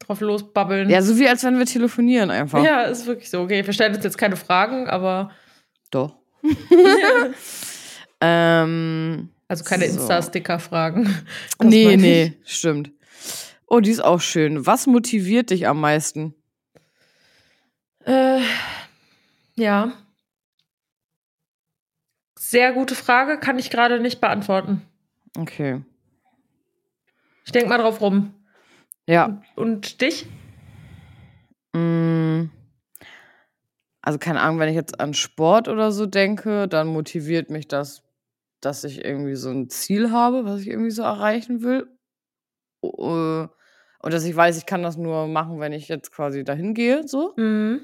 drauf 0.00 0.20
losbabbeln. 0.20 0.90
Ja, 0.90 1.00
so 1.02 1.16
wie 1.18 1.28
als 1.28 1.44
wenn 1.44 1.58
wir 1.58 1.66
telefonieren 1.66 2.30
einfach. 2.32 2.64
ja, 2.64 2.82
ist 2.82 3.06
wirklich 3.06 3.30
so. 3.30 3.42
Okay, 3.42 3.64
wir 3.64 3.72
stellen 3.72 3.94
uns 3.94 4.02
jetzt 4.02 4.18
keine 4.18 4.36
Fragen, 4.36 4.88
aber 4.88 5.30
Doch. 5.92 6.16
ähm, 8.20 9.30
also 9.50 9.64
keine 9.64 9.88
So. 9.88 9.98
Insta-Sticker-Fragen. 9.98 11.12
Nee, 11.60 11.96
nee, 11.96 12.34
stimmt. 12.44 12.92
Oh, 13.66 13.80
die 13.80 13.90
ist 13.90 14.02
auch 14.02 14.20
schön. 14.20 14.64
Was 14.64 14.86
motiviert 14.86 15.50
dich 15.50 15.66
am 15.66 15.80
meisten? 15.80 16.34
Äh, 18.04 18.42
ja. 19.56 19.92
Sehr 22.38 22.72
gute 22.72 22.94
Frage, 22.94 23.38
kann 23.38 23.58
ich 23.58 23.70
gerade 23.70 23.98
nicht 23.98 24.20
beantworten. 24.20 24.82
Okay. 25.36 25.82
Ich 27.44 27.50
denke 27.50 27.68
mal 27.68 27.78
drauf 27.78 28.00
rum. 28.00 28.32
Ja. 29.06 29.42
Und 29.56 30.00
dich? 30.00 30.26
Mm. 31.72 32.44
Also 34.00 34.20
keine 34.20 34.42
Ahnung, 34.42 34.60
wenn 34.60 34.68
ich 34.68 34.76
jetzt 34.76 35.00
an 35.00 35.12
Sport 35.12 35.66
oder 35.66 35.90
so 35.90 36.06
denke, 36.06 36.68
dann 36.68 36.86
motiviert 36.86 37.50
mich 37.50 37.66
das, 37.66 38.04
dass 38.60 38.84
ich 38.84 39.04
irgendwie 39.04 39.34
so 39.36 39.50
ein 39.50 39.68
Ziel 39.70 40.10
habe, 40.10 40.44
was 40.44 40.60
ich 40.60 40.68
irgendwie 40.68 40.90
so 40.90 41.02
erreichen 41.02 41.62
will. 41.62 41.88
Und 42.80 43.50
dass 44.02 44.24
ich 44.24 44.34
weiß, 44.34 44.56
ich 44.58 44.66
kann 44.66 44.82
das 44.82 44.96
nur 44.96 45.26
machen, 45.26 45.60
wenn 45.60 45.72
ich 45.72 45.88
jetzt 45.88 46.10
quasi 46.12 46.44
dahin 46.44 46.74
gehe, 46.74 47.06
so. 47.06 47.34
Mhm. 47.36 47.80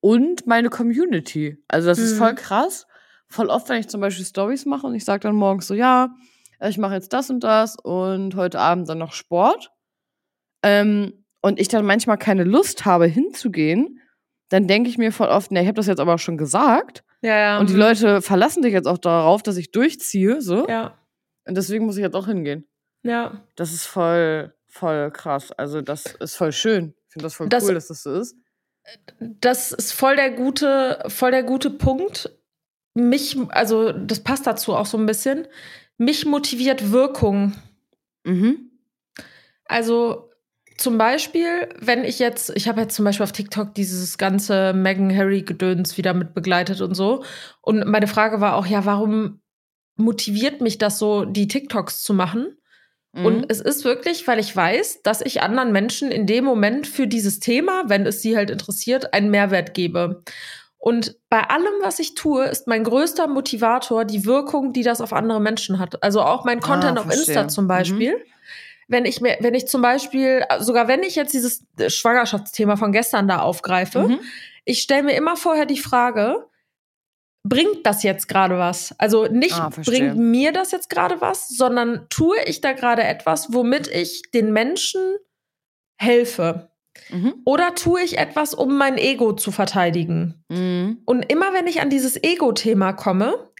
Und 0.00 0.46
meine 0.46 0.68
Community. 0.68 1.62
Also 1.68 1.88
das 1.88 1.98
ist 1.98 2.14
Mhm. 2.14 2.18
voll 2.18 2.34
krass. 2.34 2.86
Voll 3.28 3.48
oft, 3.48 3.68
wenn 3.68 3.80
ich 3.80 3.88
zum 3.88 4.00
Beispiel 4.00 4.26
Stories 4.26 4.66
mache 4.66 4.86
und 4.86 4.94
ich 4.94 5.04
sage 5.04 5.20
dann 5.20 5.34
morgens 5.36 5.66
so, 5.66 5.74
ja, 5.74 6.14
ich 6.60 6.76
mache 6.76 6.94
jetzt 6.94 7.12
das 7.12 7.30
und 7.30 7.40
das 7.40 7.76
und 7.76 8.34
heute 8.36 8.58
Abend 8.60 8.88
dann 8.88 8.98
noch 8.98 9.12
Sport. 9.12 9.72
Ähm, 10.62 11.24
und 11.40 11.58
ich 11.58 11.68
dann 11.68 11.84
manchmal 11.86 12.18
keine 12.18 12.44
Lust 12.44 12.84
habe, 12.84 13.06
hinzugehen, 13.06 14.00
dann 14.50 14.68
denke 14.68 14.90
ich 14.90 14.98
mir 14.98 15.12
voll 15.12 15.28
oft, 15.28 15.50
ne, 15.50 15.60
ich 15.62 15.66
habe 15.66 15.76
das 15.76 15.86
jetzt 15.86 15.98
aber 15.98 16.14
auch 16.14 16.18
schon 16.20 16.36
gesagt. 16.36 17.04
Ja, 17.22 17.36
ja. 17.38 17.58
Und 17.60 17.70
die. 17.70 17.74
Leute 17.74 18.20
verlassen 18.22 18.62
dich 18.62 18.72
jetzt 18.72 18.86
auch 18.88 18.98
darauf, 18.98 19.42
dass 19.42 19.56
ich 19.56 19.70
durchziehe, 19.70 20.40
so. 20.42 20.66
Ja, 20.68 20.98
Und 21.46 21.56
deswegen 21.56 21.86
muss 21.86 21.96
ich 21.96 22.02
jetzt 22.02 22.14
auch 22.16 22.26
hingehen. 22.26 22.66
ja. 23.02 23.42
Das 23.56 23.72
ist 23.72 23.86
voll, 23.86 24.52
voll 24.68 25.10
krass. 25.10 25.52
Also, 25.52 25.80
das 25.82 26.06
ist 26.06 26.36
voll 26.36 26.52
schön. 26.52 26.94
Ich 27.08 27.12
finde 27.12 27.24
das 27.24 27.34
voll 27.34 27.48
Das- 27.48 27.64
cool, 27.64 27.74
dass 27.74 27.88
das 27.88 28.02
so 28.02 28.14
ist. 28.14 28.36
Das 29.20 29.70
ist 29.72 29.92
voll 29.92 30.16
der 30.16 30.30
gute, 30.32 31.02
voll 31.06 31.30
der 31.30 31.44
gute 31.44 31.70
Punkt. 31.70 32.30
Mich, 32.94 33.36
also 33.50 33.92
das 33.92 34.20
passt 34.24 34.46
dazu 34.46 34.74
auch 34.74 34.86
so 34.86 34.98
ein 34.98 35.06
bisschen. 35.06 35.46
Mich 35.98 36.26
motiviert 36.26 36.90
Wirkung. 36.90 37.52
Mhm. 38.24 38.72
Also 39.66 40.31
zum 40.82 40.98
Beispiel, 40.98 41.68
wenn 41.78 42.04
ich 42.04 42.18
jetzt, 42.18 42.52
ich 42.56 42.68
habe 42.68 42.80
jetzt 42.80 42.94
zum 42.94 43.04
Beispiel 43.04 43.24
auf 43.24 43.32
TikTok 43.32 43.74
dieses 43.74 44.18
ganze 44.18 44.72
Meghan 44.72 45.16
Harry 45.16 45.42
Gedöns 45.42 45.96
wieder 45.96 46.12
mit 46.12 46.34
begleitet 46.34 46.80
und 46.80 46.94
so. 46.94 47.24
Und 47.60 47.86
meine 47.86 48.08
Frage 48.08 48.40
war 48.40 48.56
auch, 48.56 48.66
ja, 48.66 48.84
warum 48.84 49.40
motiviert 49.96 50.60
mich 50.60 50.78
das 50.78 50.98
so, 50.98 51.24
die 51.24 51.48
TikToks 51.48 52.02
zu 52.02 52.14
machen? 52.14 52.56
Mhm. 53.12 53.26
Und 53.26 53.46
es 53.48 53.60
ist 53.60 53.84
wirklich, 53.84 54.26
weil 54.26 54.38
ich 54.38 54.54
weiß, 54.54 55.02
dass 55.02 55.20
ich 55.20 55.42
anderen 55.42 55.72
Menschen 55.72 56.10
in 56.10 56.26
dem 56.26 56.44
Moment 56.44 56.86
für 56.86 57.06
dieses 57.06 57.40
Thema, 57.40 57.84
wenn 57.86 58.04
es 58.06 58.20
sie 58.22 58.36
halt 58.36 58.50
interessiert, 58.50 59.14
einen 59.14 59.30
Mehrwert 59.30 59.74
gebe. 59.74 60.22
Und 60.78 61.16
bei 61.28 61.48
allem, 61.48 61.74
was 61.80 62.00
ich 62.00 62.14
tue, 62.14 62.44
ist 62.46 62.66
mein 62.66 62.82
größter 62.82 63.28
Motivator 63.28 64.04
die 64.04 64.24
Wirkung, 64.26 64.72
die 64.72 64.82
das 64.82 65.00
auf 65.00 65.12
andere 65.12 65.40
Menschen 65.40 65.78
hat. 65.78 66.02
Also 66.02 66.22
auch 66.22 66.44
mein 66.44 66.58
Content 66.58 66.98
auf 66.98 67.06
Ah, 67.06 67.10
verstehe. 67.10 67.34
Insta 67.36 67.48
zum 67.48 67.68
Mhm. 68.16 68.24
Wenn 68.88 69.04
ich 69.04 69.20
mir, 69.20 69.36
wenn 69.40 69.54
ich 69.54 69.66
zum 69.68 69.82
Beispiel, 69.82 70.44
sogar 70.60 70.88
wenn 70.88 71.02
ich 71.02 71.14
jetzt 71.14 71.32
dieses 71.34 71.64
Schwangerschaftsthema 71.88 72.76
von 72.76 72.92
gestern 72.92 73.28
da 73.28 73.40
aufgreife, 73.40 74.08
Mhm. 74.08 74.20
ich 74.64 74.80
stelle 74.82 75.04
mir 75.04 75.14
immer 75.14 75.36
vorher 75.36 75.66
die 75.66 75.78
Frage, 75.78 76.46
bringt 77.44 77.84
das 77.86 78.02
jetzt 78.02 78.28
gerade 78.28 78.58
was? 78.58 78.94
Also 78.98 79.26
nicht 79.26 79.54
Ah, 79.58 79.70
bringt 79.84 80.16
mir 80.16 80.52
das 80.52 80.70
jetzt 80.70 80.90
gerade 80.90 81.20
was, 81.20 81.48
sondern 81.48 82.06
tue 82.08 82.36
ich 82.46 82.60
da 82.60 82.72
gerade 82.72 83.02
etwas, 83.02 83.52
womit 83.52 83.88
ich 83.88 84.22
den 84.32 84.52
Menschen 84.52 85.00
helfe? 86.00 86.70
Mhm. 87.10 87.34
Oder 87.44 87.74
tue 87.74 88.02
ich 88.02 88.18
etwas, 88.18 88.52
um 88.54 88.76
mein 88.76 88.98
Ego 88.98 89.32
zu 89.32 89.50
verteidigen? 89.50 90.44
Mhm. 90.48 90.98
Und 91.04 91.22
immer 91.32 91.52
wenn 91.52 91.66
ich 91.66 91.80
an 91.80 91.90
dieses 91.90 92.22
Ego-Thema 92.22 92.92
komme, 92.92 93.50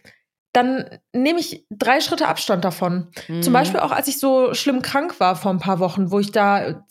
dann 0.53 0.99
nehme 1.13 1.39
ich 1.39 1.65
drei 1.71 1.99
Schritte 1.99 2.27
Abstand 2.27 2.63
davon. 2.63 3.09
Zum 3.41 3.51
Mhm. 3.51 3.53
Beispiel 3.53 3.79
auch, 3.79 3.91
als 3.91 4.07
ich 4.07 4.19
so 4.19 4.53
schlimm 4.53 4.81
krank 4.83 5.19
war 5.19 5.35
vor 5.35 5.51
ein 5.51 5.59
paar 5.59 5.79
Wochen, 5.79 6.11
wo 6.11 6.19
ich 6.19 6.31
da 6.31 6.85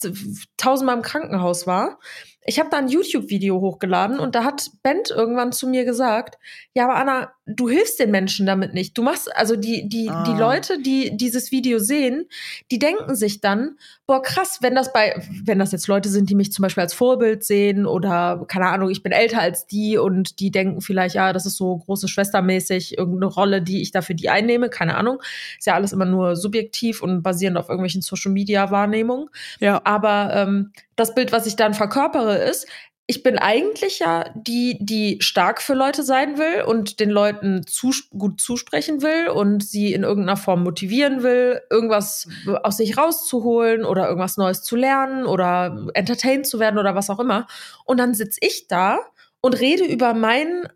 tausendmal 0.56 0.96
im 0.96 1.02
Krankenhaus 1.02 1.66
war. 1.66 1.98
Ich 2.44 2.58
habe 2.58 2.70
da 2.70 2.78
ein 2.78 2.88
YouTube-Video 2.88 3.60
hochgeladen 3.60 4.18
und 4.18 4.34
da 4.34 4.42
hat 4.42 4.68
Bent 4.82 5.10
irgendwann 5.10 5.52
zu 5.52 5.68
mir 5.68 5.84
gesagt, 5.84 6.38
ja, 6.74 6.84
aber 6.84 6.96
Anna, 6.96 7.32
du 7.56 7.68
hilfst 7.68 7.98
den 7.98 8.10
Menschen 8.10 8.46
damit 8.46 8.74
nicht. 8.74 8.96
Du 8.96 9.02
machst, 9.02 9.34
also 9.36 9.56
die, 9.56 9.88
die, 9.88 10.08
Ah. 10.08 10.24
die 10.24 10.38
Leute, 10.38 10.80
die 10.80 11.16
dieses 11.16 11.52
Video 11.52 11.78
sehen, 11.78 12.26
die 12.70 12.78
denken 12.78 13.14
sich 13.14 13.40
dann, 13.40 13.76
boah, 14.06 14.22
krass, 14.22 14.58
wenn 14.60 14.74
das 14.74 14.92
bei, 14.92 15.14
wenn 15.44 15.58
das 15.58 15.72
jetzt 15.72 15.88
Leute 15.88 16.08
sind, 16.08 16.28
die 16.30 16.34
mich 16.34 16.52
zum 16.52 16.62
Beispiel 16.62 16.82
als 16.82 16.94
Vorbild 16.94 17.44
sehen 17.44 17.86
oder, 17.86 18.44
keine 18.48 18.66
Ahnung, 18.68 18.90
ich 18.90 19.02
bin 19.02 19.12
älter 19.12 19.40
als 19.40 19.66
die 19.66 19.96
und 19.96 20.40
die 20.40 20.50
denken 20.50 20.80
vielleicht, 20.80 21.14
ja, 21.14 21.32
das 21.32 21.46
ist 21.46 21.56
so 21.56 21.78
große 21.78 22.08
Schwestermäßig, 22.08 22.98
irgendeine 22.98 23.26
Rolle, 23.26 23.62
die 23.62 23.82
ich 23.82 23.90
da 23.90 24.02
für 24.02 24.14
die 24.14 24.28
einnehme, 24.28 24.68
keine 24.68 24.96
Ahnung. 24.96 25.20
Ist 25.58 25.66
ja 25.66 25.74
alles 25.74 25.92
immer 25.92 26.04
nur 26.04 26.36
subjektiv 26.36 27.02
und 27.02 27.22
basierend 27.22 27.56
auf 27.58 27.68
irgendwelchen 27.68 28.02
Social-Media-Wahrnehmungen. 28.02 29.28
Ja. 29.60 29.80
Aber 29.84 30.32
ähm, 30.34 30.72
das 30.96 31.14
Bild, 31.14 31.32
was 31.32 31.46
ich 31.46 31.56
dann 31.56 31.74
verkörpere, 31.74 32.36
ist, 32.36 32.66
ich 33.06 33.22
bin 33.22 33.36
eigentlich 33.36 33.98
ja 33.98 34.24
die, 34.34 34.78
die 34.80 35.18
stark 35.20 35.60
für 35.60 35.74
Leute 35.74 36.02
sein 36.02 36.38
will 36.38 36.62
und 36.62 37.00
den 37.00 37.10
Leuten 37.10 37.66
zus 37.66 38.08
gut 38.10 38.40
zusprechen 38.40 39.02
will 39.02 39.28
und 39.28 39.62
sie 39.64 39.92
in 39.92 40.02
irgendeiner 40.04 40.36
Form 40.36 40.62
motivieren 40.62 41.22
will, 41.22 41.60
irgendwas 41.68 42.28
aus 42.62 42.76
sich 42.76 42.96
rauszuholen 42.96 43.84
oder 43.84 44.06
irgendwas 44.08 44.36
Neues 44.36 44.62
zu 44.62 44.76
lernen 44.76 45.26
oder 45.26 45.88
entertained 45.94 46.46
zu 46.46 46.60
werden 46.60 46.78
oder 46.78 46.94
was 46.94 47.10
auch 47.10 47.18
immer. 47.20 47.46
Und 47.84 47.98
dann 47.98 48.14
sitz 48.14 48.36
ich 48.40 48.68
da 48.68 48.98
und 49.40 49.58
rede 49.58 49.84
über 49.84 50.14
mein 50.14 50.68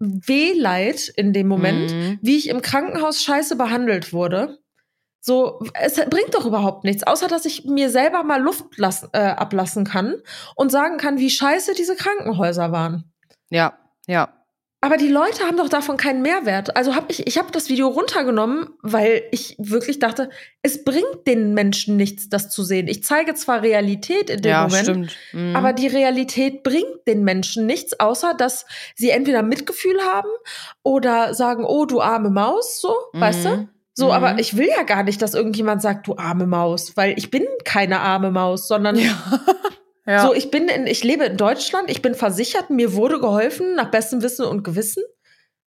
Wehleid 0.00 1.08
in 1.16 1.32
dem 1.32 1.46
Moment, 1.48 1.92
Mhm. 1.92 2.18
wie 2.20 2.36
ich 2.36 2.48
im 2.48 2.62
Krankenhaus 2.62 3.22
scheiße 3.22 3.56
behandelt 3.56 4.12
wurde. 4.12 4.58
So, 5.26 5.58
es 5.72 5.94
bringt 5.94 6.34
doch 6.34 6.44
überhaupt 6.44 6.84
nichts, 6.84 7.02
außer 7.02 7.28
dass 7.28 7.46
ich 7.46 7.64
mir 7.64 7.88
selber 7.88 8.24
mal 8.24 8.42
Luft 8.42 8.76
lassen, 8.76 9.08
äh, 9.14 9.20
ablassen 9.20 9.86
kann 9.86 10.16
und 10.54 10.70
sagen 10.70 10.98
kann, 10.98 11.16
wie 11.16 11.30
scheiße 11.30 11.72
diese 11.72 11.96
Krankenhäuser 11.96 12.72
waren. 12.72 13.10
Ja, 13.48 13.72
ja. 14.06 14.34
Aber 14.82 14.98
die 14.98 15.08
Leute 15.08 15.44
haben 15.44 15.56
doch 15.56 15.70
davon 15.70 15.96
keinen 15.96 16.20
Mehrwert. 16.20 16.76
Also 16.76 16.94
habe 16.94 17.06
ich, 17.08 17.26
ich 17.26 17.38
habe 17.38 17.50
das 17.52 17.70
Video 17.70 17.88
runtergenommen, 17.88 18.68
weil 18.82 19.22
ich 19.30 19.56
wirklich 19.58 19.98
dachte, 19.98 20.28
es 20.60 20.84
bringt 20.84 21.26
den 21.26 21.54
Menschen 21.54 21.96
nichts, 21.96 22.28
das 22.28 22.50
zu 22.50 22.62
sehen. 22.62 22.86
Ich 22.86 23.02
zeige 23.02 23.32
zwar 23.32 23.62
Realität 23.62 24.28
in 24.28 24.42
dem 24.42 24.50
ja, 24.50 24.64
Moment, 24.64 24.84
stimmt. 24.84 25.16
Mhm. 25.32 25.56
aber 25.56 25.72
die 25.72 25.86
Realität 25.86 26.64
bringt 26.64 27.08
den 27.08 27.24
Menschen 27.24 27.64
nichts, 27.64 27.98
außer 27.98 28.34
dass 28.34 28.66
sie 28.94 29.08
entweder 29.08 29.42
Mitgefühl 29.42 30.02
haben 30.02 30.28
oder 30.82 31.32
sagen, 31.32 31.64
oh, 31.64 31.86
du 31.86 32.02
arme 32.02 32.28
Maus, 32.28 32.78
so, 32.78 32.94
weißt 33.14 33.46
du? 33.46 33.68
So, 33.96 34.06
Mhm. 34.06 34.12
aber 34.12 34.38
ich 34.38 34.56
will 34.56 34.68
ja 34.68 34.82
gar 34.82 35.04
nicht, 35.04 35.22
dass 35.22 35.34
irgendjemand 35.34 35.80
sagt, 35.80 36.06
du 36.08 36.16
arme 36.16 36.46
Maus, 36.46 36.96
weil 36.96 37.16
ich 37.16 37.30
bin 37.30 37.46
keine 37.64 38.00
arme 38.00 38.30
Maus, 38.30 38.66
sondern 38.68 38.96
Ja. 40.06 40.20
so, 40.26 40.34
ich 40.34 40.50
bin 40.50 40.68
in, 40.68 40.86
ich 40.86 41.02
lebe 41.02 41.24
in 41.24 41.36
Deutschland, 41.38 41.90
ich 41.90 42.02
bin 42.02 42.14
versichert, 42.14 42.68
mir 42.68 42.92
wurde 42.94 43.20
geholfen 43.20 43.74
nach 43.74 43.90
bestem 43.90 44.20
Wissen 44.22 44.44
und 44.44 44.62
Gewissen. 44.62 45.02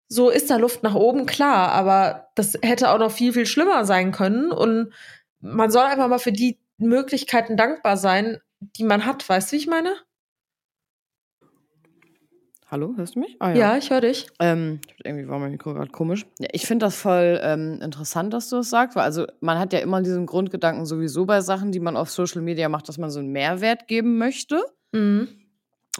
So 0.08 0.28
ist 0.28 0.50
da 0.50 0.56
Luft 0.56 0.82
nach 0.82 0.94
oben, 0.94 1.24
klar, 1.26 1.70
aber 1.72 2.28
das 2.34 2.58
hätte 2.62 2.90
auch 2.90 2.98
noch 2.98 3.12
viel, 3.12 3.32
viel 3.32 3.46
schlimmer 3.46 3.84
sein 3.84 4.10
können 4.10 4.50
und 4.50 4.92
man 5.40 5.70
soll 5.70 5.84
einfach 5.84 6.08
mal 6.08 6.18
für 6.18 6.32
die 6.32 6.58
Möglichkeiten 6.78 7.56
dankbar 7.56 7.96
sein, 7.96 8.40
die 8.60 8.84
man 8.84 9.04
hat, 9.06 9.28
weißt 9.28 9.52
du, 9.52 9.52
wie 9.52 9.60
ich 9.60 9.66
meine? 9.68 9.94
Hallo, 12.74 12.92
hörst 12.96 13.14
du 13.14 13.20
mich? 13.20 13.36
Ah, 13.38 13.54
Ja, 13.54 13.76
ich 13.76 13.90
höre 13.90 14.00
dich. 14.00 14.26
Ähm, 14.40 14.80
irgendwie 15.04 15.28
war 15.28 15.38
mein 15.38 15.52
Mikro 15.52 15.74
gerade 15.74 15.92
komisch. 15.92 16.26
Ja, 16.40 16.48
ich 16.50 16.66
finde 16.66 16.86
das 16.86 16.96
voll 16.96 17.38
ähm, 17.40 17.78
interessant, 17.80 18.34
dass 18.34 18.48
du 18.48 18.56
das 18.56 18.68
sagst, 18.68 18.96
weil 18.96 19.04
also 19.04 19.26
man 19.38 19.60
hat 19.60 19.72
ja 19.72 19.78
immer 19.78 20.02
diesen 20.02 20.26
Grundgedanken 20.26 20.84
sowieso 20.84 21.24
bei 21.24 21.40
Sachen, 21.40 21.70
die 21.70 21.78
man 21.78 21.96
auf 21.96 22.10
Social 22.10 22.42
Media 22.42 22.68
macht, 22.68 22.88
dass 22.88 22.98
man 22.98 23.10
so 23.10 23.20
einen 23.20 23.30
Mehrwert 23.30 23.86
geben 23.86 24.18
möchte. 24.18 24.60
Mhm. 24.90 25.28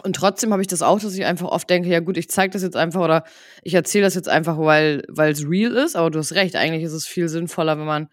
Und 0.03 0.17
trotzdem 0.17 0.51
habe 0.51 0.63
ich 0.63 0.67
das 0.67 0.81
auch, 0.81 0.99
dass 0.99 1.15
ich 1.15 1.23
einfach 1.23 1.47
oft 1.47 1.69
denke, 1.69 1.87
ja 1.87 2.01
gut, 2.01 2.17
ich 2.17 2.29
zeige 2.29 2.51
das 2.51 2.61
jetzt 2.61 2.75
einfach 2.75 2.99
oder 2.99 3.23
ich 3.63 3.73
erzähle 3.73 4.03
das 4.03 4.15
jetzt 4.15 4.27
einfach, 4.27 4.57
weil 4.57 5.03
weil 5.07 5.31
es 5.31 5.47
real 5.47 5.71
ist. 5.71 5.95
Aber 5.95 6.11
du 6.11 6.19
hast 6.19 6.33
recht, 6.33 6.57
eigentlich 6.57 6.83
ist 6.83 6.91
es 6.91 7.07
viel 7.07 7.29
sinnvoller, 7.29 7.79
wenn 7.79 7.85
man 7.85 8.09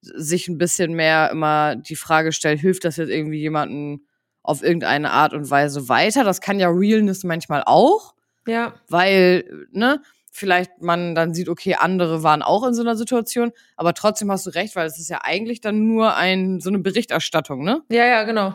sich 0.00 0.48
ein 0.48 0.56
bisschen 0.56 0.94
mehr 0.94 1.28
immer 1.30 1.76
die 1.76 1.94
Frage 1.94 2.32
stellt, 2.32 2.58
hilft 2.58 2.86
das 2.86 2.96
jetzt 2.96 3.10
irgendwie 3.10 3.40
jemandem 3.40 4.00
auf 4.48 4.62
irgendeine 4.62 5.10
Art 5.12 5.34
und 5.34 5.50
Weise 5.50 5.88
weiter? 5.88 6.24
Das 6.24 6.40
kann 6.40 6.58
ja 6.58 6.68
Realness 6.70 7.22
manchmal 7.22 7.62
auch, 7.66 8.14
Ja. 8.46 8.72
weil, 8.88 9.66
ne, 9.72 10.00
vielleicht 10.32 10.80
man 10.80 11.14
dann 11.14 11.34
sieht, 11.34 11.48
okay, 11.48 11.74
andere 11.74 12.22
waren 12.22 12.42
auch 12.42 12.64
in 12.66 12.72
so 12.72 12.80
einer 12.82 12.96
Situation, 12.96 13.52
aber 13.76 13.92
trotzdem 13.92 14.30
hast 14.30 14.46
du 14.46 14.50
recht, 14.50 14.74
weil 14.76 14.86
es 14.86 14.98
ist 14.98 15.10
ja 15.10 15.18
eigentlich 15.22 15.60
dann 15.60 15.86
nur 15.86 16.14
ein, 16.16 16.60
so 16.60 16.70
eine 16.70 16.78
Berichterstattung, 16.78 17.62
ne? 17.62 17.82
Ja, 17.90 18.06
ja, 18.06 18.22
genau. 18.24 18.54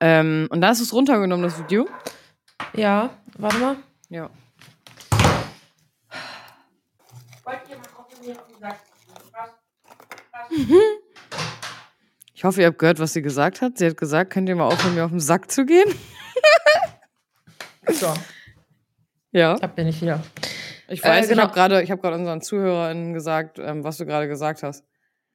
Ähm, 0.00 0.46
und 0.50 0.60
da 0.60 0.68
hast 0.68 0.80
du 0.80 0.84
es 0.84 0.92
runtergenommen, 0.92 1.44
das 1.44 1.58
Video. 1.58 1.88
Ja, 2.74 3.10
warte 3.38 3.58
mal. 3.58 3.76
Ja. 4.10 4.30
Ich 12.42 12.44
hoffe, 12.44 12.60
ihr 12.60 12.66
habt 12.66 12.78
gehört, 12.80 12.98
was 12.98 13.12
sie 13.12 13.22
gesagt 13.22 13.60
hat. 13.60 13.78
Sie 13.78 13.86
hat 13.86 13.96
gesagt, 13.96 14.32
könnt 14.32 14.48
ihr 14.48 14.56
mal 14.56 14.66
aufhören, 14.66 14.96
mir 14.96 15.04
auf 15.04 15.12
den 15.12 15.20
Sack 15.20 15.48
zu 15.48 15.64
gehen? 15.64 15.88
So, 17.88 18.12
Ja. 19.30 19.54
da 19.54 19.68
bin 19.68 19.86
ich 19.86 20.02
wieder. 20.02 20.20
Ich 20.88 21.04
weiß, 21.04 21.26
Äh, 21.26 21.28
genau. 21.28 21.42
ich 21.42 21.46
habe 21.46 21.54
gerade 21.54 21.86
hab 21.88 22.02
grad 22.02 22.14
unseren 22.14 22.42
ZuhörerInnen 22.42 23.14
gesagt, 23.14 23.60
ähm, 23.60 23.84
was 23.84 23.98
du 23.98 24.06
gerade 24.06 24.26
gesagt 24.26 24.64
hast. 24.64 24.84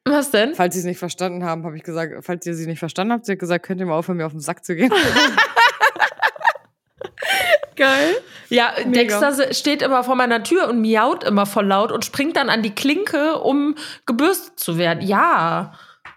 Was 0.03 0.31
denn? 0.31 0.53
Falls 0.53 0.73
sie 0.73 0.81
es 0.81 0.85
nicht 0.85 0.99
verstanden 0.99 1.45
haben, 1.45 1.63
habe 1.63 1.77
ich 1.77 1.83
gesagt, 1.83 2.11
falls 2.25 2.45
ihr 2.45 2.55
sie 2.55 2.67
nicht 2.67 2.79
verstanden 2.79 3.13
habt, 3.13 3.25
sie 3.25 3.31
hat 3.31 3.39
gesagt, 3.39 3.65
könnt 3.65 3.79
ihr 3.79 3.85
mal 3.85 3.97
aufhören, 3.97 4.17
mir 4.17 4.25
auf 4.25 4.33
den 4.33 4.41
Sack 4.41 4.65
zu 4.65 4.75
gehen. 4.75 4.91
Geil. 7.77 8.17
Ja, 8.49 8.73
Mega. 8.85 9.17
Dexter 9.21 9.53
steht 9.53 9.81
immer 9.81 10.03
vor 10.03 10.15
meiner 10.15 10.43
Tür 10.43 10.67
und 10.67 10.81
miaut 10.81 11.23
immer 11.23 11.45
voll 11.45 11.67
laut 11.67 11.93
und 11.93 12.03
springt 12.03 12.35
dann 12.35 12.49
an 12.49 12.63
die 12.63 12.75
Klinke, 12.75 13.37
um 13.37 13.75
gebürstet 14.05 14.59
zu 14.59 14.77
werden. 14.77 15.07
Ja. 15.07 15.71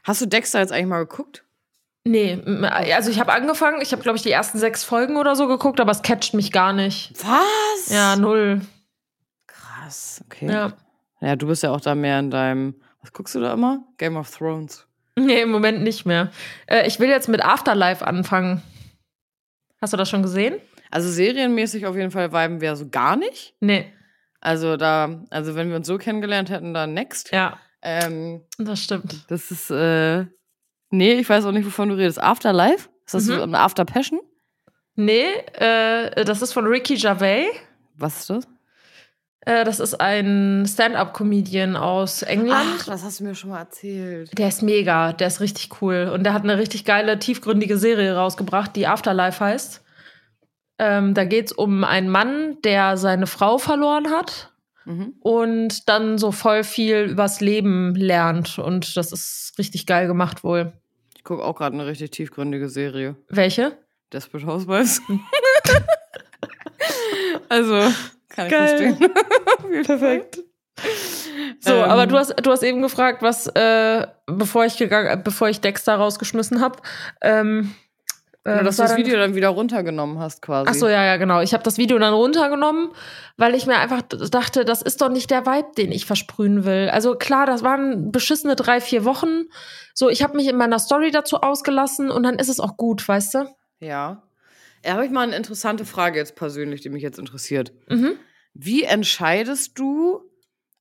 Hast 0.05 0.21
du 0.21 0.27
Dexter 0.27 0.61
jetzt 0.61 0.73
eigentlich 0.73 0.87
mal 0.87 1.01
geguckt? 1.07 1.45
Nee, 2.05 2.33
m- 2.33 2.65
also 2.65 3.11
ich 3.11 3.21
habe 3.21 3.33
angefangen, 3.33 3.81
ich 3.83 3.93
habe 3.93 4.03
glaube 4.03 4.17
ich 4.17 4.23
die 4.23 4.31
ersten 4.31 4.59
sechs 4.59 4.85
Folgen 4.85 5.17
oder 5.17 5.37
so 5.37 5.47
geguckt, 5.47 5.81
aber 5.81 5.91
es 5.93 6.03
catcht 6.03 6.33
mich 6.35 6.51
gar 6.53 6.73
nicht. 6.73 7.13
Was? 7.23 7.89
Ja, 7.91 8.17
null. 8.17 8.63
Krass, 9.47 10.23
okay. 10.27 10.51
Ja. 10.51 10.73
Ja, 11.21 11.37
du 11.37 11.47
bist 11.47 11.63
ja 11.63 11.71
auch 11.71 11.81
da 11.81 11.95
mehr 11.95 12.19
in 12.19 12.31
deinem, 12.31 12.75
was 13.03 13.13
guckst 13.13 13.35
du 13.35 13.41
da 13.41 13.53
immer? 13.53 13.85
Game 13.99 14.17
of 14.17 14.31
Thrones. 14.35 14.87
Nee, 15.17 15.43
im 15.43 15.51
Moment 15.51 15.83
nicht 15.83 16.07
mehr. 16.07 16.31
Äh, 16.67 16.87
ich 16.87 16.99
will 16.99 17.09
jetzt 17.11 17.29
mit 17.29 17.45
Afterlife 17.45 18.07
anfangen. 18.07 18.63
Hast 19.83 19.93
du 19.93 19.97
das 19.99 20.09
schon 20.09 20.23
gesehen? 20.23 20.57
Also 20.91 21.11
serienmäßig 21.11 21.87
auf 21.87 21.97
jeden 21.97 22.11
Fall 22.11 22.33
viben 22.33 22.61
wir 22.61 22.75
so 22.77 22.89
gar 22.89 23.17
nicht. 23.17 23.55
Nee. 23.61 23.93
Also 24.41 24.77
da, 24.79 25.23
also 25.31 25.55
wenn 25.55 25.69
wir 25.69 25.77
uns 25.77 25.87
so 25.87 25.99
kennengelernt 25.99 26.49
hätten, 26.49 26.73
dann 26.73 26.95
next. 26.95 27.31
Ja, 27.33 27.59
Ähm, 27.83 28.43
das 28.59 28.83
stimmt. 28.83 29.25
das 29.29 29.51
ist, 29.51 29.71
äh, 29.71 30.25
nee, 30.91 31.15
ich 31.15 31.29
weiß 31.29 31.45
auch 31.47 31.53
nicht, 31.53 31.67
wovon 31.67 31.89
du 31.89 31.95
redest. 31.97 32.21
Afterlife? 32.23 32.89
Ist 33.07 33.15
das 33.15 33.25
Mhm. 33.27 33.35
so 33.37 33.43
eine 33.43 33.59
After 33.59 33.85
Passion? 33.85 34.21
Nee, 34.97 35.25
äh, 35.55 36.25
das 36.25 36.43
ist 36.43 36.53
von 36.53 36.67
Ricky 36.67 36.97
Gervais. 36.97 37.47
Was 37.97 38.21
ist 38.21 38.31
das? 38.31 38.49
Äh, 39.47 39.65
das 39.65 39.81
ist 39.81 39.99
ein 40.01 40.67
Stand-up-Comedian 40.69 41.75
aus 41.77 42.21
England. 42.23 42.87
das 42.87 43.03
hast 43.03 43.21
du 43.21 43.25
mir 43.25 43.35
schon 43.35 43.51
mal 43.51 43.61
erzählt. 43.61 44.37
Der 44.37 44.49
ist 44.49 44.63
mega, 44.63 45.15
der 45.15 45.29
ist 45.29 45.41
richtig 45.41 45.81
cool. 45.81 46.11
Und 46.13 46.25
der 46.25 46.35
hat 46.35 46.43
eine 46.43 46.59
richtig 46.59 46.85
geile, 46.85 47.19
tiefgründige 47.19 47.79
Serie 47.79 48.15
rausgebracht, 48.17 48.77
die 48.77 48.87
Afterlife 48.87 49.43
heißt. 49.43 49.83
Ähm, 50.79 51.15
da 51.15 51.25
geht 51.25 51.47
es 51.47 51.53
um 51.53 51.85
einen 51.85 52.11
Mann, 52.11 52.59
der 52.63 52.97
seine 52.99 53.27
Frau 53.27 53.57
verloren 53.59 54.11
hat 54.11 54.50
Mhm. 54.91 55.15
und 55.21 55.89
dann 55.89 56.19
so 56.19 56.33
voll 56.33 56.65
viel 56.65 57.03
übers 57.11 57.41
Leben 57.41 57.95
lernt. 57.95 58.59
Und 58.59 58.97
das 58.97 59.13
ist 59.13 59.53
richtig 59.59 59.87
geil 59.87 60.09
gemacht 60.09 60.43
wohl. 60.43 60.73
Ich 61.17 61.23
gucke 61.23 61.45
auch 61.45 61.55
gerade 61.57 61.75
eine 61.75 61.87
richtig 61.87 62.11
tiefgründige 62.11 62.69
Serie. 62.69 63.15
Welche? 63.29 63.77
Desperate 64.13 64.47
Housewives. 64.47 65.01
also, 67.49 67.93
kann 68.29 68.47
ich 68.47 68.53
Geil. 68.53 68.95
verstehen. 68.97 69.83
Perfekt. 69.85 70.39
So, 71.61 71.75
Ähm, 71.75 71.83
aber 71.83 72.07
du 72.07 72.17
hast, 72.17 72.35
du 72.43 72.51
hast 72.51 72.63
eben 72.63 72.81
gefragt, 72.83 73.23
was, 73.23 73.47
äh, 73.49 74.07
bevor 74.27 74.65
ich 74.65 74.77
gegangen, 74.79 75.23
bevor 75.23 75.49
ich 75.49 75.61
Dexter 75.61 75.97
rausgeschmissen 75.97 76.61
habe. 76.61 76.79
Ähm, 77.21 77.75
äh, 78.45 78.53
Oder 78.53 78.61
was 78.61 78.77
dass 78.77 78.77
du 78.77 78.83
das 78.95 78.97
Video 78.97 79.19
dann 79.19 79.35
wieder 79.35 79.49
runtergenommen 79.49 80.19
hast, 80.19 80.41
quasi. 80.41 80.71
Ach 80.71 80.75
so, 80.75 80.89
ja, 80.89 81.05
ja, 81.05 81.17
genau. 81.19 81.41
Ich 81.43 81.53
habe 81.53 81.63
das 81.63 81.77
Video 81.77 81.99
dann 81.99 82.15
runtergenommen, 82.15 82.91
weil 83.37 83.55
ich 83.55 83.67
mir 83.67 83.77
einfach 83.77 84.03
dachte, 84.03 84.65
das 84.65 84.81
ist 84.81 85.03
doch 85.03 85.11
nicht 85.11 85.31
der 85.31 85.45
Vibe, 85.45 85.73
den 85.77 85.93
ich 85.93 86.07
versprühen 86.07 86.65
will. 86.65 86.89
Also 86.91 87.17
klar, 87.17 87.45
das 87.45 87.63
waren 87.63 88.13
beschissene 88.13 88.57
drei, 88.57 88.81
vier 88.81 89.05
Wochen. 89.05 89.45
So, 89.93 90.09
ich 90.09 90.23
habe 90.23 90.37
mich 90.37 90.49
in 90.49 90.57
meiner 90.57 90.79
Story 90.79 91.11
dazu 91.11 91.43
ausgelassen 91.43 92.11
und 92.11 92.23
dann 92.23 92.39
ist 92.39 92.49
es 92.49 92.61
auch 92.61 92.79
gut, 92.79 93.07
weißt 93.07 93.35
du? 93.35 93.55
Ja. 93.81 94.23
Da 94.83 94.93
habe 94.93 95.05
ich 95.05 95.11
mal 95.11 95.23
eine 95.23 95.37
interessante 95.37 95.85
Frage 95.85 96.19
jetzt 96.19 96.37
persönlich, 96.37 96.81
die 96.81 96.89
mich 96.89 97.03
jetzt 97.03 97.19
interessiert. 97.19 97.73
Mhm. 97.89 98.13
Wie 98.55 98.85
entscheidest 98.85 99.79
du 99.79 100.30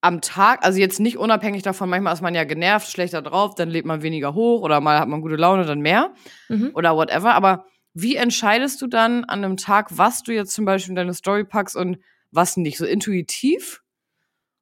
am 0.02 0.22
Tag, 0.22 0.64
also 0.66 0.80
jetzt 0.80 1.00
nicht 1.00 1.18
unabhängig 1.18 1.62
davon, 1.64 1.90
manchmal 1.90 2.14
ist 2.14 2.22
man 2.22 2.34
ja 2.36 2.46
genervt, 2.46 2.88
schlechter 2.90 3.22
drauf, 3.22 3.56
dann 3.56 3.70
lädt 3.70 3.86
man 3.86 4.02
weniger 4.02 4.34
hoch 4.34 4.62
oder 4.62 4.80
mal 4.80 5.00
hat 5.00 5.08
man 5.10 5.22
gute 5.22 5.36
Laune, 5.36 5.66
dann 5.66 5.82
mehr 5.82 6.14
Mhm. 6.48 6.72
oder 6.74 6.96
whatever. 6.96 7.34
Aber 7.34 7.66
wie 7.94 8.16
entscheidest 8.16 8.82
du 8.82 8.88
dann 8.88 9.26
an 9.26 9.44
einem 9.44 9.58
Tag, 9.58 9.98
was 9.98 10.24
du 10.24 10.32
jetzt 10.34 10.54
zum 10.54 10.66
Beispiel 10.66 10.92
in 10.92 10.96
deine 10.96 11.14
Story 11.14 11.44
packst 11.44 11.76
und 11.76 11.98
was 12.32 12.56
nicht? 12.58 12.78
So 12.78 12.86
intuitiv? 12.86 13.82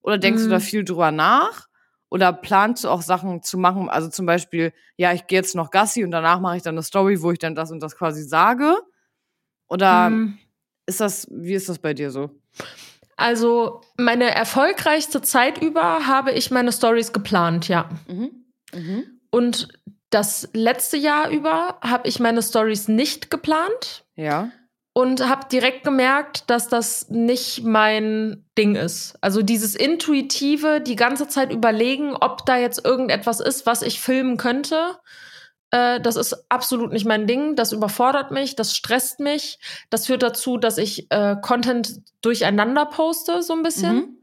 Oder 0.02 0.18
denkst 0.18 0.44
du 0.44 0.50
Mm. 0.50 0.52
da 0.52 0.60
viel 0.60 0.84
drüber 0.86 1.12
nach? 1.12 1.68
Oder 2.10 2.32
planst 2.32 2.86
du 2.86 2.90
auch 2.90 3.02
Sachen 3.02 3.44
zu 3.44 3.58
machen? 3.58 3.90
Also 3.90 4.10
zum 4.10 4.26
Beispiel, 4.26 4.72
ja, 4.96 5.12
ich 5.14 5.28
gehe 5.28 5.38
jetzt 5.40 5.56
noch 5.56 5.70
Gassi 5.72 6.04
und 6.06 6.12
danach 6.12 6.40
mache 6.40 6.56
ich 6.58 6.64
dann 6.64 6.76
eine 6.76 6.84
Story, 6.84 7.22
wo 7.22 7.32
ich 7.32 7.40
dann 7.40 7.54
das 7.54 7.72
und 7.72 7.82
das 7.82 7.98
quasi 7.98 8.24
sage? 8.24 8.78
Oder 9.68 10.10
Mhm. 10.10 10.38
ist 10.86 11.02
das, 11.02 11.28
wie 11.30 11.54
ist 11.54 11.68
das 11.68 11.80
bei 11.80 11.94
dir 11.94 12.10
so? 12.12 12.32
Also, 13.18 13.82
meine 13.98 14.34
erfolgreichste 14.34 15.22
Zeit 15.22 15.62
über 15.62 16.08
habe 16.08 16.32
ich 16.32 16.50
meine 16.52 16.72
Stories 16.72 17.12
geplant, 17.12 17.68
ja. 17.68 17.90
Mhm. 18.08 18.32
Mhm. 18.74 19.20
Und 19.32 19.68
das 20.10 20.48
letzte 20.54 20.96
Jahr 20.96 21.30
über 21.30 21.80
habe 21.82 22.08
ich 22.08 22.20
meine 22.22 22.42
Stories 22.42 22.88
nicht 22.88 23.30
geplant. 23.30 24.06
Ja. 24.16 24.50
und 24.94 25.30
habe 25.30 25.48
direkt 25.52 25.84
gemerkt, 25.84 26.50
dass 26.50 26.70
das 26.70 27.10
nicht 27.10 27.64
mein 27.64 28.46
Ding 28.58 28.74
ist. 28.76 29.14
Also 29.22 29.44
dieses 29.44 29.76
intuitive, 29.76 30.82
die 30.82 30.96
ganze 30.96 31.28
Zeit 31.28 31.54
überlegen, 31.54 32.16
ob 32.16 32.48
da 32.48 32.58
jetzt 32.58 32.84
irgendetwas 32.84 33.40
ist, 33.40 33.68
was 33.68 33.84
ich 33.84 34.00
filmen 34.02 34.38
könnte. 34.38 34.98
Äh, 35.72 36.00
das 36.02 36.16
ist 36.16 36.46
absolut 36.50 36.92
nicht 36.92 37.06
mein 37.06 37.28
Ding. 37.28 37.56
Das 37.56 37.72
überfordert 37.72 38.32
mich, 38.32 38.56
das 38.56 38.76
stresst 38.76 39.20
mich. 39.20 39.60
Das 39.90 40.08
führt 40.08 40.24
dazu, 40.24 40.58
dass 40.58 40.78
ich 40.78 41.12
äh, 41.12 41.36
Content 41.42 42.02
durcheinander 42.22 42.86
poste, 42.86 43.42
so 43.44 43.54
ein 43.54 43.64
bisschen. 43.64 43.96
Mhm. 43.96 44.18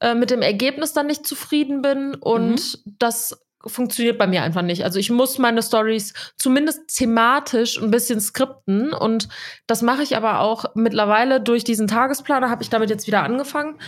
Äh, 0.00 0.14
mit 0.14 0.30
dem 0.30 0.42
Ergebnis 0.42 0.92
dann 0.92 1.06
nicht 1.06 1.26
zufrieden 1.26 1.80
bin 1.80 2.14
und 2.16 2.80
das 2.98 3.40
funktioniert 3.64 4.18
bei 4.18 4.26
mir 4.26 4.42
einfach 4.42 4.62
nicht. 4.62 4.82
Also 4.82 4.98
ich 4.98 5.10
muss 5.10 5.38
meine 5.38 5.62
Stories 5.62 6.12
zumindest 6.36 6.96
thematisch 6.96 7.80
ein 7.80 7.92
bisschen 7.92 8.20
skripten 8.20 8.92
und 8.92 9.28
das 9.68 9.82
mache 9.82 10.02
ich 10.02 10.16
aber 10.16 10.40
auch 10.40 10.64
mittlerweile 10.74 11.40
durch 11.40 11.62
diesen 11.62 11.86
Tagesplaner 11.86 12.50
habe 12.50 12.64
ich 12.64 12.70
damit 12.70 12.90
jetzt 12.90 13.06
wieder 13.06 13.22
angefangen, 13.22 13.78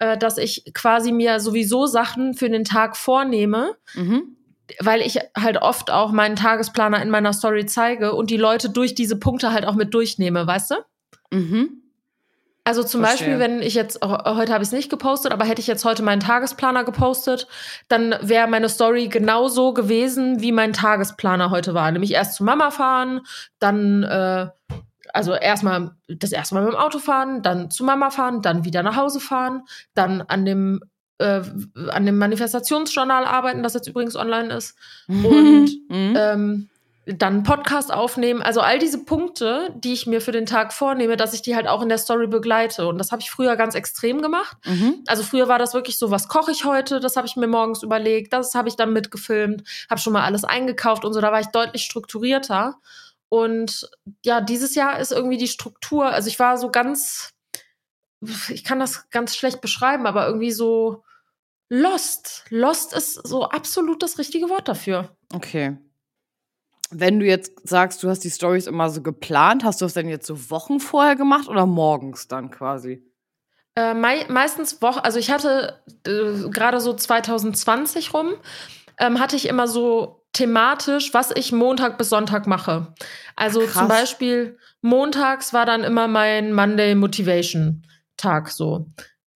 äh, 0.00 0.18
dass 0.18 0.38
ich 0.38 0.72
quasi 0.74 1.12
mir 1.12 1.38
sowieso 1.38 1.86
Sachen 1.86 2.34
für 2.34 2.50
den 2.50 2.64
Tag 2.64 2.96
vornehme, 2.96 3.76
Mhm. 3.94 4.36
Weil 4.80 5.00
ich 5.00 5.18
halt 5.36 5.60
oft 5.60 5.90
auch 5.90 6.12
meinen 6.12 6.36
Tagesplaner 6.36 7.02
in 7.02 7.10
meiner 7.10 7.32
Story 7.32 7.66
zeige 7.66 8.14
und 8.14 8.30
die 8.30 8.36
Leute 8.36 8.70
durch 8.70 8.94
diese 8.94 9.18
Punkte 9.18 9.52
halt 9.52 9.66
auch 9.66 9.74
mit 9.74 9.94
durchnehme, 9.94 10.46
weißt 10.46 10.72
du? 10.72 10.74
Mhm. 11.30 11.82
Also 12.64 12.84
zum 12.84 13.00
Verstehe. 13.00 13.26
Beispiel, 13.26 13.38
wenn 13.40 13.60
ich 13.60 13.74
jetzt, 13.74 13.98
oh, 14.02 14.36
heute 14.36 14.52
habe 14.52 14.62
ich 14.62 14.68
es 14.68 14.72
nicht 14.72 14.88
gepostet, 14.88 15.32
aber 15.32 15.44
hätte 15.44 15.60
ich 15.60 15.66
jetzt 15.66 15.84
heute 15.84 16.04
meinen 16.04 16.20
Tagesplaner 16.20 16.84
gepostet, 16.84 17.48
dann 17.88 18.14
wäre 18.20 18.46
meine 18.46 18.68
Story 18.68 19.08
genauso 19.08 19.74
gewesen, 19.74 20.40
wie 20.40 20.52
mein 20.52 20.72
Tagesplaner 20.72 21.50
heute 21.50 21.74
war. 21.74 21.90
Nämlich 21.90 22.12
erst 22.12 22.36
zu 22.36 22.44
Mama 22.44 22.70
fahren, 22.70 23.22
dann, 23.58 24.04
äh, 24.04 24.46
also 25.12 25.34
erstmal 25.34 25.90
das 26.06 26.30
erste 26.30 26.54
Mal 26.54 26.62
mit 26.64 26.74
dem 26.74 26.78
Auto 26.78 27.00
fahren, 27.00 27.42
dann 27.42 27.68
zu 27.68 27.82
Mama 27.82 28.10
fahren, 28.10 28.42
dann 28.42 28.64
wieder 28.64 28.84
nach 28.84 28.96
Hause 28.96 29.18
fahren, 29.18 29.64
dann 29.94 30.22
an 30.22 30.44
dem, 30.44 30.80
äh, 31.22 31.42
an 31.90 32.06
dem 32.06 32.18
Manifestationsjournal 32.18 33.24
arbeiten, 33.24 33.62
das 33.62 33.74
jetzt 33.74 33.88
übrigens 33.88 34.16
online 34.16 34.54
ist, 34.54 34.76
Und, 35.08 35.70
mhm. 35.88 36.14
ähm, 36.16 36.68
dann 37.04 37.34
einen 37.34 37.42
Podcast 37.42 37.92
aufnehmen. 37.92 38.42
Also 38.42 38.60
all 38.60 38.78
diese 38.78 39.04
Punkte, 39.04 39.74
die 39.76 39.92
ich 39.92 40.06
mir 40.06 40.20
für 40.20 40.30
den 40.30 40.46
Tag 40.46 40.72
vornehme, 40.72 41.16
dass 41.16 41.34
ich 41.34 41.42
die 41.42 41.56
halt 41.56 41.66
auch 41.66 41.82
in 41.82 41.88
der 41.88 41.98
Story 41.98 42.28
begleite. 42.28 42.86
Und 42.86 42.98
das 42.98 43.10
habe 43.10 43.20
ich 43.20 43.30
früher 43.30 43.56
ganz 43.56 43.74
extrem 43.74 44.22
gemacht. 44.22 44.56
mhm. 44.64 45.02
Also 45.08 45.24
früher 45.24 45.48
war 45.48 45.58
das 45.58 45.74
wirklich 45.74 45.98
so, 45.98 46.12
was 46.12 46.28
koche 46.28 46.52
ich 46.52 46.64
heute? 46.64 47.00
Das 47.00 47.16
habe 47.16 47.26
ich 47.26 47.34
mir 47.34 47.48
morgens 47.48 47.82
überlegt. 47.82 48.32
Das 48.32 48.54
habe 48.54 48.68
ich 48.68 48.76
dann 48.76 48.92
mitgefilmt, 48.92 49.64
habe 49.90 50.00
schon 50.00 50.12
mal 50.12 50.22
alles 50.22 50.44
eingekauft 50.44 51.04
und 51.04 51.12
so. 51.12 51.20
Da 51.20 51.32
war 51.32 51.40
ich 51.40 51.48
deutlich 51.48 51.82
strukturierter. 51.82 52.76
Und 53.28 53.90
ja, 54.24 54.40
dieses 54.40 54.74
Jahr 54.74 55.00
ist 55.00 55.10
irgendwie 55.10 55.38
die 55.38 55.48
Struktur, 55.48 56.06
also 56.06 56.28
ich 56.28 56.38
war 56.38 56.58
so 56.58 56.70
ganz, 56.70 57.30
ich 58.48 58.62
kann 58.62 58.78
das 58.78 59.08
ganz 59.08 59.34
schlecht 59.34 59.62
beschreiben, 59.62 60.06
aber 60.06 60.26
irgendwie 60.26 60.52
so 60.52 61.02
lost. 61.72 62.44
Lost 62.50 62.92
ist 62.92 63.14
so 63.26 63.44
absolut 63.44 64.02
das 64.02 64.18
richtige 64.18 64.50
Wort 64.50 64.68
dafür. 64.68 65.16
Okay. 65.32 65.78
Wenn 66.90 67.18
du 67.18 67.24
jetzt 67.24 67.66
sagst, 67.66 68.02
du 68.02 68.10
hast 68.10 68.20
die 68.20 68.30
Stories 68.30 68.66
immer 68.66 68.90
so 68.90 69.00
geplant, 69.00 69.64
hast 69.64 69.80
du 69.80 69.86
das 69.86 69.94
denn 69.94 70.08
jetzt 70.08 70.26
so 70.26 70.50
Wochen 70.50 70.80
vorher 70.80 71.16
gemacht 71.16 71.48
oder 71.48 71.64
morgens 71.64 72.28
dann 72.28 72.50
quasi? 72.50 73.02
Äh, 73.74 73.94
mei 73.94 74.26
meistens 74.28 74.82
Woche, 74.82 75.02
also 75.02 75.18
ich 75.18 75.30
hatte 75.30 75.82
äh, 76.06 76.50
gerade 76.50 76.78
so 76.78 76.92
2020 76.92 78.12
rum, 78.12 78.34
ähm, 78.98 79.18
hatte 79.18 79.36
ich 79.36 79.48
immer 79.48 79.66
so 79.66 80.26
thematisch, 80.34 81.14
was 81.14 81.30
ich 81.34 81.52
Montag 81.52 81.96
bis 81.96 82.10
Sonntag 82.10 82.46
mache. 82.46 82.92
Also 83.34 83.60
Krass. 83.60 83.72
zum 83.72 83.88
Beispiel 83.88 84.58
montags 84.82 85.54
war 85.54 85.64
dann 85.64 85.84
immer 85.84 86.06
mein 86.06 86.52
Monday 86.52 86.94
Motivation 86.94 87.86
Tag 88.18 88.50
so. 88.50 88.86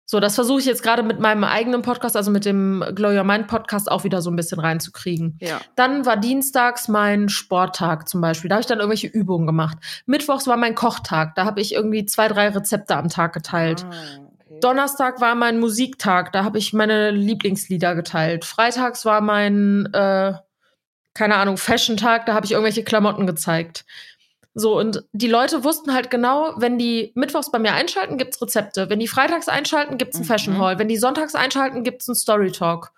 So, 0.07 0.19
das 0.19 0.35
versuche 0.35 0.59
ich 0.59 0.65
jetzt 0.65 0.83
gerade 0.83 1.01
mit 1.01 1.19
meinem 1.19 1.43
eigenen 1.43 1.81
Podcast, 1.81 2.15
also 2.15 2.29
mit 2.29 2.45
dem 2.45 2.83
Glow 2.93 3.09
Your 3.09 3.23
Mind 3.23 3.47
Podcast 3.47 3.89
auch 3.89 4.03
wieder 4.03 4.21
so 4.21 4.29
ein 4.29 4.35
bisschen 4.35 4.59
reinzukriegen. 4.59 5.37
Ja. 5.41 5.59
Dann 5.75 6.05
war 6.05 6.15
dienstags 6.15 6.87
mein 6.87 7.27
Sporttag 7.27 8.07
zum 8.07 8.21
Beispiel. 8.21 8.49
Da 8.49 8.55
habe 8.55 8.61
ich 8.61 8.67
dann 8.67 8.79
irgendwelche 8.79 9.07
Übungen 9.07 9.47
gemacht. 9.47 9.77
Mittwochs 10.05 10.45
war 10.45 10.57
mein 10.57 10.75
Kochtag. 10.75 11.33
Da 11.35 11.45
habe 11.45 11.59
ich 11.59 11.73
irgendwie 11.73 12.05
zwei, 12.05 12.27
drei 12.27 12.49
Rezepte 12.49 12.95
am 12.95 13.09
Tag 13.09 13.33
geteilt. 13.33 13.83
Ah, 13.89 14.25
okay. 14.45 14.59
Donnerstag 14.61 15.21
war 15.21 15.33
mein 15.33 15.59
Musiktag, 15.59 16.31
da 16.31 16.43
habe 16.43 16.59
ich 16.59 16.71
meine 16.71 17.11
Lieblingslieder 17.11 17.95
geteilt. 17.95 18.45
Freitags 18.45 19.05
war 19.05 19.21
mein, 19.21 19.87
äh, 19.91 20.33
keine 21.13 21.35
Ahnung, 21.35 21.57
Fashion-Tag, 21.57 22.25
da 22.25 22.33
habe 22.33 22.45
ich 22.45 22.51
irgendwelche 22.51 22.83
Klamotten 22.83 23.25
gezeigt. 23.25 23.85
So, 24.57 24.79
und 24.79 25.03
die 25.11 25.27
Leute 25.27 25.63
wussten 25.65 25.93
halt 25.93 26.09
genau, 26.09 26.53
wenn 26.55 26.77
die 26.77 27.11
mittwochs 27.13 27.51
bei 27.51 27.59
mir 27.59 27.73
einschalten, 27.73 28.17
gibt's 28.17 28.41
Rezepte. 28.41 28.89
Wenn 28.89 28.99
die 28.99 29.07
freitags 29.09 29.49
einschalten, 29.49 29.97
gibt's 29.97 30.15
einen 30.15 30.23
Mhm. 30.23 30.29
Fashion 30.29 30.57
Hall. 30.59 30.79
Wenn 30.79 30.87
die 30.87 30.95
sonntags 30.97 31.35
einschalten, 31.35 31.83
gibt's 31.83 32.07
einen 32.07 32.15
Story 32.15 32.51
Talk. 32.51 32.91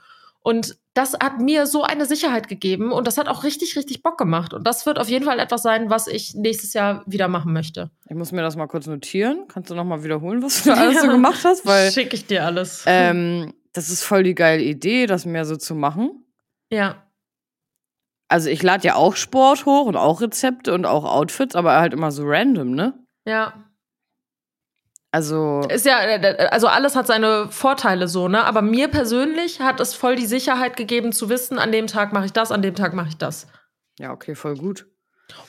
Und 0.43 0.78
das 0.93 1.14
hat 1.14 1.39
mir 1.41 1.66
so 1.66 1.82
eine 1.84 2.05
Sicherheit 2.05 2.47
gegeben 2.47 2.91
und 2.91 3.05
das 3.05 3.18
hat 3.18 3.28
auch 3.28 3.43
richtig, 3.43 3.76
richtig 3.76 4.01
Bock 4.01 4.18
gemacht. 4.18 4.53
Und 4.53 4.66
das 4.66 4.86
wird 4.86 4.97
auf 4.99 5.10
jeden 5.10 5.26
Fall 5.26 5.39
etwas 5.39 5.62
sein, 5.64 5.89
was 5.89 6.08
ich 6.08 6.36
nächstes 6.36 6.74
Jahr 6.74 7.03
wieder 7.05 7.28
machen 7.28 7.51
möchte. 7.53 7.89
Ich 8.08 8.16
muss 8.16 8.32
mir 8.32 8.43
das 8.43 8.55
mal 8.55 8.68
kurz 8.68 8.88
notieren. 8.88 9.45
Kannst 9.47 9.70
du 9.72 9.76
noch 9.76 9.84
mal 9.84 10.03
wiederholen, 10.03 10.41
was 10.43 10.64
du 10.64 10.72
alles 10.74 11.01
so 11.01 11.08
gemacht 11.08 11.43
hast? 11.43 11.66
Weil 11.66 11.91
Schicke 11.91 12.16
ich 12.16 12.28
dir 12.28 12.45
alles. 12.45 12.84
ähm, 12.86 13.53
das 13.74 13.89
ist 13.89 14.03
voll 14.03 14.24
die 14.24 14.36
geile 14.36 14.62
Idee, 14.64 15.05
das 15.08 15.26
mehr 15.26 15.43
so 15.43 15.55
zu 15.58 15.74
machen. 15.76 16.24
ja. 16.70 17.03
Also 18.30 18.49
ich 18.49 18.61
lade 18.61 18.86
ja 18.86 18.95
auch 18.95 19.15
Sport 19.15 19.65
hoch 19.65 19.86
und 19.86 19.95
auch 19.95 20.21
Rezepte 20.21 20.73
und 20.73 20.86
auch 20.86 21.05
Outfits, 21.05 21.55
aber 21.55 21.80
halt 21.80 21.93
immer 21.93 22.11
so 22.11 22.23
random, 22.25 22.71
ne? 22.71 22.93
Ja. 23.25 23.53
Also 25.11 25.61
Ist 25.69 25.86
ja, 25.86 26.01
äh, 26.01 26.47
also 26.51 26.67
alles 26.67 26.95
hat 26.95 27.07
seine 27.07 27.47
Vorteile 27.49 28.07
so, 28.07 28.28
ne? 28.28 28.43
Aber 28.43 28.61
mir 28.61 28.89
persönlich 28.89 29.61
hat 29.61 29.80
es 29.80 29.93
voll 29.93 30.15
die 30.17 30.25
Sicherheit 30.25 30.75
gegeben 30.75 31.13
zu 31.13 31.30
wissen, 31.30 31.57
an 31.57 31.71
dem 31.71 31.88
Tag 31.88 32.11
mache 32.11 32.25
ich 32.25 32.34
das, 32.34 32.51
an 32.51 32.61
dem 32.61 32.75
Tag 32.75 32.93
mache 32.93 33.09
ich 33.09 33.17
das. 33.17 33.47
ja, 33.99 34.11
okay, 34.11 34.36
voll 34.36 34.55
gut. 34.55 34.86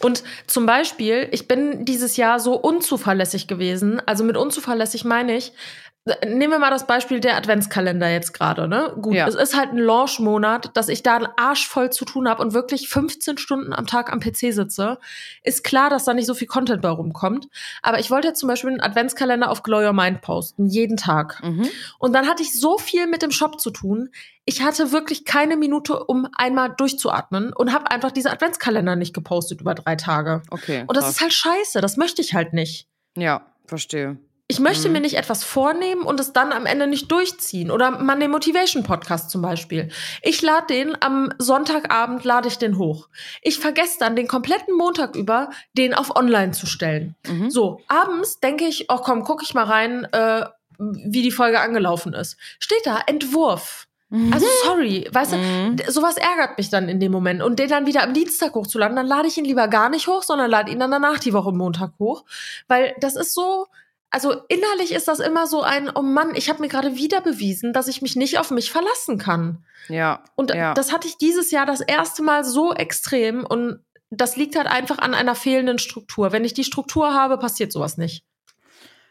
Und 0.01 0.25
zum 0.47 0.67
Beispiel, 0.67 1.29
ich 1.33 1.49
bin 1.49 1.85
dieses 1.85 2.17
Jahr 2.17 2.41
so 2.41 2.55
unzuverlässig 2.55 3.47
gewesen. 3.47 4.03
Also 4.07 4.25
mit 4.25 4.37
unzuverlässig 4.37 5.05
meine 5.05 5.37
ich, 5.37 5.51
äh, 5.51 5.88
nehmen 6.25 6.53
wir 6.53 6.59
mal 6.59 6.71
das 6.71 6.87
Beispiel 6.87 7.21
der 7.21 7.37
Adventskalender 7.37 8.09
jetzt 8.11 8.33
gerade, 8.33 8.69
ne? 8.69 8.95
Gut, 9.01 9.15
Ja. 9.15 9.27
es 9.27 9.35
ist 9.35 9.57
halt 9.57 9.71
ein 9.73 9.79
Launch-Monat, 9.79 10.77
dass 10.77 10.89
ich 10.89 11.03
da 11.03 11.17
einen 11.17 11.29
Arsch 11.37 11.67
voll 11.69 11.91
zu 11.91 12.05
tun 12.05 12.29
habe 12.29 12.43
und 12.43 12.53
wirklich 12.55 12.89
15 12.89 13.39
Stunden 13.39 13.73
am 13.73 13.87
Tag 13.87 14.13
am 14.13 14.21
PC 14.21 14.53
sitze. 14.53 14.99
Ist 15.43 15.65
klar, 15.65 15.91
dass 15.91 16.05
da 16.05 16.15
nicht 16.15 16.27
so 16.27 16.35
viel 16.35 16.47
Content 16.47 16.83
bei 16.83 16.89
rumkommt. 16.91 17.49
Aber 17.83 17.99
ich 17.99 18.11
wollte 18.11 18.29
jetzt 18.29 18.41
zum 18.41 18.49
Beispiel 18.49 18.71
einen 18.71 18.81
Adventskalender 18.81 19.51
auf 19.51 19.63
Glow 19.63 19.81
Your 19.85 19.93
Mind 19.93 20.21
posten, 20.23 20.67
jeden 20.67 20.97
Tag. 20.97 21.43
Mhm. 21.43 21.69
Und 21.99 22.13
dann 22.13 22.27
hatte 22.27 22.43
ich 22.43 22.59
so 22.59 22.79
viel 22.79 23.07
mit 23.07 23.23
dem 23.23 23.31
Shop 23.31 23.61
zu 23.61 23.71
tun. 23.71 24.11
Ich 24.45 24.63
hatte 24.63 24.93
wirklich 24.93 25.25
keine 25.25 25.57
Minute, 25.57 26.05
um 26.05 26.27
einmal 26.37 26.71
durchzuatmen 26.77 27.53
und 27.53 27.73
habe 27.73 27.91
einfach 27.91 28.11
diese 28.13 28.31
Adventskalender 28.31 28.97
nicht 28.97 29.15
gepostet 29.15 29.61
über 29.61 29.75
drei 29.75 29.97
Tage. 29.97 30.43
Okay. 30.51 30.85
Und 30.87 30.97
das 30.97 31.05
krass. 31.05 31.15
ist 31.17 31.21
halt 31.21 31.33
scheiße. 31.35 31.81
Das 31.81 31.97
möchte 31.97 32.23
ich 32.23 32.35
halt 32.35 32.53
nicht. 32.55 32.87
Ja, 33.17 33.43
verstehe. 33.67 34.17
Ich 34.51 34.61
möchte 34.61 34.89
Mhm. 34.89 34.95
mir 34.95 35.01
nicht 35.01 35.17
etwas 35.19 35.45
vornehmen 35.45 36.03
und 36.03 36.19
es 36.21 36.33
dann 36.33 36.53
am 36.53 36.65
Ende 36.65 36.87
nicht 36.87 37.13
durchziehen. 37.13 37.71
Oder 37.71 37.91
man 37.91 38.19
den 38.19 38.31
Motivation 38.31 38.83
Podcast 38.83 39.29
zum 39.31 39.43
Beispiel. 39.43 39.91
Ich 40.23 40.41
lade 40.41 40.67
den 40.69 40.97
am 41.03 41.31
Sonntagabend, 41.39 42.25
lade 42.25 42.49
ich 42.49 42.57
den 42.57 42.79
hoch. 42.79 43.09
Ich 43.43 43.59
vergesse 43.59 43.99
dann 44.01 44.17
den 44.17 44.27
kompletten 44.27 44.75
Montag 44.75 45.17
über, 45.17 45.51
den 45.75 45.93
auf 45.93 46.17
online 46.17 46.53
zu 46.53 46.67
stellen. 46.67 47.15
Mhm. 47.29 47.51
So, 47.51 47.81
abends 47.89 48.41
denke 48.41 48.65
ich, 48.65 48.87
oh 48.89 48.97
komm, 48.97 49.23
guck 49.23 49.43
ich 49.43 49.53
mal 49.53 49.65
rein, 49.65 50.05
äh, 50.13 50.47
wie 50.79 51.23
die 51.23 51.31
Folge 51.33 51.61
angelaufen 51.61 52.15
ist. 52.15 52.37
Steht 52.59 52.87
da, 52.87 53.01
Entwurf. 53.07 53.87
Also 54.33 54.47
sorry, 54.65 55.07
weißt 55.13 55.33
du, 55.33 55.37
Mhm. 55.37 55.77
d- 55.77 55.91
sowas 55.91 56.17
ärgert 56.17 56.57
mich 56.57 56.71
dann 56.71 56.89
in 56.89 56.99
dem 56.99 57.13
Moment. 57.13 57.43
Und 57.43 57.59
den 57.59 57.69
dann 57.69 57.85
wieder 57.85 58.03
am 58.03 58.15
Dienstag 58.15 58.55
hochzuladen, 58.55 58.97
dann 58.97 59.07
lade 59.07 59.29
ich 59.29 59.37
ihn 59.37 59.45
lieber 59.45 59.69
gar 59.69 59.91
nicht 59.91 60.07
hoch, 60.09 60.23
sondern 60.23 60.51
lade 60.51 60.73
ihn 60.73 60.79
dann 60.79 60.91
danach 60.91 61.19
die 61.19 61.35
Woche 61.35 61.53
Montag 61.53 61.93
hoch. 61.99 62.25
Weil 62.69 62.95
das 63.01 63.17
ist 63.17 63.35
so, 63.35 63.67
also 64.11 64.33
innerlich 64.49 64.93
ist 64.93 65.09
das 65.09 65.21
immer 65.21 65.47
so 65.47 65.63
ein, 65.63 65.91
oh 65.95 66.03
Mann, 66.03 66.35
ich 66.35 66.49
habe 66.49 66.61
mir 66.61 66.69
gerade 66.69 66.97
wieder 66.97 67.21
bewiesen, 67.21 67.73
dass 67.73 67.89
ich 67.89 68.01
mich 68.01 68.17
nicht 68.17 68.39
auf 68.39 68.51
mich 68.51 68.71
verlassen 68.71 69.19
kann. 69.19 69.65
Ja. 69.89 70.25
Und 70.35 70.51
ja. 70.51 70.75
das 70.75 70.93
hatte 70.93 71.07
ich 71.09 71.19
dieses 71.19 71.51
Jahr 71.51 71.67
das 71.67 71.81
erste 71.81 72.23
Mal 72.23 72.45
so 72.45 72.73
extrem 72.73 73.45
und 73.45 73.81
das 74.11 74.37
liegt 74.37 74.57
halt 74.57 74.67
einfach 74.67 74.99
an 74.99 75.13
einer 75.13 75.35
fehlenden 75.35 75.79
Struktur. 75.79 76.33
Wenn 76.33 76.45
ich 76.45 76.55
die 76.55 76.65
Struktur 76.65 77.13
habe, 77.13 77.37
passiert 77.39 77.73
sowas 77.73 77.99
nicht. 77.99 78.25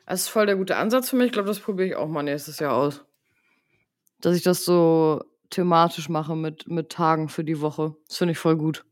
Das 0.08 0.22
ist 0.22 0.28
voll 0.30 0.46
der 0.48 0.56
gute 0.56 0.78
Ansatz 0.78 1.10
für 1.10 1.16
mich. 1.16 1.28
Ich 1.28 1.32
glaube, 1.34 1.50
das 1.50 1.60
probiere 1.60 1.90
ich 1.90 1.96
auch 1.96 2.08
mal 2.08 2.24
nächstes 2.24 2.60
Jahr 2.60 2.74
aus. 2.74 3.04
Dass 4.22 4.36
ich 4.36 4.42
das 4.42 4.66
so 4.66 5.22
thematisch 5.52 6.10
mache 6.10 6.36
mit, 6.36 6.68
mit 6.68 6.90
Tagen 6.90 7.30
für 7.30 7.44
die 7.44 7.62
Woche. 7.62 7.96
Das 8.08 8.18
finde 8.18 8.32
ich 8.32 8.40
voll 8.40 8.56
gut. 8.56 8.84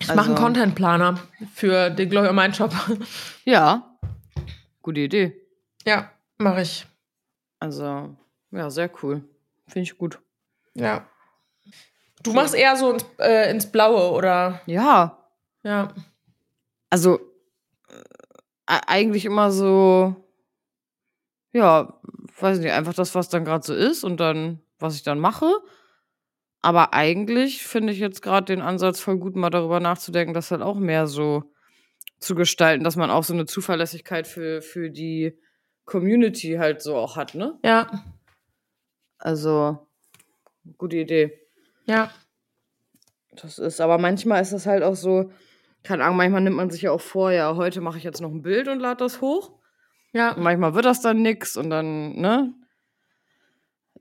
Ich 0.00 0.08
mache 0.08 0.26
einen 0.26 0.30
Also- 0.30 0.42
Contentplaner 0.42 1.20
für 1.54 1.90
den 1.90 2.10
Glow 2.10 2.22
Your 2.22 2.32
Mind 2.32 2.56
Shop. 2.56 2.74
Ja. 3.44 3.95
Gute 4.86 5.00
Idee. 5.00 5.34
ja, 5.84 6.12
mache 6.38 6.62
ich. 6.62 6.86
Also, 7.58 8.16
ja, 8.52 8.70
sehr 8.70 8.88
cool. 9.02 9.24
Finde 9.66 9.82
ich 9.82 9.98
gut. 9.98 10.20
Ja. 10.74 11.08
Du 12.22 12.32
machst 12.32 12.54
eher 12.54 12.76
so 12.76 12.92
ins, 12.92 13.04
äh, 13.18 13.50
ins 13.50 13.72
Blaue, 13.72 14.12
oder? 14.12 14.60
Ja. 14.66 15.28
Ja. 15.64 15.88
Also, 16.88 17.18
äh, 18.68 18.78
eigentlich 18.86 19.24
immer 19.24 19.50
so, 19.50 20.14
ja, 21.52 22.00
weiß 22.38 22.60
nicht, 22.60 22.70
einfach 22.70 22.94
das, 22.94 23.16
was 23.16 23.28
dann 23.28 23.44
gerade 23.44 23.66
so 23.66 23.74
ist 23.74 24.04
und 24.04 24.18
dann, 24.20 24.62
was 24.78 24.94
ich 24.94 25.02
dann 25.02 25.18
mache. 25.18 25.50
Aber 26.62 26.94
eigentlich 26.94 27.64
finde 27.64 27.92
ich 27.92 27.98
jetzt 27.98 28.22
gerade 28.22 28.44
den 28.44 28.62
Ansatz 28.62 29.00
voll 29.00 29.18
gut, 29.18 29.34
mal 29.34 29.50
darüber 29.50 29.80
nachzudenken, 29.80 30.32
das 30.32 30.52
halt 30.52 30.62
auch 30.62 30.76
mehr 30.76 31.08
so 31.08 31.42
zu 32.18 32.34
gestalten, 32.34 32.84
dass 32.84 32.96
man 32.96 33.10
auch 33.10 33.24
so 33.24 33.34
eine 33.34 33.46
Zuverlässigkeit 33.46 34.26
für, 34.26 34.62
für 34.62 34.90
die 34.90 35.38
Community 35.84 36.56
halt 36.58 36.82
so 36.82 36.96
auch 36.96 37.16
hat, 37.16 37.34
ne? 37.34 37.58
Ja. 37.64 38.04
Also, 39.18 39.86
gute 40.78 40.96
Idee. 40.96 41.40
Ja. 41.84 42.10
Das 43.32 43.58
ist, 43.58 43.80
aber 43.80 43.98
manchmal 43.98 44.42
ist 44.42 44.52
das 44.52 44.66
halt 44.66 44.82
auch 44.82 44.96
so, 44.96 45.30
keine 45.82 46.04
Ahnung, 46.04 46.16
manchmal 46.16 46.40
nimmt 46.40 46.56
man 46.56 46.70
sich 46.70 46.82
ja 46.82 46.90
auch 46.90 47.00
vor, 47.00 47.30
ja, 47.30 47.54
heute 47.54 47.80
mache 47.80 47.98
ich 47.98 48.04
jetzt 48.04 48.20
noch 48.20 48.30
ein 48.30 48.42
Bild 48.42 48.68
und 48.68 48.80
lade 48.80 49.04
das 49.04 49.20
hoch. 49.20 49.52
Ja. 50.12 50.32
Und 50.32 50.42
manchmal 50.42 50.74
wird 50.74 50.86
das 50.86 51.00
dann 51.00 51.22
nix 51.22 51.56
und 51.56 51.70
dann, 51.70 52.16
ne? 52.16 52.54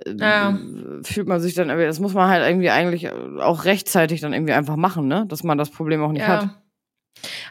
äh, 0.06 0.16
Ja. 0.16 0.58
Fühlt 1.04 1.28
man 1.28 1.42
sich 1.42 1.54
dann, 1.54 1.68
das 1.68 2.00
muss 2.00 2.14
man 2.14 2.30
halt 2.30 2.48
irgendwie 2.48 2.70
eigentlich 2.70 3.12
auch 3.12 3.66
rechtzeitig 3.66 4.22
dann 4.22 4.34
irgendwie 4.34 4.54
einfach 4.54 4.78
machen, 4.78 5.08
ne? 5.08 5.26
Dass 5.28 5.44
man 5.44 5.58
das 5.58 5.70
Problem 5.70 6.02
auch 6.02 6.12
nicht 6.12 6.28
hat. 6.28 6.50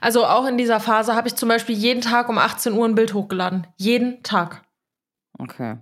Also 0.01 0.27
auch 0.27 0.47
in 0.47 0.59
dieser 0.59 0.81
Phase 0.81 1.15
habe 1.15 1.29
ich 1.29 1.37
zum 1.37 1.49
Beispiel 1.49 1.75
jeden 1.75 2.01
Tag 2.01 2.29
um 2.29 2.39
18 2.39 2.73
Uhr 2.73 2.87
ein 2.87 2.95
Bild 2.95 3.15
hochgeladen. 3.15 3.67
Jeden 3.77 4.23
Tag. 4.23 4.63
Okay. 5.39 5.79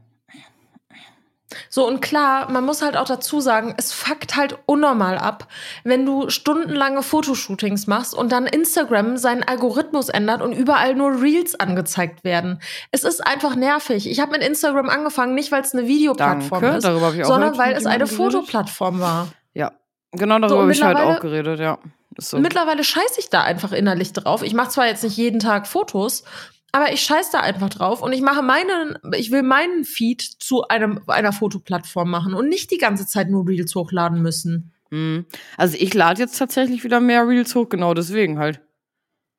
So, 1.68 1.86
und 1.86 2.00
klar, 2.00 2.50
man 2.50 2.64
muss 2.64 2.82
halt 2.82 2.96
auch 2.96 3.06
dazu 3.06 3.40
sagen, 3.40 3.74
es 3.76 3.92
fuckt 3.92 4.36
halt 4.36 4.58
unnormal 4.66 5.18
ab, 5.18 5.48
wenn 5.84 6.06
du 6.06 6.30
stundenlange 6.30 7.02
Fotoshootings 7.02 7.86
machst 7.86 8.14
und 8.14 8.32
dann 8.32 8.46
Instagram 8.46 9.16
seinen 9.16 9.42
Algorithmus 9.42 10.08
ändert 10.08 10.42
und 10.42 10.52
überall 10.52 10.94
nur 10.94 11.20
Reels 11.20 11.58
angezeigt 11.58 12.24
werden. 12.24 12.60
Es 12.90 13.04
ist 13.04 13.26
einfach 13.26 13.54
nervig. 13.54 14.08
Ich 14.08 14.20
habe 14.20 14.32
mit 14.32 14.42
Instagram 14.42 14.88
angefangen, 14.88 15.34
nicht 15.34 15.52
weil 15.52 15.62
es 15.62 15.74
eine 15.74 15.86
Videoplattform 15.86 16.64
ist, 16.64 16.82
sondern 16.82 17.58
weil 17.58 17.74
es 17.74 17.86
eine. 17.86 18.06
Fotoplattform 18.06 19.00
war. 19.00 19.28
Ja, 19.54 19.72
genau 20.10 20.38
darüber 20.38 20.48
So, 20.48 20.60
habe 20.60 20.72
ich 20.72 20.82
halt 20.82 20.98
auch 20.98 21.20
geredet, 21.20 21.60
ja. 21.60 21.78
So. 22.18 22.38
Mittlerweile 22.38 22.84
scheiße 22.84 23.18
ich 23.18 23.30
da 23.30 23.42
einfach 23.42 23.72
innerlich 23.72 24.12
drauf. 24.12 24.42
Ich 24.42 24.54
mache 24.54 24.70
zwar 24.70 24.86
jetzt 24.86 25.04
nicht 25.04 25.16
jeden 25.16 25.40
Tag 25.40 25.66
Fotos, 25.66 26.24
aber 26.72 26.92
ich 26.92 27.02
scheiß 27.02 27.30
da 27.30 27.40
einfach 27.40 27.68
drauf 27.68 28.02
und 28.02 28.12
ich 28.12 28.22
mache 28.22 28.42
meinen, 28.42 28.98
ich 29.14 29.30
will 29.30 29.42
meinen 29.42 29.84
Feed 29.84 30.22
zu 30.22 30.66
einem, 30.68 31.00
einer 31.06 31.32
Fotoplattform 31.32 32.10
machen 32.10 32.34
und 32.34 32.48
nicht 32.48 32.70
die 32.70 32.78
ganze 32.78 33.06
Zeit 33.06 33.28
nur 33.28 33.46
Reels 33.46 33.74
hochladen 33.74 34.22
müssen. 34.22 34.72
Hm. 34.90 35.26
Also 35.56 35.76
ich 35.78 35.92
lade 35.94 36.20
jetzt 36.20 36.38
tatsächlich 36.38 36.82
wieder 36.84 37.00
mehr 37.00 37.26
Reels 37.26 37.54
hoch, 37.54 37.68
genau 37.68 37.94
deswegen 37.94 38.38
halt. 38.38 38.60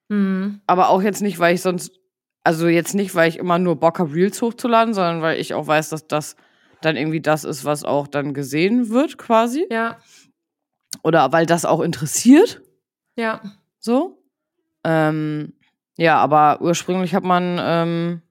Mhm. 0.10 0.62
Aber 0.68 0.90
auch 0.90 1.02
jetzt 1.02 1.22
nicht, 1.22 1.40
weil 1.40 1.56
ich 1.56 1.62
sonst, 1.62 1.92
also 2.44 2.68
jetzt 2.68 2.94
nicht, 2.94 3.16
weil 3.16 3.30
ich 3.30 3.38
immer 3.38 3.60
nur 3.60 3.78
Bock 3.78 4.00
habe, 4.00 4.14
Reels 4.14 4.42
hochzuladen, 4.42 4.94
sondern 4.94 5.22
weil 5.22 5.40
ich 5.40 5.54
auch 5.54 5.66
weiß, 5.66 5.90
dass 5.90 6.08
das 6.08 6.36
dann 6.82 6.98
irgendwie 6.98 7.22
das 7.22 7.44
ist, 7.44 7.66
was 7.66 7.84
auch 7.84 8.08
dann 8.08 8.34
gesehen 8.34 8.90
wird, 8.90 9.18
quasi. 9.18 9.66
Ja, 9.72 9.98
Oder 11.02 11.32
weil 11.32 11.46
das 11.46 11.66
auch 11.66 11.82
interessiert, 11.82 12.62
ja. 13.16 13.42
so. 13.80 14.22
Ähm, 14.84 15.54
ja, 15.98 16.18
aber 16.18 16.62
ursprünglich 16.62 17.16
hat 17.16 17.24
man 17.24 17.58
ähm, 17.62 18.22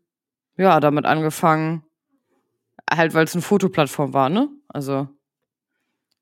ja 0.57 0.79
damit 0.81 1.07
angefangen, 1.07 1.85
halt 2.91 3.15
weil 3.15 3.25
es 3.25 3.35
eine 3.35 3.43
Fotoplattform 3.43 4.13
war, 4.13 4.29
ne? 4.29 4.49
Also 4.69 5.09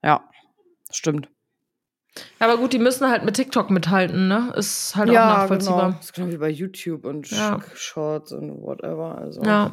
ja, 0.02 0.28
stimmt. 0.90 1.28
Aber 2.38 2.56
gut, 2.58 2.72
die 2.72 2.78
müssen 2.78 3.08
halt 3.08 3.24
mit 3.24 3.36
TikTok 3.36 3.70
mithalten, 3.70 4.28
ne? 4.28 4.52
Ist 4.56 4.96
halt 4.96 5.10
auch 5.10 5.14
nachvollziehbar. 5.14 5.80
Genau. 5.86 5.96
Das 5.96 6.06
ist 6.06 6.12
genau 6.12 6.28
wie 6.32 6.36
bei 6.38 6.48
YouTube 6.50 7.04
und 7.04 7.30
Ja. 7.30 7.56
Sh- 7.56 7.76
Shorts 7.76 8.32
und 8.32 8.60
whatever. 8.62 9.16
Also. 9.18 9.42
Ja. 9.42 9.72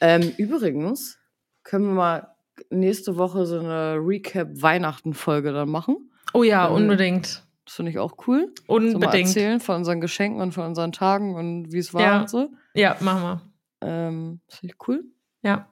Ähm, 0.00 0.32
übrigens 0.38 1.18
können 1.62 1.86
wir 1.86 1.94
mal 1.94 2.29
nächste 2.70 3.16
Woche 3.16 3.46
so 3.46 3.58
eine 3.58 3.96
Recap-Weihnachten-Folge 3.96 5.52
dann 5.52 5.70
machen. 5.70 6.10
Oh 6.34 6.42
ja, 6.42 6.68
Ähm, 6.68 6.74
unbedingt. 6.74 7.44
Das 7.64 7.74
finde 7.76 7.92
ich 7.92 7.98
auch 7.98 8.14
cool. 8.26 8.52
So 8.66 8.74
Unbedingt. 8.74 9.28
erzählen 9.28 9.60
von 9.60 9.76
unseren 9.76 10.00
Geschenken 10.00 10.40
und 10.40 10.52
von 10.52 10.64
unseren 10.64 10.92
Tagen 10.92 11.34
und 11.36 11.72
wie 11.72 11.78
es 11.78 11.94
war 11.94 12.02
Ja. 12.02 12.20
und 12.20 12.30
so. 12.30 12.50
Ja, 12.74 12.96
machen 13.00 13.22
wir. 13.22 13.40
Ähm, 13.82 14.40
das 14.48 14.58
finde 14.58 14.74
ich 14.74 14.88
cool. 14.88 15.04
Ja. 15.42 15.68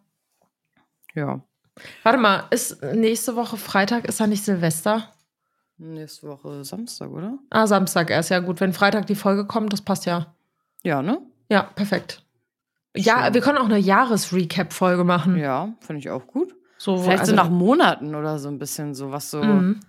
Ja. 1.15 1.41
Warte 2.03 2.19
mal, 2.19 2.45
ist 2.51 2.83
nächste 2.95 3.37
Woche 3.37 3.57
Freitag, 3.57 4.07
ist 4.07 4.21
da 4.21 4.27
nicht 4.27 4.45
Silvester? 4.45 5.13
Nächste 5.77 6.27
Woche 6.29 6.65
Samstag, 6.65 7.11
oder? 7.11 7.39
Ah, 7.51 7.67
Samstag 7.67 8.11
erst. 8.11 8.31
Ja, 8.31 8.41
gut. 8.41 8.61
Wenn 8.61 8.73
Freitag 8.73 9.07
die 9.07 9.15
Folge 9.15 9.47
kommt, 9.47 9.73
das 9.73 9.83
passt 9.83 10.07
ja. 10.07 10.35
Ja, 10.83 11.03
ne? 11.03 11.21
Ja, 11.49 11.63
perfekt. 11.63 12.25
Ja, 12.97 13.25
Schön. 13.27 13.35
wir 13.35 13.41
können 13.43 13.59
auch 13.59 13.65
eine 13.67 13.79
Jahresrecap-Folge 13.79 15.05
machen. 15.05 15.37
Ja, 15.37 15.75
finde 15.81 16.01
ich 16.01 16.11
auch 16.11 16.27
gut. 16.27 16.55
So, 16.79 16.97
Vielleicht 16.99 17.21
also, 17.21 17.31
so 17.33 17.37
nach 17.37 17.51
Monaten 17.51 18.15
oder 18.15 18.39
so 18.39 18.49
ein 18.49 18.59
bisschen 18.59 18.95
so, 18.95 19.11
was 19.11 19.31
so, 19.31 19.43
Mhm. 19.43 19.81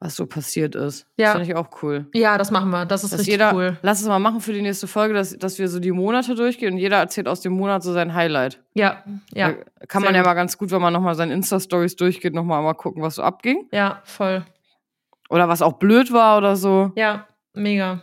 was 0.00 0.14
so 0.16 0.26
passiert 0.26 0.74
ist. 0.74 1.06
Ja. 1.16 1.26
Das 1.26 1.32
finde 1.34 1.48
ich 1.52 1.56
auch 1.56 1.82
cool. 1.82 2.06
Ja, 2.14 2.36
das 2.36 2.50
machen 2.50 2.68
wir. 2.70 2.84
Das 2.84 3.02
ist 3.04 3.12
Dass 3.12 3.20
richtig 3.20 3.32
jeder, 3.34 3.54
cool. 3.54 3.78
lass 3.82 4.00
es 4.02 4.06
mal 4.08 4.18
machen 4.18 4.40
für 4.40 4.52
die 4.52 4.60
nächste 4.60 4.86
Folge, 4.86 5.14
dass, 5.14 5.36
dass 5.38 5.58
wir 5.58 5.68
so 5.68 5.80
die 5.80 5.92
Monate 5.92 6.34
durchgehen 6.34 6.74
und 6.74 6.78
jeder 6.78 6.98
erzählt 6.98 7.28
aus 7.28 7.40
dem 7.40 7.52
Monat 7.54 7.82
so 7.82 7.92
sein 7.92 8.12
Highlight. 8.12 8.60
Ja, 8.74 9.04
ja, 9.32 9.52
Da 9.52 9.86
kann 9.86 10.02
sehr 10.02 10.10
man 10.10 10.14
ja 10.16 10.22
mal 10.22 10.34
ganz 10.34 10.58
gut, 10.58 10.70
wenn 10.70 10.82
man 10.82 10.92
nochmal 10.92 11.14
seine 11.14 11.32
Insta-Stories 11.32 11.96
durchgeht, 11.96 12.34
nochmal 12.34 12.62
mal 12.62 12.74
gucken, 12.74 13.02
was 13.02 13.14
so 13.14 13.22
abging. 13.22 13.68
ja, 13.72 14.00
voll. 14.04 14.44
Oder 15.30 15.48
was 15.48 15.60
auch 15.62 15.72
blöd 15.74 16.12
war 16.12 16.38
oder 16.38 16.54
so. 16.56 16.92
Ja, 16.94 17.26
mega. 17.52 18.02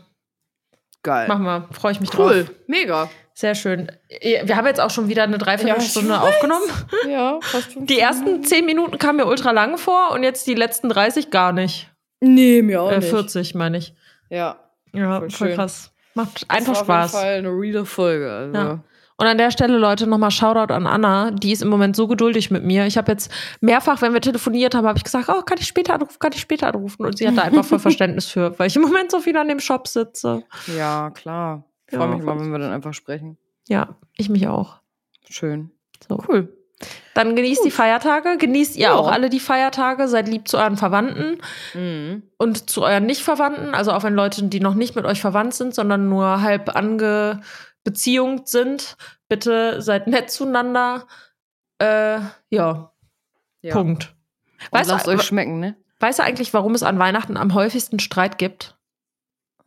Geil. 1.04 1.28
Machen 1.28 1.44
wir. 1.44 1.68
Freue 1.72 1.92
ich 1.94 2.02
mich 2.02 2.18
Cool. 2.18 2.46
drauf. 2.46 2.56
Mega. 2.68 3.10
Sehr 3.36 3.56
schön. 3.56 3.92
Wir 4.22 4.56
haben 4.56 4.68
jetzt 4.68 4.80
auch 4.80 4.92
schon 4.92 5.08
wieder 5.10 5.24
eine 5.24 5.38
Dreiviertelstunde 5.40 6.12
Ja, 6.12 6.22
aufgenommen. 6.22 6.66
Ja, 7.10 7.40
fast 7.42 7.70
Die 7.78 8.00
ersten 8.00 8.44
zehn 8.44 8.66
Minuten 8.66 8.98
kamen 9.00 9.18
mir 9.18 9.26
ultra 9.26 9.52
lang 9.52 9.78
vor 9.78 10.12
und 10.12 10.22
jetzt 10.24 10.46
die 10.46 10.54
letzten 10.54 10.90
30 10.90 11.32
gar 11.32 11.52
nicht. 11.52 11.90
Nee, 12.22 12.62
mir 12.62 12.82
auch 12.82 12.92
Äh, 12.92 12.98
nicht. 13.00 13.10
40, 13.10 13.56
meine 13.56 13.78
ich. 13.80 13.94
Ja. 14.30 14.60
Ja, 14.94 15.20
Voll 15.20 15.30
voll, 15.32 15.54
krass. 15.56 15.92
Macht 16.14 16.44
Das 16.44 16.50
einfach 16.50 16.88
war 16.88 17.08
Spaß. 17.08 17.16
Auf 17.16 17.22
jeden 17.24 17.32
Fall 17.32 17.38
eine 17.40 17.50
reale 17.50 17.86
Folge. 17.86 18.32
Also. 18.32 18.56
Ja. 18.58 18.84
Und 19.18 19.28
an 19.28 19.38
der 19.38 19.52
Stelle, 19.52 19.78
Leute, 19.78 20.06
nochmal 20.08 20.32
Shoutout 20.32 20.74
an 20.74 20.86
Anna. 20.88 21.32
Die 21.32 21.52
ist 21.52 21.62
im 21.62 21.70
Moment 21.70 21.96
so 21.96 22.08
geduldig 22.08 22.52
mit 22.52 22.64
mir. 22.64 22.86
Ich 22.86 22.98
habe 22.98 23.12
jetzt 23.12 23.32
mehrfach, 23.62 24.02
wenn 24.02 24.14
wir 24.14 24.22
telefoniert 24.22 24.76
haben, 24.76 24.88
habe 24.88 24.98
ich 24.98 25.04
gesagt, 25.04 25.30
oh, 25.30 25.42
kann 25.42 25.58
ich 25.60 25.68
später 25.68 25.94
anrufen, 25.96 26.18
kann 26.20 26.32
ich 26.34 26.42
später 26.42 26.68
anrufen. 26.68 27.06
Und 27.06 27.18
sie 27.18 27.28
hat 27.28 27.38
da 27.38 27.42
einfach 27.44 27.66
voll 27.66 27.80
Verständnis 27.80 28.28
für, 28.28 28.58
weil 28.60 28.68
ich 28.68 28.76
im 28.76 28.82
Moment 28.84 29.12
so 29.12 29.20
viel 29.20 29.36
an 29.38 29.48
dem 29.48 29.60
Shop 29.60 29.88
sitze. 29.88 30.44
Ja, 30.78 31.10
klar. 31.12 31.64
Ich 31.94 32.00
Ja, 32.00 32.06
freue 32.08 32.16
mich 32.16 32.26
mal, 32.26 32.40
wenn 32.40 32.52
wir 32.52 32.58
dann 32.58 32.72
einfach 32.72 32.96
sprechen. 32.96 33.38
Ja, 33.68 33.96
ich 34.18 34.28
mich 34.28 34.48
auch. 34.48 34.80
Schön. 35.30 35.70
So. 36.10 36.24
Cool. 36.28 36.52
Dann 37.14 37.36
genießt 37.36 37.64
die 37.64 37.70
Feiertage. 37.70 38.38
Genießt 38.40 38.76
ihr 38.78 38.88
Ja. 38.88 38.94
auch 38.96 39.08
alle 39.12 39.30
die 39.30 39.40
Feiertage. 39.40 40.08
Seid 40.08 40.28
lieb 40.28 40.48
zu 40.48 40.58
euren 40.58 40.76
Verwandten 40.76 41.38
Mhm. 41.76 42.24
und 42.40 42.68
zu 42.68 42.82
euren 42.82 43.06
Nicht-Verwandten. 43.06 43.76
Also 43.76 43.92
auch 43.92 44.02
wenn 44.04 44.16
Leute, 44.16 44.44
die 44.46 44.60
noch 44.60 44.74
nicht 44.74 44.96
mit 44.96 45.06
euch 45.06 45.22
verwandt 45.22 45.54
sind, 45.54 45.76
sondern 45.76 46.10
nur 46.10 46.42
halb 46.42 46.76
angebeziehungt 46.76 48.48
sind. 48.48 48.98
Bitte 49.30 49.84
seid 49.84 50.08
nett 50.08 50.32
zueinander. 50.32 51.06
Äh, 51.78 52.20
ja, 52.50 52.92
Ja. 53.62 53.74
Punkt. 53.74 54.16
Und 54.72 54.80
Weißt 54.80 54.90
lasst 54.90 55.06
du, 55.06 55.12
euch 55.12 55.22
schmecken, 55.22 55.60
ne? 55.60 55.76
weißt 56.00 56.18
du 56.20 56.24
eigentlich, 56.24 56.54
warum 56.56 56.74
es 56.74 56.82
an 56.82 56.98
Weihnachten 56.98 57.38
am 57.38 57.54
häufigsten 57.54 58.00
Streit 58.00 58.38
gibt? 58.40 58.78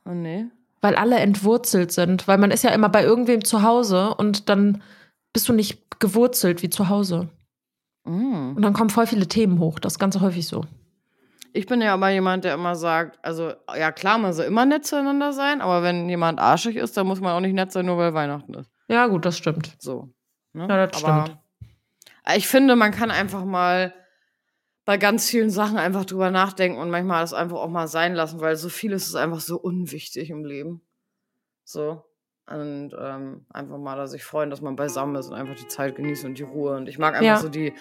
Oh, 0.05 0.11
nee. 0.11 0.47
Weil 0.87 0.95
alle 0.95 1.17
entwurzelt 1.17 1.91
sind. 1.91 2.29
Weil 2.29 2.39
man 2.39 2.53
ist 2.53 2.63
ja 2.63 2.71
immer 2.71 2.89
bei 2.89 3.03
irgendwem 3.03 3.45
zu 3.45 3.65
Hause 3.65 4.15
und 4.15 4.49
dann 4.49 4.83
bist 5.33 5.49
du 5.49 5.53
nicht 5.53 5.99
gewurzelt 5.99 6.63
wie 6.63 6.71
zu 6.71 6.89
Hause. 6.89 7.29
Mm. 8.05 8.55
Und 8.55 8.63
dann 8.63 8.73
kommen 8.73 8.91
voll 8.91 9.09
viele 9.09 9.27
Themen 9.27 9.59
hoch. 9.59 9.81
Das 9.81 9.95
ist 9.95 9.99
ganz 9.99 10.21
häufig 10.21 10.47
so. 10.47 10.65
Ich 11.53 11.67
bin 11.67 11.83
ja 11.83 11.93
aber 11.93 12.11
jemand, 12.11 12.45
der 12.45 12.55
immer 12.55 12.77
sagt, 12.77 13.19
also 13.25 13.51
ja 13.77 13.91
klar, 13.91 14.19
man 14.19 14.33
soll 14.33 14.45
immer 14.45 14.65
nett 14.65 14.87
zueinander 14.87 15.33
sein, 15.33 15.61
aber 15.61 15.83
wenn 15.83 16.09
jemand 16.09 16.39
arschig 16.39 16.77
ist, 16.77 16.97
dann 16.97 17.09
muss 17.09 17.21
man 17.21 17.33
auch 17.33 17.41
nicht 17.41 17.55
nett 17.55 17.73
sein, 17.73 17.87
nur 17.87 17.99
weil 17.99 18.15
Weihnachten 18.15 18.55
ist. 18.55 18.71
Ja, 18.87 19.09
gut, 19.09 19.25
das 19.25 19.37
stimmt. 19.37 19.75
So. 19.81 20.09
Ne? 20.53 20.69
Ja, 20.69 20.87
das 20.87 21.03
aber 21.03 21.43
Ich 22.37 22.47
finde, 22.47 22.77
man 22.77 22.93
kann 22.93 23.11
einfach 23.11 23.45
mal 23.45 23.93
bei 24.87 24.97
ganz 24.97 25.29
vielen 25.29 25.51
Sachen 25.51 25.77
einfach 25.77 26.07
drüber 26.07 26.31
nachdenken 26.31 26.79
und 26.79 26.89
manchmal 26.91 27.21
das 27.21 27.35
einfach 27.35 27.59
auch 27.59 27.69
mal 27.69 27.89
sein 27.89 28.15
lassen, 28.15 28.41
weil 28.41 28.57
so 28.57 28.69
vieles 28.71 29.07
ist 29.09 29.17
einfach 29.17 29.41
so 29.41 29.59
unwichtig 29.59 30.31
im 30.31 30.45
Leben. 30.45 30.81
So. 31.65 32.03
Und 32.49 32.93
ähm, 32.99 33.45
einfach 33.53 33.77
mal 33.79 33.97
da 33.97 34.07
sich 34.07 34.23
freuen, 34.23 34.51
dass 34.51 34.61
man 34.61 34.77
beisammen 34.77 35.17
ist 35.17 35.27
und 35.27 35.35
einfach 35.35 35.57
die 35.57 35.67
Zeit 35.67 35.97
genießen 35.97 36.29
und 36.31 36.39
die 36.39 36.45
Ruhe. 36.45 36.77
Und 36.77 36.89
ich 36.89 36.97
mag 36.99 37.15
einfach 37.15 37.27
Ja. 37.27 37.37
so 37.39 37.49
die 37.49 37.73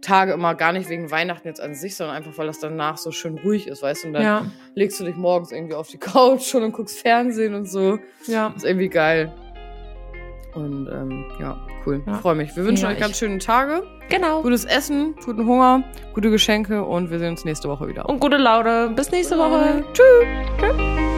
Tage 0.00 0.32
immer 0.32 0.56
gar 0.56 0.72
nicht 0.72 0.88
wegen 0.88 1.10
Weihnachten 1.12 1.46
jetzt 1.46 1.60
an 1.60 1.76
sich, 1.76 1.94
sondern 1.94 2.16
einfach, 2.16 2.36
weil 2.36 2.48
das 2.48 2.58
danach 2.58 2.98
so 2.98 3.12
schön 3.12 3.38
ruhig 3.38 3.68
ist, 3.68 3.80
weißt 3.82 4.02
du? 4.02 4.08
Und 4.08 4.14
dann 4.14 4.22
Ja, 4.24 4.46
legst 4.74 4.98
du 4.98 5.04
dich 5.04 5.14
morgens 5.14 5.52
irgendwie 5.52 5.74
auf 5.76 5.86
die 5.88 5.98
Couch 5.98 6.42
schon 6.42 6.64
und 6.64 6.72
guckst 6.72 6.98
Fernsehen 6.98 7.54
und 7.54 7.66
so. 7.66 8.00
ja. 8.26 8.48
Ist 8.56 8.64
irgendwie 8.64 8.88
geil. 8.88 9.32
Und 10.54 10.88
ähm, 10.88 11.24
ja, 11.38 11.64
cool. 11.86 12.02
Ja. 12.06 12.14
Freue 12.14 12.34
mich. 12.34 12.54
Wir 12.56 12.64
wünschen 12.64 12.84
Ja, 12.84 12.90
euch 12.90 12.98
ganz 12.98 13.12
ich- 13.12 13.18
schöne 13.18 13.38
Tage. 13.38 13.82
Genau. 14.08 14.40
Gutes 14.42 14.64
Essen, 14.64 15.14
guten 15.24 15.46
Hunger, 15.46 15.82
gute 16.14 16.30
Geschenke 16.30 16.82
und 16.84 17.10
wir 17.10 17.18
sehen 17.18 17.30
uns 17.30 17.44
nächste 17.44 17.68
Woche 17.68 17.88
wieder. 17.88 18.08
Und 18.08 18.20
gute 18.20 18.38
Laune. 18.38 18.90
Bis 18.96 19.10
nächste 19.10 19.36
Woche. 19.36 19.84
Tschüss. 19.92 21.17